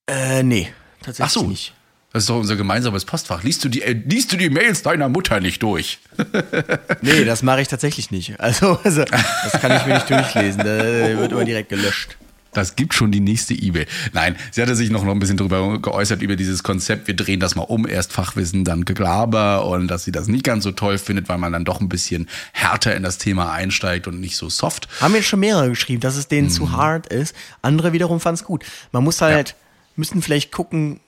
[0.05, 0.71] Äh, nee,
[1.01, 1.47] tatsächlich Ach so.
[1.47, 1.73] nicht.
[2.13, 3.41] Das ist doch unser gemeinsames Postfach.
[3.41, 5.97] Liest du die, äh, liest du die Mails deiner Mutter nicht durch?
[7.01, 8.39] nee, das mache ich tatsächlich nicht.
[8.39, 10.59] Also, also, das kann ich mir nicht durchlesen.
[10.59, 12.17] Da wird immer direkt gelöscht
[12.57, 13.85] das gibt schon die nächste E-Mail.
[14.13, 17.39] Nein, sie hatte sich noch, noch ein bisschen darüber geäußert, über dieses Konzept, wir drehen
[17.39, 20.97] das mal um, erst Fachwissen, dann Geglaber und dass sie das nicht ganz so toll
[20.97, 24.49] findet, weil man dann doch ein bisschen härter in das Thema einsteigt und nicht so
[24.49, 24.87] soft.
[24.99, 26.53] Haben jetzt schon mehrere geschrieben, dass es denen hm.
[26.53, 27.35] zu hart ist.
[27.61, 28.65] Andere wiederum fanden es gut.
[28.91, 29.55] Man muss halt, ja.
[29.95, 30.99] müssen vielleicht gucken,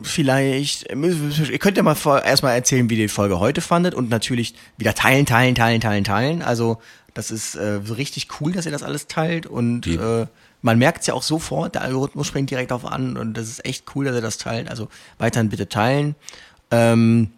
[0.00, 4.54] vielleicht, ihr könnt ja mal erstmal erzählen, wie ihr die Folge heute fandet und natürlich
[4.76, 6.42] wieder teilen, teilen, teilen, teilen, teilen.
[6.42, 6.80] Also,
[7.14, 10.26] das ist äh, so richtig cool, dass ihr das alles teilt und äh,
[10.62, 13.64] man merkt es ja auch sofort, der Algorithmus springt direkt auf an und das ist
[13.64, 14.70] echt cool, dass er das teilt.
[14.70, 16.14] Also weiterhin bitte teilen.
[16.70, 17.30] Ähm,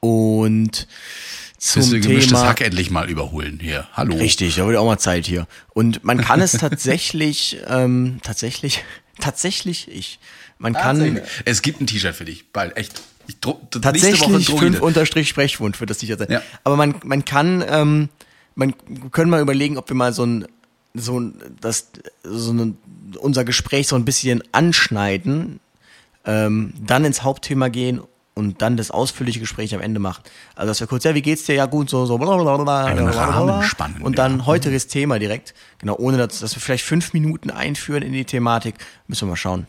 [0.00, 0.86] und
[1.58, 3.88] zum Thema gemischtes Hack endlich mal überholen hier.
[3.92, 4.16] Hallo.
[4.16, 5.48] Richtig, da wurde auch mal Zeit hier.
[5.74, 8.84] Und man kann es tatsächlich, ähm, tatsächlich,
[9.20, 10.20] tatsächlich ich.
[10.58, 11.20] Man kann.
[11.44, 13.02] Es gibt ein T-Shirt für dich, bald echt.
[13.26, 16.30] Ich druck, tatsächlich fünf Unterstrich Sprechwund wird das T-Shirt sein.
[16.30, 16.42] Ja.
[16.64, 18.08] Aber man, man kann, ähm,
[18.54, 18.74] man
[19.10, 20.46] können mal überlegen, ob wir mal so ein
[20.94, 21.20] so
[21.60, 21.90] das
[22.22, 22.74] so eine,
[23.18, 25.60] unser Gespräch so ein bisschen anschneiden,
[26.24, 28.00] ähm, dann ins Hauptthema gehen
[28.34, 30.22] und dann das ausführliche Gespräch am Ende machen.
[30.54, 31.54] Also das wäre kurz, ja, wie geht's dir?
[31.54, 32.88] Ja gut, so so blablabla.
[33.64, 34.46] Spannend, und dann ja.
[34.46, 38.76] heutiges Thema direkt, genau, ohne dass, dass wir vielleicht fünf Minuten einführen in die Thematik,
[39.08, 39.66] müssen wir mal schauen.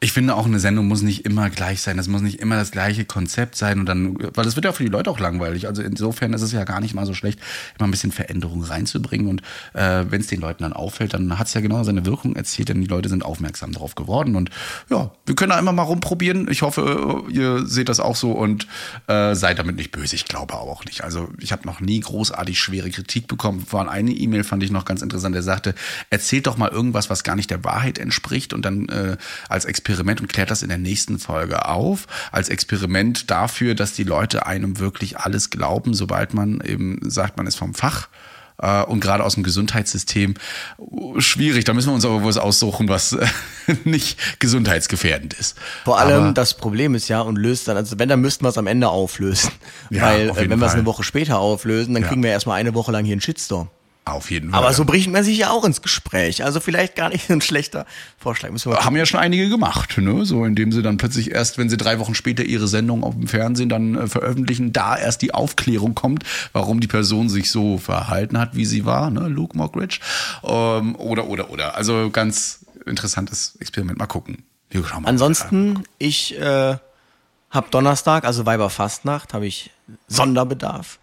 [0.00, 1.96] Ich finde auch, eine Sendung muss nicht immer gleich sein.
[1.96, 4.84] Das muss nicht immer das gleiche Konzept sein und dann, weil das wird ja für
[4.84, 5.66] die Leute auch langweilig.
[5.66, 7.40] Also insofern ist es ja gar nicht mal so schlecht,
[7.76, 9.26] immer ein bisschen Veränderung reinzubringen.
[9.26, 9.42] Und
[9.74, 12.68] äh, wenn es den Leuten dann auffällt, dann hat es ja genau seine Wirkung erzielt,
[12.68, 14.36] denn die Leute sind aufmerksam drauf geworden.
[14.36, 14.50] Und
[14.88, 16.48] ja, wir können da immer mal rumprobieren.
[16.48, 18.68] Ich hoffe, ihr seht das auch so und
[19.08, 20.14] äh, seid damit nicht böse.
[20.14, 21.02] Ich glaube auch nicht.
[21.02, 23.66] Also ich habe noch nie großartig schwere Kritik bekommen.
[23.66, 25.34] Vor eine E-Mail fand ich noch ganz interessant.
[25.34, 25.74] Der sagte,
[26.08, 29.16] erzählt doch mal irgendwas, was gar nicht der Wahrheit entspricht und dann äh,
[29.48, 33.94] als Experiment Experiment und klärt das in der nächsten Folge auf, als Experiment dafür, dass
[33.94, 38.08] die Leute einem wirklich alles glauben, sobald man eben sagt, man ist vom Fach
[38.58, 40.34] äh, und gerade aus dem Gesundheitssystem
[41.18, 41.64] schwierig.
[41.64, 43.16] Da müssen wir uns aber was aussuchen, was
[43.84, 45.56] nicht gesundheitsgefährdend ist.
[45.84, 48.50] Vor allem aber, das Problem ist ja und löst dann, also wenn, dann müssten wir
[48.50, 49.50] es am Ende auflösen.
[49.90, 52.08] Ja, Weil äh, wenn wir es eine Woche später auflösen, dann ja.
[52.08, 53.70] kriegen wir erstmal eine Woche lang hier einen Shitstorm.
[54.12, 54.60] Auf jeden Fall.
[54.60, 56.44] Aber so bringt man sich ja auch ins Gespräch.
[56.44, 57.86] Also vielleicht gar nicht ein schlechter
[58.18, 58.50] Vorschlag.
[58.50, 60.24] Müssen wir Haben ja schon einige gemacht, ne?
[60.24, 63.26] So, indem sie dann plötzlich erst, wenn sie drei Wochen später ihre Sendung auf dem
[63.26, 68.38] Fernsehen dann äh, veröffentlichen, da erst die Aufklärung kommt, warum die Person sich so verhalten
[68.38, 69.28] hat, wie sie war, ne?
[69.28, 70.00] Luke Mockridge.
[70.42, 71.76] Ähm, oder, oder, oder.
[71.76, 73.98] Also ganz interessantes Experiment.
[73.98, 74.44] Mal gucken.
[74.72, 76.76] Mal Ansonsten, ich äh,
[77.50, 79.70] habe Donnerstag, also Weiberfastnacht, habe ich
[80.08, 80.98] Sonderbedarf.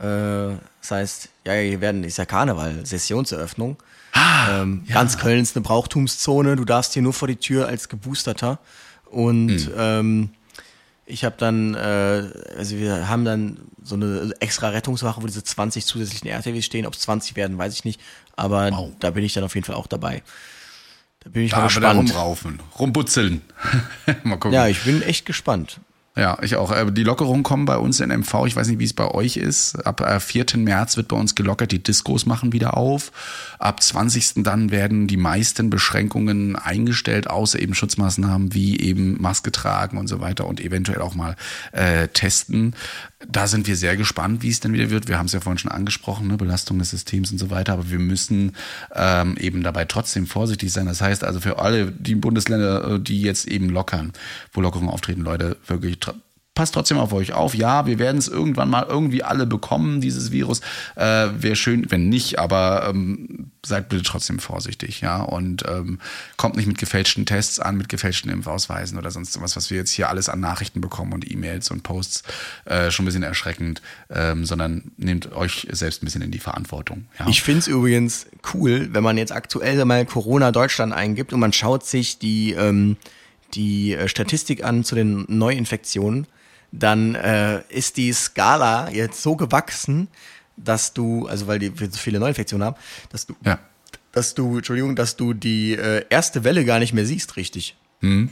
[0.00, 3.76] Äh, das heißt, ja, hier werden, ist ja Karneval, Sessionseröffnung.
[4.12, 4.94] Ah, ähm, ja.
[4.94, 6.56] Ganz Köln ist eine Brauchtumszone.
[6.56, 8.58] Du darfst hier nur vor die Tür als Geboosterter.
[9.06, 9.72] Und mhm.
[9.76, 10.30] ähm,
[11.06, 15.84] ich habe dann, äh, also wir haben dann so eine extra Rettungswache, wo diese 20
[15.84, 16.86] zusätzlichen RTWs stehen.
[16.86, 18.00] Ob es 20 werden, weiß ich nicht.
[18.36, 18.92] Aber wow.
[19.00, 20.22] da bin ich dann auf jeden Fall auch dabei.
[21.20, 22.10] Da bin ich da mal gespannt.
[22.10, 23.42] Rumraufen, rumbutzeln.
[24.22, 24.52] mal gucken.
[24.52, 25.80] Ja, ich bin echt gespannt.
[26.16, 26.72] Ja, ich auch.
[26.72, 28.46] Äh, die Lockerungen kommen bei uns in MV.
[28.46, 29.76] Ich weiß nicht, wie es bei euch ist.
[29.86, 30.54] Ab 4.
[30.54, 31.70] Äh, März wird bei uns gelockert.
[31.70, 33.12] Die Diskos machen wieder auf.
[33.60, 34.42] Ab 20.
[34.42, 40.20] dann werden die meisten Beschränkungen eingestellt, außer eben Schutzmaßnahmen wie eben Maske tragen und so
[40.20, 41.36] weiter und eventuell auch mal
[41.70, 42.74] äh, testen.
[43.28, 45.06] Da sind wir sehr gespannt, wie es denn wieder wird.
[45.06, 46.36] Wir haben es ja vorhin schon angesprochen, ne?
[46.38, 47.74] Belastung des Systems und so weiter.
[47.74, 48.56] Aber wir müssen
[48.94, 50.86] ähm, eben dabei trotzdem vorsichtig sein.
[50.86, 54.12] Das heißt also für alle die Bundesländer, äh, die jetzt eben lockern,
[54.52, 56.00] wo Lockerungen auftreten, Leute, wirklich
[56.54, 57.54] passt trotzdem auf euch auf.
[57.54, 60.60] Ja, wir werden es irgendwann mal irgendwie alle bekommen, dieses Virus.
[60.96, 65.22] Äh, Wäre schön, wenn nicht, aber ähm, seid bitte trotzdem vorsichtig, ja.
[65.22, 66.00] Und ähm,
[66.36, 69.92] kommt nicht mit gefälschten Tests an, mit gefälschten Impfausweisen oder sonst was, was wir jetzt
[69.92, 72.24] hier alles an Nachrichten bekommen und E-Mails und Posts,
[72.64, 77.06] äh, schon ein bisschen erschreckend, ähm, sondern nehmt euch selbst ein bisschen in die Verantwortung.
[77.18, 77.28] Ja?
[77.28, 81.52] Ich finde es übrigens cool, wenn man jetzt aktuell mal Corona Deutschland eingibt und man
[81.52, 82.96] schaut sich die, ähm,
[83.54, 86.26] die äh, Statistik an zu den Neuinfektionen
[86.72, 90.08] dann äh, ist die Skala jetzt so gewachsen,
[90.56, 92.76] dass du, also weil die wir so viele Neuinfektionen haben,
[93.10, 93.58] dass du, ja.
[94.12, 97.76] dass du, Entschuldigung, dass du die äh, erste Welle gar nicht mehr siehst, richtig.
[98.00, 98.30] Mhm.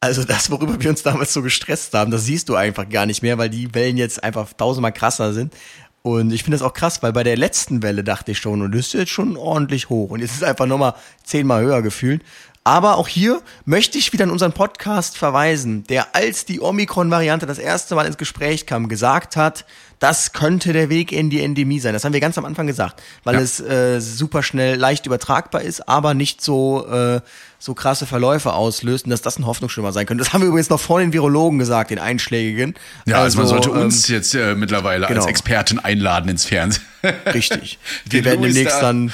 [0.00, 3.22] Also das, worüber wir uns damals so gestresst haben, das siehst du einfach gar nicht
[3.22, 5.54] mehr, weil die Wellen jetzt einfach tausendmal krasser sind.
[6.02, 8.72] Und ich finde das auch krass, weil bei der letzten Welle dachte ich schon, und
[8.72, 10.10] das ist jetzt schon ordentlich hoch.
[10.10, 12.22] Und jetzt ist es einfach nochmal zehnmal höher gefühlt.
[12.64, 17.58] Aber auch hier möchte ich wieder an unseren Podcast verweisen, der als die Omikron-Variante das
[17.58, 19.64] erste Mal ins Gespräch kam, gesagt hat,
[19.98, 21.92] das könnte der Weg in die Endemie sein.
[21.92, 23.40] Das haben wir ganz am Anfang gesagt, weil ja.
[23.40, 27.20] es äh, super schnell leicht übertragbar ist, aber nicht so, äh,
[27.58, 30.22] so krasse Verläufe auslöst und dass das ein Hoffnungsschimmer sein könnte.
[30.24, 32.74] Das haben wir übrigens noch vor den Virologen gesagt, den Einschlägigen.
[33.06, 35.20] Ja, also, also man sollte uns ähm, jetzt äh, mittlerweile genau.
[35.20, 36.84] als Experten einladen ins Fernsehen.
[37.32, 37.78] Richtig.
[38.04, 39.12] Wir werden demnächst dann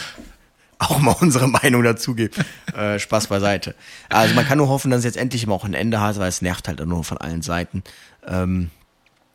[0.78, 2.44] auch mal unsere Meinung dazugeben.
[2.76, 3.74] äh, Spaß beiseite.
[4.08, 6.28] Also man kann nur hoffen, dass es jetzt endlich mal auch ein Ende hat, weil
[6.28, 7.82] es nervt halt nur von allen Seiten.
[8.26, 8.70] Ähm,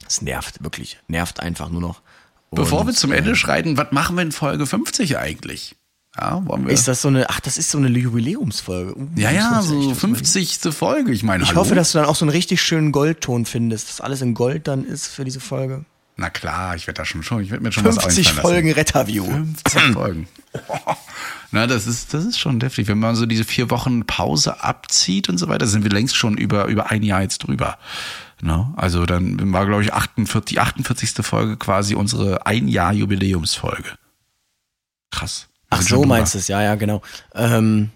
[0.08, 2.02] es nervt wirklich, nervt einfach nur noch.
[2.50, 5.76] Und, Bevor wir zum Ende äh, schreiten, was machen wir in Folge 50 eigentlich?
[6.16, 6.74] Ja, wollen wir.
[6.74, 8.96] Ist das so eine, ach, das ist so eine Jubiläumsfolge.
[8.96, 10.60] Uh, ja, ja, so 50.
[10.72, 11.12] Folge.
[11.12, 11.62] Ich meine, Ich hallo?
[11.62, 14.68] hoffe, dass du dann auch so einen richtig schönen Goldton findest, dass alles in Gold
[14.68, 15.86] dann ist für diese Folge.
[16.16, 18.72] Na klar, ich werde da schon schon, ich werde mir schon 50 was 50 Folgen
[18.72, 19.26] Retterview.
[19.26, 20.28] 50 Folgen.
[21.52, 22.88] Na, das ist, das ist schon deftig.
[22.88, 26.38] Wenn man so diese vier Wochen Pause abzieht und so weiter, sind wir längst schon
[26.38, 27.78] über, über ein Jahr jetzt drüber.
[28.42, 28.74] No?
[28.76, 31.26] Also dann war, glaube ich, 48, die 48.
[31.26, 33.98] Folge quasi unsere ein Jahr Jubiläumsfolge.
[35.12, 35.48] Krass.
[35.70, 37.02] Ach so, meinst du es, ja, ja, genau.
[37.34, 37.90] Ähm,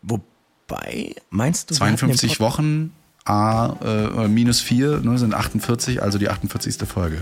[0.00, 1.74] wobei, meinst du?
[1.74, 2.92] 52 Wochen
[3.24, 6.76] A äh, minus 4 ne, sind 48, also die 48.
[6.88, 7.18] Folge.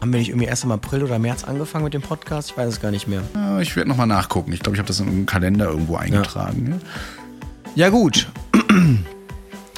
[0.00, 2.50] Haben wir nicht irgendwie erst im April oder März angefangen mit dem Podcast?
[2.50, 3.22] Ich weiß es gar nicht mehr.
[3.34, 4.52] Ja, ich werde nochmal nachgucken.
[4.52, 6.80] Ich glaube, ich habe das in einem Kalender irgendwo eingetragen.
[7.76, 8.28] Ja, ja gut.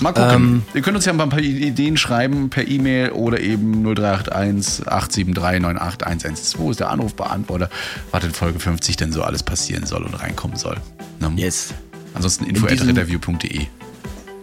[0.02, 0.30] Mal gucken.
[0.30, 5.60] Ähm, Ihr könnt uns ja ein paar Ideen schreiben per E-Mail oder eben 0381 873
[5.60, 7.70] 98112 ist der Anrufbeantworter,
[8.10, 10.76] was in Folge 50 denn so alles passieren soll und reinkommen soll.
[11.20, 11.32] Ne?
[11.36, 11.72] Yes.
[12.14, 13.66] Ansonsten info.retterview.de.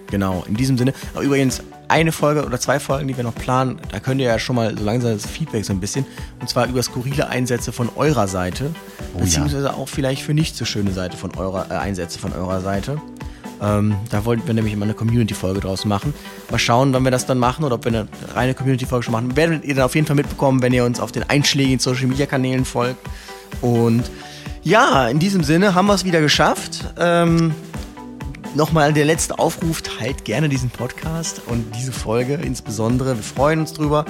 [0.09, 0.93] Genau, in diesem Sinne.
[1.21, 4.55] Übrigens, eine Folge oder zwei Folgen, die wir noch planen, da könnt ihr ja schon
[4.55, 6.05] mal so langsam das Feedback so ein bisschen.
[6.39, 8.71] Und zwar über skurrile Einsätze von eurer Seite.
[9.15, 9.73] Oh, beziehungsweise ja.
[9.73, 13.01] auch vielleicht für nicht so schöne Seite von eurer, äh, Einsätze von eurer Seite.
[13.61, 16.13] Ähm, da wollten wir nämlich immer eine Community-Folge draus machen.
[16.49, 19.35] Mal schauen, wann wir das dann machen oder ob wir eine reine Community-Folge schon machen.
[19.35, 22.99] Werdet ihr dann auf jeden Fall mitbekommen, wenn ihr uns auf den einschlägigen Social-Media-Kanälen folgt.
[23.61, 24.09] Und
[24.63, 26.85] ja, in diesem Sinne haben wir es wieder geschafft.
[26.97, 27.53] Ähm,
[28.55, 33.15] Nochmal der letzte Aufruf, teilt gerne diesen Podcast und diese Folge insbesondere.
[33.15, 34.05] Wir freuen uns drüber.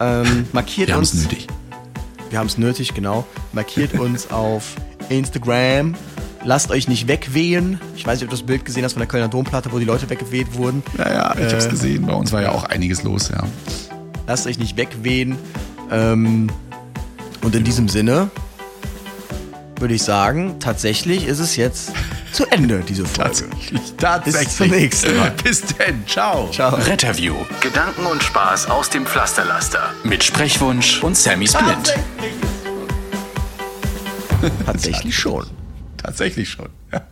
[0.00, 1.14] Ähm, markiert wir uns.
[1.14, 1.46] Wir haben es nötig.
[2.28, 3.26] Wir haben es nötig, genau.
[3.52, 4.76] Markiert uns auf
[5.08, 5.94] Instagram.
[6.44, 7.80] Lasst euch nicht wegwehen.
[7.96, 9.86] Ich weiß nicht, ob du das Bild gesehen hast von der Kölner Domplatte, wo die
[9.86, 10.82] Leute weggeweht wurden.
[10.98, 12.06] Ja, ja, ich äh, hab's gesehen.
[12.06, 13.44] Bei uns war ja auch einiges los, ja.
[14.26, 15.36] Lasst euch nicht wegwehen.
[15.90, 16.50] Ähm,
[17.42, 18.30] und in diesem Sinne
[19.78, 21.92] würde ich sagen, tatsächlich ist es jetzt
[22.32, 23.30] zu Ende, diese Folge.
[23.30, 23.94] Tatsächlich.
[23.96, 24.46] Tatsächlich.
[24.46, 25.30] Bis zum nächsten Mal.
[25.44, 26.06] Bis denn.
[26.06, 26.48] Ciao.
[26.50, 26.74] Ciao.
[26.74, 27.34] Retterview.
[27.60, 29.94] Gedanken und Spaß aus dem Pflasterlaster.
[30.04, 31.94] Mit Sprechwunsch und Sammy Splint.
[34.64, 35.46] Tatsächlich schon.
[35.96, 36.68] Tatsächlich schon.
[36.92, 37.02] Ja.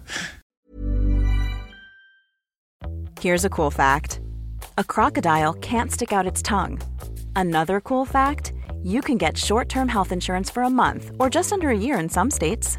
[3.20, 4.20] Here's a cool fact.
[4.78, 6.78] A crocodile can't stick out its tongue.
[7.34, 11.68] Another cool fact, you can get short-term health insurance for a month or just under
[11.70, 12.78] a year in some states.